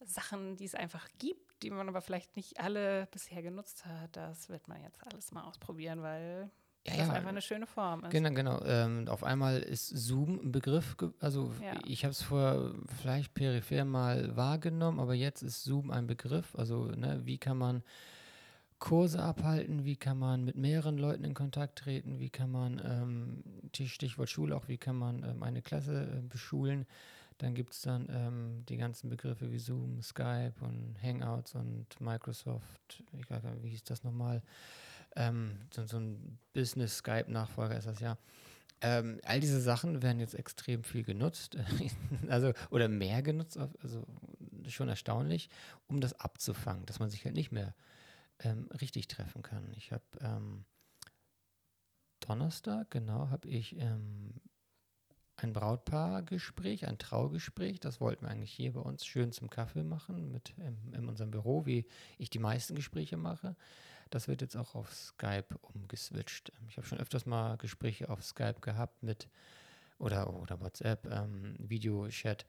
Sachen, 0.00 0.56
die 0.56 0.64
es 0.64 0.74
einfach 0.74 1.08
gibt, 1.18 1.62
die 1.62 1.70
man 1.70 1.88
aber 1.88 2.00
vielleicht 2.00 2.36
nicht 2.36 2.60
alle 2.60 3.06
bisher 3.10 3.42
genutzt 3.42 3.84
hat, 3.84 4.16
das 4.16 4.48
wird 4.48 4.68
man 4.68 4.82
jetzt 4.82 4.98
alles 5.06 5.32
mal 5.32 5.44
ausprobieren, 5.44 6.02
weil 6.02 6.50
ja, 6.92 6.98
das 6.98 7.08
ja. 7.08 7.14
einfach 7.14 7.28
eine 7.30 7.42
schöne 7.42 7.66
Form 7.66 8.04
ist. 8.04 8.10
Genau, 8.10 8.30
genau. 8.30 8.62
Ähm, 8.64 9.08
auf 9.08 9.24
einmal 9.24 9.58
ist 9.60 9.88
Zoom 9.88 10.40
ein 10.42 10.52
Begriff, 10.52 10.96
also 11.20 11.52
ja. 11.62 11.80
ich 11.86 12.04
habe 12.04 12.12
es 12.12 12.22
vorher 12.22 12.72
vielleicht 13.00 13.34
peripher 13.34 13.84
mal 13.84 14.36
wahrgenommen, 14.36 15.00
aber 15.00 15.14
jetzt 15.14 15.42
ist 15.42 15.64
Zoom 15.64 15.90
ein 15.90 16.06
Begriff. 16.06 16.54
Also 16.56 16.86
ne, 16.86 17.20
wie 17.24 17.38
kann 17.38 17.58
man 17.58 17.82
Kurse 18.80 19.22
abhalten, 19.22 19.84
wie 19.84 19.96
kann 19.96 20.18
man 20.18 20.42
mit 20.44 20.56
mehreren 20.56 20.96
Leuten 20.96 21.22
in 21.22 21.34
Kontakt 21.34 21.78
treten, 21.78 22.18
wie 22.18 22.30
kann 22.30 22.50
man, 22.50 22.80
ähm, 22.82 23.44
Stichwort 23.86 24.30
Schule 24.30 24.56
auch, 24.56 24.68
wie 24.68 24.78
kann 24.78 24.96
man 24.96 25.22
ähm, 25.22 25.42
eine 25.42 25.60
Klasse 25.60 26.08
äh, 26.10 26.22
beschulen. 26.22 26.86
Dann 27.38 27.54
gibt 27.54 27.74
es 27.74 27.82
dann 27.82 28.08
ähm, 28.10 28.64
die 28.68 28.78
ganzen 28.78 29.10
Begriffe 29.10 29.52
wie 29.52 29.58
Zoom, 29.58 30.02
Skype 30.02 30.54
und 30.60 30.96
Hangouts 31.02 31.54
und 31.54 31.86
Microsoft, 32.00 33.02
ich 33.18 33.30
weiß 33.30 33.42
nicht, 33.44 33.62
wie 33.62 33.68
hieß 33.68 33.84
das 33.84 34.02
nochmal? 34.02 34.42
Ähm, 35.16 35.58
so, 35.72 35.84
so, 35.86 35.98
ein 35.98 36.38
Business-Skype-Nachfolger 36.52 37.76
ist 37.76 37.86
das 37.86 38.00
ja. 38.00 38.18
Ähm, 38.82 39.20
all 39.24 39.40
diese 39.40 39.60
Sachen 39.60 40.02
werden 40.02 40.20
jetzt 40.20 40.34
extrem 40.34 40.84
viel 40.84 41.02
genutzt, 41.02 41.56
also 42.28 42.52
oder 42.70 42.88
mehr 42.88 43.22
genutzt, 43.22 43.58
also 43.82 44.06
schon 44.68 44.88
erstaunlich, 44.88 45.50
um 45.86 46.00
das 46.00 46.18
abzufangen, 46.18 46.86
dass 46.86 46.98
man 46.98 47.10
sich 47.10 47.24
halt 47.24 47.34
nicht 47.34 47.52
mehr 47.52 47.74
ähm, 48.38 48.68
richtig 48.80 49.08
treffen 49.08 49.42
kann. 49.42 49.72
Ich 49.76 49.92
habe 49.92 50.04
ähm, 50.20 50.64
Donnerstag, 52.20 52.90
genau, 52.90 53.28
habe 53.28 53.48
ich 53.48 53.76
ähm, 53.76 54.34
ein 55.36 55.52
Brautpaargespräch, 55.52 56.86
ein 56.86 56.98
Traugespräch. 56.98 57.80
Das 57.80 58.00
wollten 58.00 58.24
wir 58.24 58.30
eigentlich 58.30 58.52
hier 58.52 58.72
bei 58.72 58.80
uns 58.80 59.04
schön 59.04 59.32
zum 59.32 59.50
Kaffee 59.50 59.82
machen, 59.82 60.30
mit 60.30 60.54
in, 60.58 60.92
in 60.94 61.08
unserem 61.08 61.30
Büro, 61.30 61.66
wie 61.66 61.86
ich 62.18 62.30
die 62.30 62.38
meisten 62.38 62.74
Gespräche 62.74 63.16
mache. 63.16 63.56
Das 64.10 64.26
wird 64.28 64.42
jetzt 64.42 64.56
auch 64.56 64.74
auf 64.74 64.92
Skype 64.92 65.56
umgeswitcht. 65.62 66.52
Ich 66.68 66.76
habe 66.76 66.86
schon 66.86 66.98
öfters 66.98 67.26
mal 67.26 67.56
Gespräche 67.56 68.08
auf 68.08 68.22
Skype 68.22 68.60
gehabt 68.60 69.02
mit 69.02 69.28
oder, 69.98 70.34
oder 70.34 70.60
WhatsApp, 70.60 71.06
ähm, 71.06 71.54
Videochat 71.58 72.46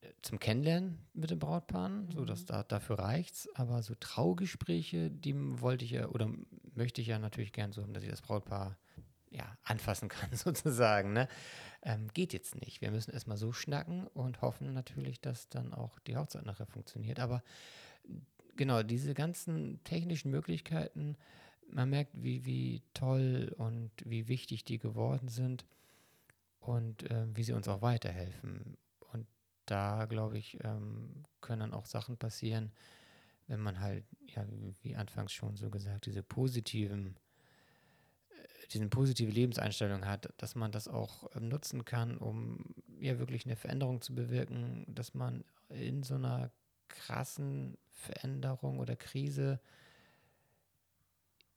äh, 0.00 0.08
zum 0.22 0.40
Kennenlernen 0.40 0.98
mit 1.12 1.30
den 1.30 1.38
Brautpaaren, 1.38 2.06
mhm. 2.06 2.10
so 2.10 2.24
dass 2.24 2.46
da, 2.46 2.64
dafür 2.64 2.98
reicht's. 2.98 3.48
Aber 3.54 3.82
so 3.82 3.94
Traugespräche, 3.94 5.10
die 5.10 5.34
wollte 5.60 5.84
ich 5.84 5.92
ja 5.92 6.08
oder 6.08 6.30
möchte 6.74 7.00
ich 7.00 7.06
ja 7.06 7.18
natürlich 7.18 7.52
gern 7.52 7.72
so 7.72 7.82
haben, 7.82 7.92
dass 7.92 8.02
ich 8.02 8.10
das 8.10 8.22
Brautpaar 8.22 8.76
ja, 9.30 9.56
anfassen 9.62 10.08
kann, 10.08 10.34
sozusagen. 10.34 11.12
Ne? 11.12 11.28
Ähm, 11.82 12.08
geht 12.12 12.32
jetzt 12.32 12.60
nicht. 12.60 12.80
Wir 12.80 12.90
müssen 12.90 13.12
erstmal 13.12 13.36
so 13.36 13.52
schnacken 13.52 14.06
und 14.08 14.42
hoffen 14.42 14.74
natürlich, 14.74 15.20
dass 15.20 15.48
dann 15.48 15.72
auch 15.72 15.98
die 16.00 16.16
Hochzeit 16.16 16.44
nachher 16.44 16.66
funktioniert. 16.66 17.20
Aber 17.20 17.42
genau, 18.60 18.82
diese 18.82 19.14
ganzen 19.14 19.82
technischen 19.84 20.30
Möglichkeiten, 20.30 21.16
man 21.66 21.88
merkt, 21.88 22.12
wie, 22.12 22.44
wie 22.44 22.82
toll 22.92 23.54
und 23.56 23.90
wie 24.04 24.28
wichtig 24.28 24.64
die 24.64 24.78
geworden 24.78 25.28
sind 25.28 25.64
und 26.58 27.10
äh, 27.10 27.26
wie 27.34 27.42
sie 27.42 27.54
uns 27.54 27.68
auch 27.68 27.80
weiterhelfen. 27.80 28.76
Und 29.14 29.26
da, 29.64 30.04
glaube 30.04 30.36
ich, 30.36 30.62
ähm, 30.62 31.24
können 31.40 31.60
dann 31.60 31.72
auch 31.72 31.86
Sachen 31.86 32.18
passieren, 32.18 32.70
wenn 33.46 33.60
man 33.60 33.80
halt, 33.80 34.04
ja, 34.26 34.44
wie 34.82 34.94
anfangs 34.94 35.32
schon 35.32 35.56
so 35.56 35.70
gesagt, 35.70 36.04
diese 36.04 36.22
positiven, 36.22 37.16
äh, 38.28 38.66
diese 38.74 38.86
positive 38.88 39.32
Lebenseinstellung 39.32 40.04
hat, 40.04 40.34
dass 40.36 40.54
man 40.54 40.70
das 40.70 40.86
auch 40.86 41.34
ähm, 41.34 41.48
nutzen 41.48 41.86
kann, 41.86 42.18
um 42.18 42.74
ja 42.98 43.18
wirklich 43.18 43.46
eine 43.46 43.56
Veränderung 43.56 44.02
zu 44.02 44.14
bewirken, 44.14 44.84
dass 44.86 45.14
man 45.14 45.44
in 45.70 46.02
so 46.02 46.16
einer 46.16 46.50
krassen 46.90 47.78
Veränderung 47.92 48.78
oder 48.78 48.96
Krise 48.96 49.60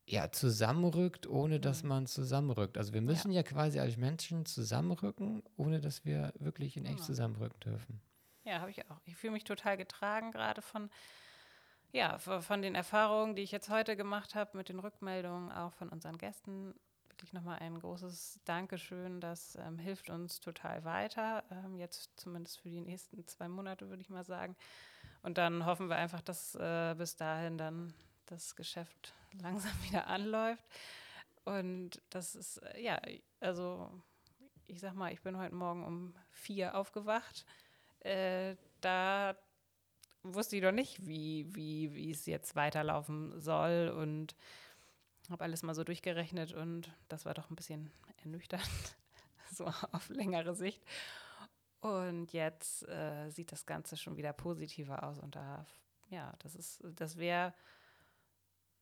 ja, 0.05 0.31
zusammenrückt, 0.31 1.27
ohne 1.27 1.59
dass 1.59 1.83
mhm. 1.83 1.89
man 1.89 2.05
zusammenrückt. 2.07 2.77
Also 2.77 2.93
wir 2.93 3.01
müssen 3.01 3.31
ja. 3.31 3.37
ja 3.37 3.43
quasi 3.43 3.79
als 3.79 3.97
Menschen 3.97 4.45
zusammenrücken, 4.45 5.43
ohne 5.55 5.79
dass 5.79 6.05
wir 6.05 6.33
wirklich 6.39 6.77
in 6.77 6.85
echt 6.85 6.99
ja. 6.99 7.05
zusammenrücken 7.05 7.59
dürfen. 7.61 8.01
Ja, 8.43 8.59
habe 8.59 8.71
ich 8.71 8.89
auch. 8.91 8.99
Ich 9.05 9.15
fühle 9.15 9.33
mich 9.33 9.45
total 9.45 9.77
getragen, 9.77 10.31
gerade 10.31 10.61
von, 10.61 10.89
ja, 11.93 12.17
von 12.17 12.61
den 12.61 12.75
Erfahrungen, 12.75 13.35
die 13.35 13.43
ich 13.43 13.51
jetzt 13.51 13.69
heute 13.69 13.95
gemacht 13.95 14.35
habe, 14.35 14.57
mit 14.57 14.67
den 14.67 14.79
Rückmeldungen 14.79 15.51
auch 15.51 15.73
von 15.73 15.87
unseren 15.87 16.17
Gästen. 16.17 16.73
Wirklich 17.07 17.31
nochmal 17.31 17.59
ein 17.59 17.79
großes 17.79 18.41
Dankeschön. 18.43 19.21
Das 19.21 19.55
ähm, 19.55 19.79
hilft 19.79 20.09
uns 20.09 20.41
total 20.41 20.83
weiter. 20.83 21.45
Ähm, 21.49 21.77
jetzt 21.77 22.09
zumindest 22.17 22.59
für 22.59 22.69
die 22.69 22.81
nächsten 22.81 23.25
zwei 23.27 23.47
Monate, 23.47 23.87
würde 23.87 24.01
ich 24.01 24.09
mal 24.09 24.25
sagen. 24.25 24.57
Und 25.23 25.37
dann 25.37 25.65
hoffen 25.65 25.87
wir 25.89 25.95
einfach, 25.95 26.21
dass 26.21 26.53
äh, 26.55 26.93
bis 26.97 27.15
dahin 27.15 27.57
dann 27.57 27.93
das 28.27 28.55
Geschäft 28.55 29.13
langsam 29.41 29.71
wieder 29.83 30.07
anläuft. 30.07 30.63
Und 31.45 32.01
das 32.09 32.35
ist, 32.35 32.57
äh, 32.57 32.81
ja, 32.81 33.01
also 33.39 33.89
ich 34.67 34.79
sag 34.79 34.93
mal, 34.93 35.11
ich 35.11 35.21
bin 35.21 35.37
heute 35.37 35.55
Morgen 35.55 35.83
um 35.83 36.13
vier 36.29 36.75
aufgewacht. 36.75 37.45
Äh, 38.01 38.55
da 38.81 39.35
wusste 40.23 40.57
ich 40.57 40.61
doch 40.61 40.71
nicht, 40.71 41.05
wie, 41.05 41.53
wie, 41.55 41.93
wie 41.95 42.11
es 42.11 42.25
jetzt 42.25 42.55
weiterlaufen 42.55 43.39
soll 43.39 43.93
und 43.95 44.35
habe 45.29 45.43
alles 45.43 45.63
mal 45.63 45.73
so 45.73 45.83
durchgerechnet 45.83 46.53
und 46.53 46.91
das 47.07 47.25
war 47.25 47.33
doch 47.33 47.49
ein 47.49 47.55
bisschen 47.55 47.91
ernüchternd, 48.23 48.97
so 49.51 49.65
auf 49.65 50.09
längere 50.09 50.55
Sicht. 50.55 50.81
Und 51.83 52.31
jetzt 52.31 52.87
äh, 52.87 53.29
sieht 53.29 53.51
das 53.51 53.65
Ganze 53.65 53.97
schon 53.97 54.15
wieder 54.15 54.31
positiver 54.31 55.03
aus. 55.03 55.19
Und 55.19 55.35
da, 55.35 55.65
ja, 56.09 56.33
das 56.39 56.55
ist, 56.55 56.81
das 56.95 57.17
wäre, 57.17 57.53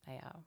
naja, 0.06 0.44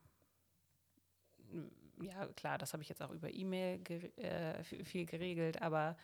ja, 2.01 2.27
klar, 2.37 2.57
das 2.57 2.73
habe 2.73 2.85
ich 2.85 2.89
jetzt 2.89 3.03
auch 3.03 3.11
über 3.11 3.35
E-Mail 3.35 3.83
äh, 4.19 4.63
viel 4.63 5.05
geregelt, 5.05 5.63
aber 5.63 5.97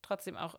trotzdem 0.00 0.38
auch 0.38 0.58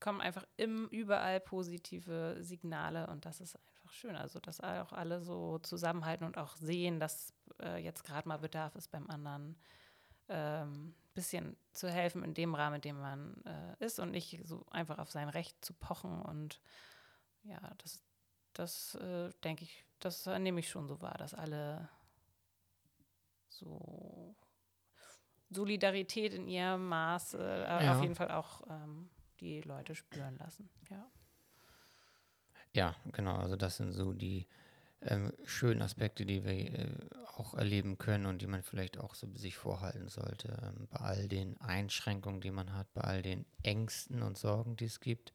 kommen 0.00 0.20
einfach 0.20 0.44
im, 0.58 0.86
überall 0.88 1.40
positive 1.40 2.36
Signale 2.40 3.06
und 3.06 3.24
das 3.24 3.40
ist 3.40 3.56
einfach 3.56 3.92
schön. 3.92 4.16
Also, 4.16 4.38
dass 4.38 4.60
auch 4.60 4.92
alle 4.92 5.22
so 5.22 5.60
zusammenhalten 5.60 6.26
und 6.26 6.36
auch 6.36 6.56
sehen, 6.56 7.00
dass 7.00 7.32
äh, 7.62 7.82
jetzt 7.82 8.04
gerade 8.04 8.28
mal 8.28 8.38
Bedarf 8.38 8.76
ist 8.76 8.90
beim 8.90 9.08
anderen, 9.08 9.56
ähm, 10.28 10.94
bisschen 11.18 11.56
zu 11.72 11.90
helfen 11.90 12.22
in 12.22 12.32
dem 12.32 12.54
Rahmen, 12.54 12.76
in 12.76 12.82
dem 12.82 13.00
man 13.00 13.42
äh, 13.44 13.84
ist 13.84 13.98
und 13.98 14.12
nicht 14.12 14.40
so 14.44 14.64
einfach 14.70 14.98
auf 14.98 15.10
sein 15.10 15.28
Recht 15.28 15.64
zu 15.64 15.74
pochen. 15.74 16.22
Und 16.22 16.60
ja, 17.42 17.60
das, 17.78 18.04
das 18.52 18.94
äh, 18.94 19.30
denke 19.42 19.64
ich, 19.64 19.84
das 19.98 20.26
nehme 20.26 20.60
ich 20.60 20.68
schon 20.68 20.86
so 20.86 21.00
wahr, 21.00 21.16
dass 21.18 21.34
alle 21.34 21.88
so 23.48 24.36
Solidarität 25.50 26.34
in 26.34 26.46
ihrem 26.46 26.88
Maß 26.88 27.34
äh, 27.34 27.84
ja. 27.84 27.96
auf 27.96 28.02
jeden 28.02 28.14
Fall 28.14 28.30
auch 28.30 28.62
ähm, 28.70 29.10
die 29.40 29.60
Leute 29.62 29.96
spüren 29.96 30.36
lassen. 30.38 30.70
Ja. 30.88 31.10
Ja, 32.74 32.94
genau. 33.12 33.36
Also 33.38 33.56
das 33.56 33.78
sind 33.78 33.92
so 33.92 34.12
die 34.12 34.46
ähm, 35.02 35.32
schönen 35.44 35.82
Aspekte, 35.82 36.26
die 36.26 36.44
wir 36.44 36.52
äh, 36.52 36.88
auch 37.36 37.54
erleben 37.54 37.98
können 37.98 38.26
und 38.26 38.42
die 38.42 38.46
man 38.46 38.62
vielleicht 38.62 38.98
auch 38.98 39.14
so 39.14 39.28
sich 39.34 39.56
vorhalten 39.56 40.08
sollte. 40.08 40.56
Ähm, 40.62 40.88
bei 40.90 41.00
all 41.00 41.28
den 41.28 41.60
Einschränkungen, 41.60 42.40
die 42.40 42.50
man 42.50 42.72
hat, 42.72 42.92
bei 42.94 43.02
all 43.02 43.22
den 43.22 43.46
Ängsten 43.62 44.22
und 44.22 44.36
Sorgen, 44.36 44.76
die 44.76 44.86
es 44.86 45.00
gibt. 45.00 45.32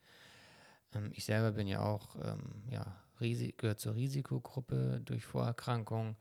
Ähm, 0.93 1.11
ich 1.14 1.26
selber 1.26 1.53
bin 1.53 1.68
ja 1.68 1.82
auch, 1.82 2.16
ähm, 2.24 2.64
ja, 2.70 2.99
gehört 3.57 3.80
zur 3.80 3.95
Risikogruppe 3.95 5.01
durch 5.05 5.24
Vorerkrankungen, 5.24 6.18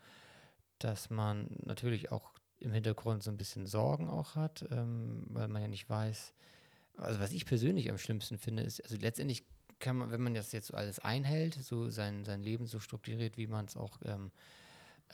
dass 0.79 1.11
man 1.11 1.49
natürlich 1.65 2.13
auch 2.13 2.33
im 2.61 2.73
Hintergrund 2.73 3.25
so 3.25 3.31
ein 3.33 3.37
bisschen 3.37 3.67
Sorgen 3.67 4.09
auch 4.09 4.37
hat, 4.37 4.65
ähm, 4.71 5.27
weil 5.31 5.49
man 5.49 5.63
ja 5.63 5.69
nicht 5.69 5.91
weiß, 5.91 6.33
also 6.97 7.19
was 7.19 7.33
ich 7.33 7.45
persönlich 7.45 7.91
am 7.91 7.99
schlimmsten 7.99 8.39
finde, 8.39 8.63
ist, 8.63 8.81
also 8.85 8.97
letztendlich 8.97 9.45
kann 9.83 9.97
man, 9.97 10.11
wenn 10.11 10.23
man 10.23 10.33
das 10.33 10.53
jetzt 10.53 10.69
so 10.69 10.75
alles 10.75 11.01
einhält, 11.01 11.55
so 11.55 11.91
sein, 11.91 12.25
sein 12.25 12.43
Leben 12.43 12.67
so 12.67 12.79
strukturiert, 12.79 13.37
wie 13.37 13.49
man 13.49 13.67
es 13.67 13.77
auch 13.77 13.99
ähm, 14.05 14.31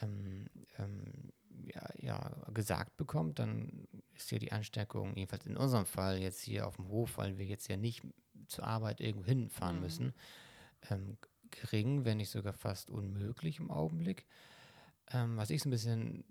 ähm, 0.01 0.47
ähm, 0.79 1.33
ja, 1.75 1.89
ja, 1.99 2.31
gesagt 2.53 2.97
bekommt, 2.97 3.39
dann 3.39 3.89
ist 4.15 4.31
ja 4.31 4.39
die 4.39 4.53
Ansteckung, 4.53 5.17
jedenfalls 5.17 5.47
in 5.47 5.57
unserem 5.57 5.87
Fall 5.87 6.19
jetzt 6.19 6.43
hier 6.43 6.67
auf 6.67 6.77
dem 6.77 6.89
Hof, 6.89 7.19
weil 7.19 7.39
wir 7.39 7.47
jetzt 7.47 7.69
ja 7.69 7.77
nicht 7.77 8.03
zur 8.47 8.65
Arbeit 8.65 9.01
irgendwo 9.01 9.27
hinfahren 9.27 9.77
mhm. 9.77 9.83
müssen, 9.83 10.15
ähm, 10.91 11.17
gering, 11.51 12.05
wenn 12.05 12.19
nicht 12.19 12.31
sogar 12.31 12.53
fast 12.53 12.91
unmöglich 12.91 13.59
im 13.59 13.71
Augenblick. 13.71 14.27
Ähm, 15.11 15.37
was 15.39 15.51
ich 15.51 15.63
so 15.63 15.69
ein 15.69 15.73
bisschen 15.73 16.25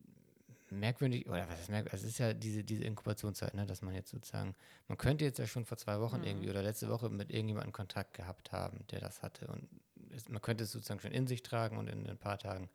merkwürdig, 0.71 1.27
oder 1.27 1.47
was 1.49 1.61
ist 1.61 1.69
merkwürdig, 1.69 1.93
also 1.93 2.05
es 2.05 2.13
ist 2.13 2.19
ja 2.19 2.33
diese, 2.33 2.63
diese 2.63 2.83
Inkubationszeit, 2.83 3.53
ne, 3.53 3.65
dass 3.65 3.81
man 3.81 3.93
jetzt 3.93 4.11
sozusagen, 4.11 4.55
man 4.87 4.97
könnte 4.97 5.25
jetzt 5.25 5.39
ja 5.39 5.47
schon 5.47 5.65
vor 5.65 5.77
zwei 5.77 5.99
Wochen 5.99 6.19
mhm. 6.19 6.25
irgendwie 6.25 6.49
oder 6.49 6.61
letzte 6.61 6.89
Woche 6.89 7.09
mit 7.09 7.31
irgendjemandem 7.31 7.73
Kontakt 7.73 8.13
gehabt 8.13 8.51
haben, 8.51 8.85
der 8.91 8.99
das 8.99 9.21
hatte. 9.21 9.47
Und 9.47 9.67
es, 10.11 10.29
man 10.29 10.41
könnte 10.41 10.63
es 10.63 10.71
sozusagen 10.71 10.99
schon 10.99 11.11
in 11.11 11.27
sich 11.27 11.43
tragen 11.43 11.77
und 11.77 11.87
in 11.89 12.07
ein 12.07 12.17
paar 12.17 12.37
Tagen 12.37 12.69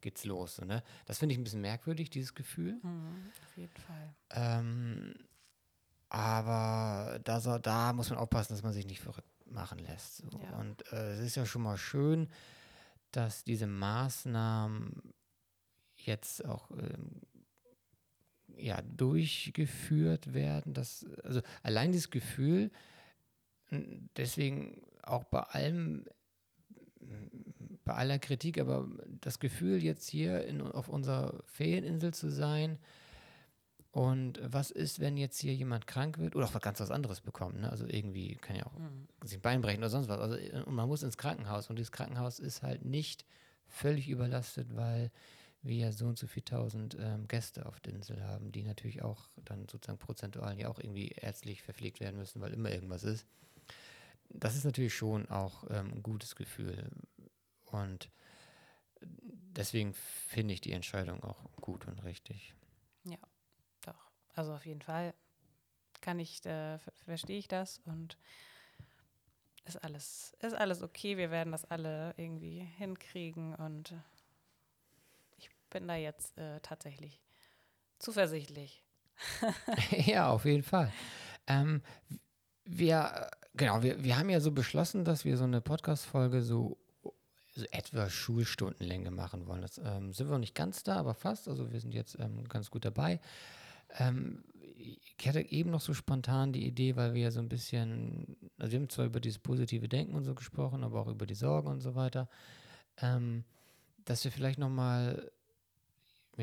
geht's 0.00 0.24
los. 0.24 0.56
So, 0.56 0.64
ne? 0.64 0.82
Das 1.06 1.18
finde 1.18 1.34
ich 1.34 1.38
ein 1.38 1.44
bisschen 1.44 1.60
merkwürdig, 1.60 2.10
dieses 2.10 2.34
Gefühl. 2.34 2.80
Mhm, 2.82 3.30
auf 3.42 3.56
jeden 3.56 3.76
Fall. 3.76 4.14
Ähm, 4.30 5.14
aber 6.08 7.20
da, 7.24 7.58
da 7.58 7.92
muss 7.92 8.10
man 8.10 8.18
aufpassen, 8.18 8.52
dass 8.52 8.62
man 8.62 8.72
sich 8.72 8.86
nicht 8.86 9.00
verrückt 9.00 9.28
machen 9.46 9.78
lässt. 9.78 10.18
So. 10.18 10.40
Ja. 10.42 10.58
Und 10.58 10.90
äh, 10.92 11.12
es 11.14 11.20
ist 11.20 11.36
ja 11.36 11.46
schon 11.46 11.62
mal 11.62 11.76
schön, 11.76 12.28
dass 13.12 13.44
diese 13.44 13.66
Maßnahmen 13.66 15.14
jetzt 15.96 16.44
auch 16.44 16.70
ähm, 16.72 17.20
ja, 18.56 18.80
durchgeführt 18.82 20.34
werden. 20.34 20.74
Dass, 20.74 21.06
also 21.24 21.40
allein 21.62 21.92
das 21.92 22.10
Gefühl, 22.10 22.70
deswegen 24.16 24.82
auch 25.02 25.24
bei 25.24 25.40
allem, 25.40 26.04
bei 27.84 27.94
aller 27.94 28.18
Kritik, 28.18 28.60
aber 28.60 28.88
das 29.20 29.38
Gefühl, 29.38 29.82
jetzt 29.82 30.08
hier 30.08 30.44
in, 30.44 30.62
auf 30.62 30.88
unserer 30.88 31.42
Ferieninsel 31.46 32.14
zu 32.14 32.30
sein, 32.30 32.78
und 33.92 34.40
was 34.42 34.70
ist, 34.70 35.00
wenn 35.00 35.18
jetzt 35.18 35.38
hier 35.38 35.54
jemand 35.54 35.86
krank 35.86 36.18
wird 36.18 36.34
oder 36.34 36.46
auch 36.46 36.60
ganz 36.62 36.80
was 36.80 36.90
anderes 36.90 37.20
bekommt? 37.20 37.60
Ne? 37.60 37.70
Also 37.70 37.84
irgendwie 37.86 38.36
kann 38.36 38.56
ja 38.56 38.64
auch 38.64 38.72
mhm. 38.78 39.06
sich 39.22 39.36
ein 39.36 39.42
Bein 39.42 39.60
brechen 39.60 39.80
oder 39.80 39.90
sonst 39.90 40.08
was. 40.08 40.18
Also, 40.18 40.36
und 40.64 40.74
man 40.74 40.88
muss 40.88 41.02
ins 41.02 41.18
Krankenhaus 41.18 41.68
und 41.68 41.76
dieses 41.76 41.92
Krankenhaus 41.92 42.38
ist 42.38 42.62
halt 42.62 42.86
nicht 42.86 43.26
völlig 43.66 44.08
überlastet, 44.08 44.74
weil 44.74 45.10
wir 45.62 45.76
ja 45.76 45.92
so 45.92 46.06
und 46.06 46.18
so 46.18 46.26
viele 46.26 46.44
tausend 46.44 46.96
ähm, 46.98 47.28
Gäste 47.28 47.66
auf 47.66 47.80
der 47.80 47.94
Insel 47.94 48.22
haben, 48.24 48.52
die 48.52 48.62
natürlich 48.62 49.02
auch 49.02 49.28
dann 49.44 49.68
sozusagen 49.68 49.98
prozentual 49.98 50.58
ja 50.58 50.68
auch 50.68 50.78
irgendwie 50.78 51.08
ärztlich 51.08 51.62
verpflegt 51.62 52.00
werden 52.00 52.18
müssen, 52.18 52.40
weil 52.40 52.52
immer 52.52 52.70
irgendwas 52.70 53.04
ist. 53.04 53.26
Das 54.28 54.56
ist 54.56 54.64
natürlich 54.64 54.94
schon 54.94 55.28
auch 55.28 55.64
ähm, 55.70 55.92
ein 55.94 56.02
gutes 56.02 56.36
Gefühl. 56.36 56.90
Und 57.66 58.10
deswegen 59.00 59.94
finde 59.94 60.54
ich 60.54 60.60
die 60.60 60.72
Entscheidung 60.72 61.22
auch 61.22 61.44
gut 61.60 61.86
und 61.86 62.02
richtig. 62.04 62.54
Ja, 63.04 63.18
doch. 63.84 64.10
Also 64.34 64.54
auf 64.54 64.66
jeden 64.66 64.82
Fall 64.82 65.14
kann 66.00 66.18
ich, 66.18 66.44
äh, 66.44 66.78
verstehe 67.04 67.38
ich 67.38 67.48
das 67.48 67.80
und 67.84 68.16
ist 69.64 69.76
alles, 69.84 70.34
ist 70.40 70.54
alles 70.54 70.82
okay. 70.82 71.16
Wir 71.16 71.30
werden 71.30 71.52
das 71.52 71.64
alle 71.64 72.14
irgendwie 72.16 72.60
hinkriegen 72.78 73.54
und 73.54 73.94
bin 75.72 75.88
da 75.88 75.96
jetzt 75.96 76.36
äh, 76.38 76.60
tatsächlich 76.60 77.20
zuversichtlich. 77.98 78.84
ja, 79.90 80.30
auf 80.30 80.44
jeden 80.44 80.62
Fall. 80.62 80.92
Ähm, 81.46 81.82
wir, 82.64 83.30
genau, 83.54 83.82
wir, 83.82 84.02
wir 84.02 84.18
haben 84.18 84.30
ja 84.30 84.40
so 84.40 84.52
beschlossen, 84.52 85.04
dass 85.04 85.24
wir 85.24 85.36
so 85.36 85.44
eine 85.44 85.60
Podcast-Folge 85.60 86.42
so, 86.42 86.78
so 87.54 87.64
etwa 87.70 88.08
Schulstundenlänge 88.08 89.10
machen 89.10 89.46
wollen. 89.46 89.62
Das 89.62 89.78
ähm, 89.78 90.12
sind 90.12 90.28
wir 90.28 90.32
noch 90.32 90.38
nicht 90.38 90.54
ganz 90.54 90.82
da, 90.82 90.96
aber 90.96 91.14
fast. 91.14 91.48
Also 91.48 91.72
wir 91.72 91.80
sind 91.80 91.94
jetzt 91.94 92.18
ähm, 92.18 92.44
ganz 92.48 92.70
gut 92.70 92.84
dabei. 92.84 93.20
Ähm, 93.98 94.44
ich 95.18 95.28
hatte 95.28 95.40
eben 95.40 95.70
noch 95.70 95.80
so 95.80 95.94
spontan 95.94 96.52
die 96.52 96.66
Idee, 96.66 96.96
weil 96.96 97.14
wir 97.14 97.22
ja 97.22 97.30
so 97.30 97.40
ein 97.40 97.48
bisschen, 97.48 98.36
also 98.58 98.72
wir 98.72 98.80
haben 98.80 98.90
zwar 98.90 99.06
über 99.06 99.20
dieses 99.20 99.38
positive 99.38 99.88
Denken 99.88 100.14
und 100.14 100.24
so 100.24 100.34
gesprochen, 100.34 100.82
aber 100.82 101.00
auch 101.00 101.08
über 101.08 101.26
die 101.26 101.34
Sorgen 101.34 101.68
und 101.68 101.80
so 101.80 101.94
weiter, 101.94 102.28
ähm, 102.98 103.44
dass 104.04 104.24
wir 104.24 104.32
vielleicht 104.32 104.58
nochmal 104.58 105.30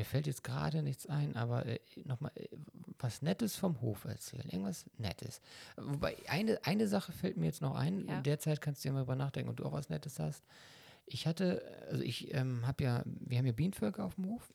mir 0.00 0.06
fällt 0.06 0.26
jetzt 0.26 0.42
gerade 0.44 0.82
nichts 0.82 1.06
ein, 1.06 1.36
aber 1.36 1.66
äh, 1.66 1.78
nochmal 2.04 2.32
äh, 2.34 2.48
was 2.98 3.20
Nettes 3.20 3.56
vom 3.56 3.82
Hof 3.82 4.06
erzählen. 4.06 4.48
Irgendwas 4.48 4.86
Nettes. 4.96 5.42
Wobei, 5.76 6.16
eine, 6.26 6.58
eine 6.64 6.88
Sache 6.88 7.12
fällt 7.12 7.36
mir 7.36 7.44
jetzt 7.46 7.60
noch 7.60 7.74
ein. 7.74 8.06
Ja. 8.08 8.16
In 8.16 8.22
der 8.22 8.38
Zeit 8.38 8.62
kannst 8.62 8.82
du 8.82 8.88
ja 8.88 8.94
mal 8.94 9.00
drüber 9.00 9.16
nachdenken, 9.16 9.50
ob 9.50 9.58
du 9.58 9.64
auch 9.66 9.72
was 9.72 9.90
Nettes 9.90 10.18
hast. 10.18 10.42
Ich 11.04 11.26
hatte, 11.26 11.62
also 11.90 12.02
ich 12.02 12.32
ähm, 12.32 12.66
habe 12.66 12.82
ja, 12.82 13.02
wir 13.04 13.36
haben 13.36 13.44
ja 13.44 13.52
Bienenvölker 13.52 14.02
auf 14.02 14.14
dem 14.14 14.24
Hof. 14.26 14.54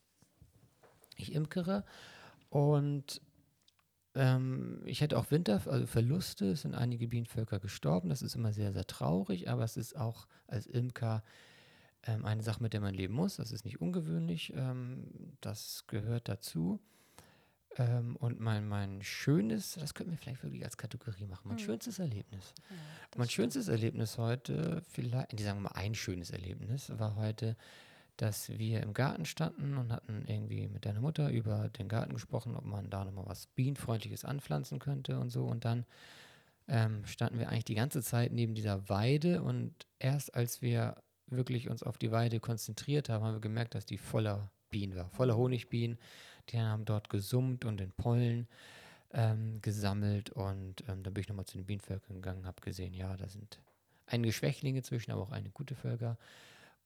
Ich 1.15 1.31
imkere 1.31 1.85
und 2.49 3.21
ähm, 4.15 4.81
ich 4.85 5.03
hatte 5.03 5.19
auch 5.19 5.29
Winter, 5.29 5.61
also 5.67 5.85
Verluste, 5.85 6.51
es 6.51 6.63
sind 6.63 6.73
einige 6.73 7.07
Bienenvölker 7.07 7.59
gestorben. 7.59 8.09
Das 8.09 8.23
ist 8.23 8.33
immer 8.33 8.51
sehr, 8.51 8.73
sehr 8.73 8.87
traurig, 8.87 9.47
aber 9.47 9.63
es 9.63 9.77
ist 9.77 9.95
auch 9.95 10.27
als 10.47 10.65
Imker 10.65 11.23
ähm, 12.05 12.25
eine 12.25 12.43
Sache, 12.43 12.61
mit 12.61 12.73
der 12.73 12.81
man 12.81 12.93
leben 12.93 13.13
muss. 13.13 13.37
Das 13.37 13.51
ist 13.51 13.65
nicht 13.65 13.81
ungewöhnlich. 13.81 14.53
Ähm, 14.55 15.37
das 15.41 15.85
gehört 15.87 16.29
dazu. 16.29 16.79
Ähm, 17.77 18.15
und 18.17 18.39
mein, 18.39 18.67
mein 18.67 19.01
schönes, 19.01 19.73
das 19.73 19.93
könnten 19.93 20.11
wir 20.11 20.17
vielleicht 20.17 20.43
wirklich 20.43 20.63
als 20.63 20.77
Kategorie 20.77 21.25
machen, 21.25 21.49
mein 21.49 21.57
hm. 21.57 21.65
schönstes 21.65 21.99
Erlebnis. 21.99 22.53
Ja, 22.69 22.75
mein 23.17 23.27
stimmt. 23.27 23.31
schönstes 23.31 23.67
Erlebnis 23.67 24.17
heute, 24.17 24.81
vielleicht, 24.89 25.37
die 25.37 25.43
sagen 25.43 25.57
wir 25.59 25.69
mal 25.69 25.79
ein 25.79 25.93
schönes 25.93 26.31
Erlebnis, 26.31 26.91
war 26.97 27.15
heute, 27.15 27.57
dass 28.17 28.47
wir 28.49 28.81
im 28.81 28.93
Garten 28.93 29.25
standen 29.25 29.77
und 29.77 29.91
hatten 29.91 30.23
irgendwie 30.25 30.69
mit 30.69 30.85
deiner 30.85 31.01
Mutter 31.01 31.29
über 31.31 31.67
den 31.69 31.89
Garten 31.89 32.13
gesprochen, 32.13 32.55
ob 32.55 32.63
man 32.63 32.89
da 32.89 33.03
nochmal 33.03 33.25
was 33.25 33.47
Bienenfreundliches 33.47 34.23
anpflanzen 34.23 34.79
könnte 34.79 35.19
und 35.19 35.31
so. 35.31 35.43
Und 35.43 35.65
dann 35.65 35.85
ähm, 36.69 37.05
standen 37.05 37.39
wir 37.39 37.49
eigentlich 37.49 37.65
die 37.65 37.75
ganze 37.75 38.01
Zeit 38.01 38.31
neben 38.31 38.55
dieser 38.55 38.87
Weide 38.87 39.43
und 39.43 39.85
erst 39.99 40.33
als 40.33 40.61
wir 40.61 40.95
wirklich 41.27 41.69
uns 41.69 41.83
auf 41.83 41.97
die 41.97 42.11
Weide 42.11 42.39
konzentriert 42.39 43.09
haben, 43.09 43.23
haben 43.23 43.35
wir 43.35 43.41
gemerkt, 43.41 43.75
dass 43.75 43.85
die 43.85 43.97
voller 43.97 44.49
Bienen 44.69 44.95
war, 44.95 45.09
voller 45.09 45.37
Honigbienen. 45.37 45.97
Die 46.49 46.59
haben 46.59 46.85
dort 46.85 47.09
gesummt 47.09 47.65
und 47.65 47.77
den 47.79 47.91
Pollen 47.91 48.47
ähm, 49.11 49.61
gesammelt 49.61 50.29
und 50.31 50.81
ähm, 50.87 51.03
dann 51.03 51.13
bin 51.13 51.21
ich 51.21 51.29
nochmal 51.29 51.45
zu 51.45 51.57
den 51.57 51.65
Bienenvölkern 51.65 52.17
gegangen, 52.17 52.45
habe 52.45 52.61
gesehen, 52.61 52.93
ja, 52.93 53.15
da 53.15 53.27
sind 53.27 53.59
einige 54.07 54.33
Schwächlinge 54.33 54.83
zwischen, 54.83 55.11
aber 55.11 55.21
auch 55.21 55.31
einige 55.31 55.53
gute 55.53 55.75
Völker 55.75 56.17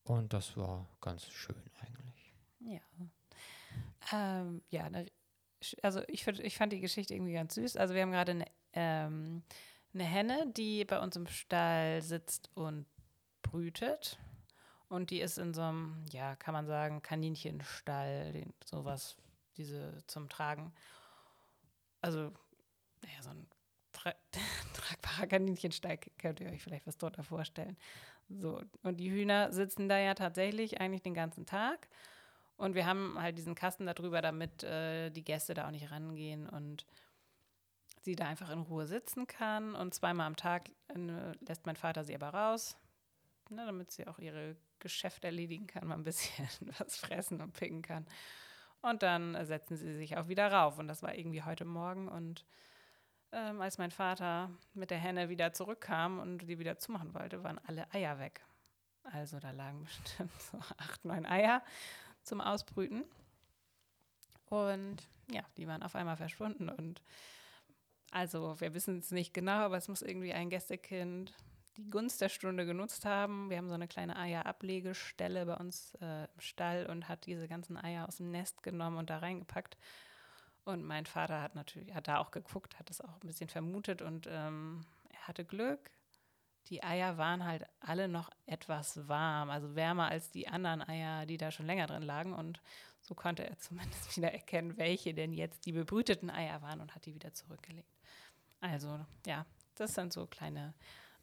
und 0.04 0.32
das 0.32 0.56
war 0.56 0.88
ganz 1.02 1.26
schön 1.28 1.56
eigentlich. 1.82 2.34
Ja. 2.60 2.80
Ähm, 4.14 4.62
ja, 4.70 4.90
ne, 4.90 5.06
also 5.82 6.02
ich, 6.08 6.26
ich 6.28 6.58
fand 6.58 6.72
die 6.72 6.80
Geschichte 6.80 7.14
irgendwie 7.14 7.34
ganz 7.34 7.56
süß. 7.56 7.78
Also 7.78 7.94
wir 7.94 8.02
haben 8.02 8.12
gerade 8.12 8.32
eine, 8.32 8.46
ähm, 8.74 9.44
eine 9.94 10.04
Henne, 10.04 10.52
die 10.56 10.86
bei 10.86 11.00
uns 11.00 11.16
im 11.16 11.28
Stall 11.28 12.02
sitzt 12.02 12.50
und 12.54 12.86
brütet. 13.42 14.20
Und 14.90 15.12
die 15.12 15.22
ist 15.22 15.38
in 15.38 15.54
so 15.54 15.62
einem, 15.62 16.04
ja, 16.12 16.36
kann 16.36 16.54
man 16.54 16.66
sagen, 16.66 17.02
Kaninchenstall, 17.04 18.34
den, 18.34 18.54
sowas, 18.66 19.16
diese 19.56 20.04
zum 20.08 20.30
Tragen. 20.30 20.74
Also, 22.02 22.32
naja, 23.04 23.22
so 23.22 23.30
ein 23.30 23.48
tra 23.94 24.14
tragbarer 24.74 25.28
Kaninchenstall 25.28 26.00
könnt 26.18 26.40
ihr 26.40 26.50
euch 26.50 26.64
vielleicht 26.64 26.88
was 26.88 26.98
drunter 26.98 27.24
vorstellen. 27.24 27.78
So, 28.30 28.62
und 28.84 28.98
die 29.00 29.12
Hühner 29.12 29.52
sitzen 29.52 29.90
da 29.90 29.98
ja 30.00 30.16
tatsächlich 30.16 30.82
eigentlich 30.82 31.04
den 31.04 31.14
ganzen 31.14 31.46
Tag. 31.46 31.88
Und 32.58 32.76
wir 32.76 32.86
haben 32.86 33.16
halt 33.20 33.38
diesen 33.38 33.56
Kasten 33.56 33.86
darüber, 33.86 34.22
damit 34.22 34.64
äh, 34.64 35.12
die 35.12 35.24
Gäste 35.24 35.54
da 35.54 35.68
auch 35.68 35.72
nicht 35.72 35.92
rangehen 35.92 36.50
und 36.50 36.86
sie 38.02 38.16
da 38.16 38.26
einfach 38.26 38.50
in 38.50 38.62
Ruhe 38.62 38.86
sitzen 38.86 39.28
kann. 39.28 39.76
Und 39.76 39.94
zweimal 39.94 40.28
am 40.28 40.36
Tag 40.36 40.70
äh, 40.90 41.32
lässt 41.46 41.66
mein 41.66 41.76
Vater 41.76 42.04
sie 42.04 42.16
aber 42.16 42.30
raus, 42.30 42.76
ne, 43.50 43.66
damit 43.66 43.92
sie 43.92 44.08
auch 44.08 44.20
ihre 44.20 44.56
Geschäfte 44.80 45.28
erledigen 45.28 45.68
kann, 45.68 45.88
mal 45.88 45.96
ein 45.96 46.04
bisschen 46.04 46.48
was 46.78 46.98
fressen 46.98 47.42
und 47.42 47.54
picken 47.54 47.82
kann. 47.82 48.06
Und 48.82 49.04
dann 49.04 49.46
setzen 49.46 49.76
sie 49.76 49.94
sich 49.94 50.18
auch 50.18 50.28
wieder 50.28 50.52
rauf. 50.52 50.78
Und 50.80 50.88
das 50.88 51.04
war 51.04 51.16
irgendwie 51.16 51.44
heute 51.44 51.66
Morgen. 51.66 52.08
Und 52.08 52.46
ähm, 53.32 53.62
als 53.62 53.78
mein 53.78 53.92
Vater 53.92 54.50
mit 54.74 54.90
der 54.90 54.98
Henne 54.98 55.30
wieder 55.30 55.54
zurückkam 55.54 56.20
und 56.20 56.40
die 56.48 56.60
wieder 56.60 56.78
zumachen 56.78 57.14
wollte, 57.14 57.44
waren 57.44 57.60
alle 57.68 57.92
Eier 57.94 58.20
weg. 58.20 58.42
Also 59.04 59.40
da 59.40 59.52
lagen 59.52 59.84
bestimmt 60.06 60.42
so 60.42 60.58
acht, 60.78 61.04
neun 61.06 61.26
Eier 61.26 61.64
zum 62.24 62.42
Ausbrüten. 62.42 63.04
Und 64.46 65.08
ja, 65.30 65.44
die 65.58 65.68
waren 65.68 65.84
auf 65.84 65.96
einmal 65.96 66.18
verschwunden. 66.18 66.70
Und 66.70 67.02
also 68.12 68.60
wir 68.60 68.74
wissen 68.74 69.00
es 69.00 69.12
nicht 69.12 69.34
genau, 69.34 69.60
aber 69.60 69.78
es 69.78 69.88
muss 69.88 70.02
irgendwie 70.02 70.34
ein 70.34 70.50
Gästekind 70.50 71.34
die 71.78 71.90
Gunst 71.90 72.22
der 72.22 72.30
Stunde 72.30 72.66
genutzt 72.66 73.06
haben. 73.06 73.50
Wir 73.50 73.58
haben 73.58 73.70
so 73.70 73.76
eine 73.76 73.88
kleine 73.88 74.18
Eierablegestelle 74.18 75.46
bei 75.46 75.56
uns 75.56 75.96
äh, 76.02 76.26
im 76.26 76.40
Stall 76.40 76.86
und 76.88 77.08
hat 77.08 77.26
diese 77.26 77.48
ganzen 77.48 77.78
Eier 77.78 78.08
aus 78.08 78.18
dem 78.18 78.32
Nest 78.32 78.64
genommen 78.64 78.98
und 78.98 79.10
da 79.10 79.20
reingepackt. 79.20 79.78
Und 80.66 80.84
mein 80.84 81.06
Vater 81.06 81.42
hat 81.42 81.56
natürlich, 81.56 81.94
hat 81.94 82.08
da 82.08 82.20
auch 82.20 82.32
geguckt, 82.32 82.78
hat 82.80 82.90
das 82.90 83.02
auch 83.02 83.14
ein 83.22 83.28
bisschen 83.28 83.50
vermutet 83.50 84.02
und 84.02 84.28
ähm, 84.30 84.86
er 85.10 85.28
hatte 85.28 85.46
Glück. 85.46 85.92
Die 86.68 86.84
Eier 86.84 87.18
waren 87.18 87.46
halt 87.46 87.66
alle 87.80 88.08
noch 88.08 88.30
etwas 88.46 89.08
warm, 89.08 89.50
also 89.50 89.76
wärmer 89.76 90.10
als 90.10 90.30
die 90.30 90.48
anderen 90.48 90.88
Eier, 90.88 91.26
die 91.26 91.38
da 91.38 91.50
schon 91.52 91.66
länger 91.66 91.88
drin 91.88 92.04
lagen. 92.04 92.34
Und 92.34 92.62
so 93.02 93.16
konnte 93.16 93.48
er 93.48 93.58
zumindest 93.60 94.16
wieder 94.18 94.32
erkennen, 94.32 94.78
welche 94.78 95.14
denn 95.14 95.34
jetzt 95.34 95.66
die 95.66 95.72
bebrüteten 95.72 96.30
Eier 96.30 96.62
waren 96.62 96.82
und 96.82 96.94
hat 96.94 97.06
die 97.06 97.16
wieder 97.16 97.34
zurückgelegt. 97.34 97.98
Also 98.62 99.00
ja, 99.26 99.46
das 99.76 99.96
sind 99.96 100.14
so 100.14 100.28
kleine 100.28 100.74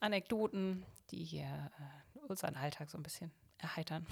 Anekdoten, 0.01 0.85
die 1.11 1.25
hier 1.25 1.71
äh, 1.79 2.19
unseren 2.29 2.57
Alltag 2.57 2.91
so 2.91 2.99
ein 2.99 3.03
bisschen 3.03 3.31
erheitern. 3.59 4.07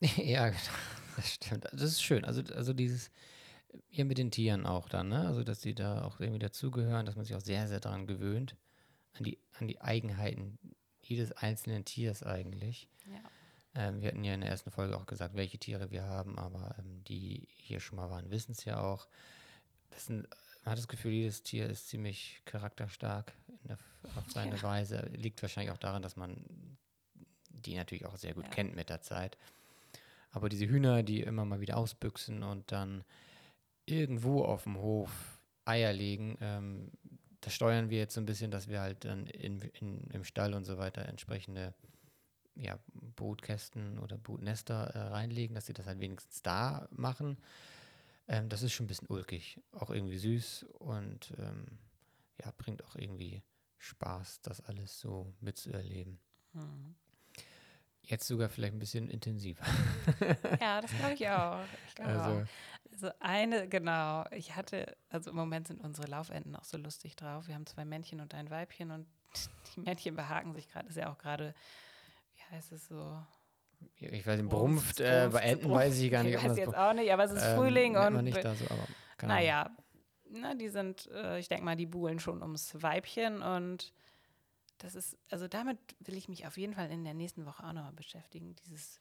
ja, 0.00 0.50
das 1.16 1.34
stimmt. 1.34 1.64
Das 1.64 1.82
ist 1.82 2.02
schön. 2.02 2.24
Also, 2.24 2.42
also 2.54 2.72
dieses, 2.72 3.10
hier 3.88 4.04
mit 4.04 4.18
den 4.18 4.30
Tieren 4.30 4.66
auch 4.66 4.88
dann, 4.88 5.08
ne? 5.08 5.26
Also, 5.26 5.44
dass 5.44 5.60
die 5.60 5.74
da 5.74 6.04
auch 6.04 6.20
irgendwie 6.20 6.38
dazugehören, 6.38 7.06
dass 7.06 7.16
man 7.16 7.24
sich 7.24 7.34
auch 7.34 7.40
sehr, 7.40 7.68
sehr 7.68 7.80
daran 7.80 8.06
gewöhnt, 8.06 8.56
an 9.14 9.24
die, 9.24 9.38
an 9.58 9.68
die 9.68 9.80
Eigenheiten 9.80 10.58
jedes 11.02 11.32
einzelnen 11.32 11.84
Tiers 11.84 12.22
eigentlich. 12.22 12.88
Ja. 13.06 13.20
Ähm, 13.74 14.00
wir 14.00 14.08
hatten 14.08 14.24
ja 14.24 14.34
in 14.34 14.40
der 14.40 14.50
ersten 14.50 14.70
Folge 14.70 14.96
auch 14.96 15.06
gesagt, 15.06 15.34
welche 15.34 15.58
Tiere 15.58 15.90
wir 15.90 16.04
haben, 16.04 16.38
aber 16.38 16.76
ähm, 16.78 17.02
die 17.04 17.48
hier 17.56 17.80
schon 17.80 17.96
mal 17.96 18.10
waren, 18.10 18.30
wissen 18.30 18.52
es 18.52 18.64
ja 18.64 18.80
auch. 18.80 19.08
Das 19.90 20.06
sind 20.06 20.28
man 20.64 20.72
hat 20.72 20.78
das 20.78 20.88
Gefühl, 20.88 21.12
jedes 21.12 21.42
Tier 21.42 21.68
ist 21.68 21.88
ziemlich 21.88 22.40
charakterstark 22.44 23.32
der, 23.64 23.78
auf 24.16 24.30
seine 24.30 24.56
ja. 24.56 24.62
Weise. 24.62 25.10
Liegt 25.14 25.42
wahrscheinlich 25.42 25.72
auch 25.72 25.78
daran, 25.78 26.02
dass 26.02 26.16
man 26.16 26.36
die 27.48 27.76
natürlich 27.76 28.06
auch 28.06 28.16
sehr 28.16 28.34
gut 28.34 28.44
ja. 28.44 28.50
kennt 28.50 28.74
mit 28.74 28.88
der 28.88 29.02
Zeit. 29.02 29.36
Aber 30.30 30.48
diese 30.48 30.66
Hühner, 30.66 31.02
die 31.02 31.20
immer 31.20 31.44
mal 31.44 31.60
wieder 31.60 31.76
ausbüchsen 31.76 32.42
und 32.42 32.72
dann 32.72 33.04
irgendwo 33.86 34.44
auf 34.44 34.64
dem 34.64 34.78
Hof 34.78 35.10
Eier 35.64 35.92
legen, 35.92 36.36
ähm, 36.40 36.90
das 37.40 37.54
steuern 37.54 37.90
wir 37.90 37.98
jetzt 37.98 38.14
so 38.14 38.20
ein 38.20 38.26
bisschen, 38.26 38.50
dass 38.50 38.68
wir 38.68 38.80
halt 38.80 39.04
dann 39.04 39.26
in, 39.26 39.60
in, 39.60 40.06
im 40.12 40.24
Stall 40.24 40.54
und 40.54 40.64
so 40.64 40.78
weiter 40.78 41.06
entsprechende 41.06 41.74
ja, 42.54 42.78
Brutkästen 43.16 43.98
oder 43.98 44.16
Brutnester 44.16 44.94
äh, 44.94 44.98
reinlegen, 45.08 45.54
dass 45.54 45.66
sie 45.66 45.72
das 45.72 45.86
halt 45.86 46.00
wenigstens 46.00 46.42
da 46.42 46.88
machen. 46.90 47.36
Ähm, 48.28 48.48
das 48.48 48.62
ist 48.62 48.72
schon 48.72 48.84
ein 48.84 48.88
bisschen 48.88 49.08
ulkig, 49.08 49.60
auch 49.72 49.90
irgendwie 49.90 50.18
süß 50.18 50.66
und 50.78 51.32
ähm, 51.38 51.78
ja, 52.42 52.52
bringt 52.56 52.84
auch 52.84 52.96
irgendwie 52.96 53.42
Spaß, 53.78 54.42
das 54.42 54.60
alles 54.60 54.98
so 55.00 55.34
mitzuerleben. 55.40 56.20
Mhm. 56.52 56.94
Jetzt 58.04 58.26
sogar 58.26 58.48
vielleicht 58.48 58.74
ein 58.74 58.80
bisschen 58.80 59.08
intensiver. 59.08 59.64
Ja, 60.60 60.80
das 60.80 60.90
glaube 60.96 61.14
ich 61.14 61.28
auch. 61.28 61.64
Ich 61.88 61.94
glaub 61.94 62.08
also, 62.08 62.30
auch. 62.30 62.46
also 62.92 63.10
eine, 63.20 63.68
genau, 63.68 64.24
ich 64.32 64.54
hatte, 64.56 64.96
also 65.08 65.30
im 65.30 65.36
Moment 65.36 65.68
sind 65.68 65.80
unsere 65.80 66.08
Laufenden 66.08 66.56
auch 66.56 66.64
so 66.64 66.78
lustig 66.78 67.16
drauf. 67.16 67.46
Wir 67.46 67.54
haben 67.54 67.66
zwei 67.66 67.84
Männchen 67.84 68.20
und 68.20 68.34
ein 68.34 68.50
Weibchen 68.50 68.90
und 68.90 69.06
die 69.76 69.80
Männchen 69.80 70.16
behaken 70.16 70.54
sich 70.54 70.68
gerade, 70.68 70.88
ist 70.88 70.96
ja 70.96 71.12
auch 71.12 71.18
gerade, 71.18 71.54
wie 72.34 72.54
heißt 72.54 72.72
es 72.72 72.86
so, 72.88 73.24
ich 73.96 74.26
weiß 74.26 74.40
nicht, 74.40 74.50
Brumpft, 74.50 75.00
äh, 75.00 75.28
bei 75.32 75.40
Enten 75.40 75.68
Brumpft, 75.68 75.86
weiß 75.86 75.98
ich 76.00 76.10
gar 76.10 76.22
nicht. 76.22 76.34
Ich 76.34 76.44
weiß 76.44 76.56
jetzt 76.56 76.76
auch 76.76 76.92
nicht, 76.92 77.12
aber 77.12 77.24
es 77.24 77.32
ist 77.32 77.44
ähm, 77.44 77.56
Frühling 77.56 77.96
und. 77.96 78.24
Nicht 78.24 78.44
da 78.44 78.54
so, 78.54 78.64
aber 78.66 78.86
naja, 79.26 79.70
na, 80.30 80.54
die 80.54 80.68
sind, 80.68 81.08
äh, 81.12 81.38
ich 81.38 81.48
denke 81.48 81.64
mal, 81.64 81.76
die 81.76 81.86
buhlen 81.86 82.18
schon 82.18 82.42
ums 82.42 82.82
Weibchen 82.82 83.42
und 83.42 83.92
das 84.78 84.94
ist, 84.94 85.16
also 85.30 85.46
damit 85.46 85.78
will 86.00 86.16
ich 86.16 86.28
mich 86.28 86.46
auf 86.46 86.56
jeden 86.56 86.74
Fall 86.74 86.90
in 86.90 87.04
der 87.04 87.14
nächsten 87.14 87.46
Woche 87.46 87.64
auch 87.64 87.72
nochmal 87.72 87.92
beschäftigen. 87.92 88.56
Dieses 88.66 89.00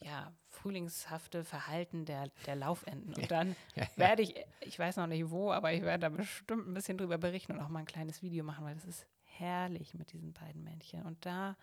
ja, 0.00 0.32
frühlingshafte 0.48 1.44
Verhalten 1.44 2.04
der, 2.04 2.28
der 2.46 2.56
Laufenden. 2.56 3.14
Und 3.14 3.30
dann 3.30 3.56
ja, 3.74 3.84
ja, 3.84 3.88
werde 3.96 4.22
ich, 4.22 4.34
ich 4.60 4.78
weiß 4.78 4.96
noch 4.96 5.06
nicht 5.06 5.30
wo, 5.30 5.52
aber 5.52 5.72
ich 5.72 5.82
werde 5.82 6.00
da 6.00 6.08
bestimmt 6.08 6.68
ein 6.68 6.74
bisschen 6.74 6.98
drüber 6.98 7.18
berichten 7.18 7.52
und 7.52 7.60
auch 7.60 7.68
mal 7.68 7.80
ein 7.80 7.86
kleines 7.86 8.22
Video 8.22 8.44
machen, 8.44 8.64
weil 8.64 8.74
das 8.74 8.84
ist 8.84 9.06
herrlich 9.22 9.94
mit 9.94 10.12
diesen 10.12 10.32
beiden 10.32 10.62
Männchen. 10.62 11.02
Und 11.02 11.24
da 11.24 11.56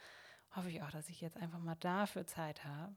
hoffe 0.56 0.70
ich 0.70 0.82
auch, 0.82 0.92
dass 0.92 1.10
ich 1.10 1.22
jetzt 1.22 1.38
einfach 1.38 1.60
mal 1.60 1.76
dafür 1.76 2.26
Zeit 2.26 2.64
habe, 2.64 2.96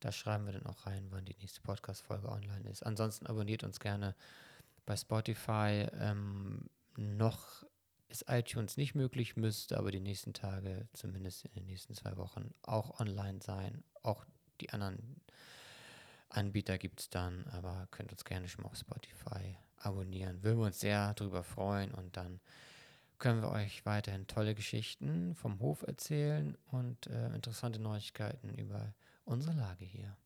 Da 0.00 0.12
schreiben 0.12 0.46
wir 0.46 0.52
dann 0.52 0.66
auch 0.66 0.86
rein, 0.86 1.06
wann 1.10 1.24
die 1.24 1.36
nächste 1.40 1.60
Podcast-Folge 1.60 2.28
online 2.28 2.68
ist. 2.70 2.82
Ansonsten 2.82 3.26
abonniert 3.26 3.64
uns 3.64 3.80
gerne 3.80 4.14
bei 4.86 4.96
Spotify. 4.96 5.86
Ähm, 5.98 6.70
noch 6.96 7.64
ist 8.08 8.24
iTunes 8.28 8.76
nicht 8.76 8.94
möglich, 8.94 9.36
müsste 9.36 9.78
aber 9.78 9.90
die 9.90 10.00
nächsten 10.00 10.32
Tage, 10.32 10.88
zumindest 10.92 11.44
in 11.44 11.52
den 11.52 11.66
nächsten 11.66 11.94
zwei 11.94 12.16
Wochen, 12.16 12.52
auch 12.62 12.98
online 12.98 13.40
sein. 13.42 13.84
Auch 14.02 14.24
die 14.60 14.70
anderen 14.70 15.20
Anbieter 16.28 16.78
gibt 16.78 17.00
es 17.00 17.10
dann, 17.10 17.46
aber 17.48 17.88
könnt 17.90 18.12
uns 18.12 18.24
gerne 18.24 18.48
schon 18.48 18.62
mal 18.62 18.70
auf 18.70 18.76
Spotify 18.76 19.56
abonnieren. 19.76 20.42
Würden 20.42 20.58
wir 20.58 20.66
uns 20.66 20.80
sehr 20.80 21.14
darüber 21.14 21.42
freuen 21.42 21.92
und 21.92 22.16
dann 22.16 22.40
können 23.20 23.42
wir 23.42 23.50
euch 23.50 23.86
weiterhin 23.86 24.26
tolle 24.26 24.54
Geschichten 24.54 25.34
vom 25.36 25.60
Hof 25.60 25.82
erzählen 25.82 26.58
und 26.72 27.06
äh, 27.06 27.26
interessante 27.34 27.80
Neuigkeiten 27.80 28.52
über 28.54 28.94
unsere 29.24 29.54
Lage 29.54 29.84
hier. 29.84 30.16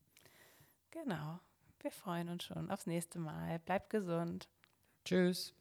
Genau. 0.89 1.39
Wir 1.81 1.91
freuen 1.91 2.29
uns 2.29 2.45
schon 2.45 2.71
aufs 2.71 2.87
nächste 2.87 3.19
Mal. 3.19 3.59
Bleibt 3.59 3.91
gesund. 3.91 4.49
Tschüss. 5.03 5.53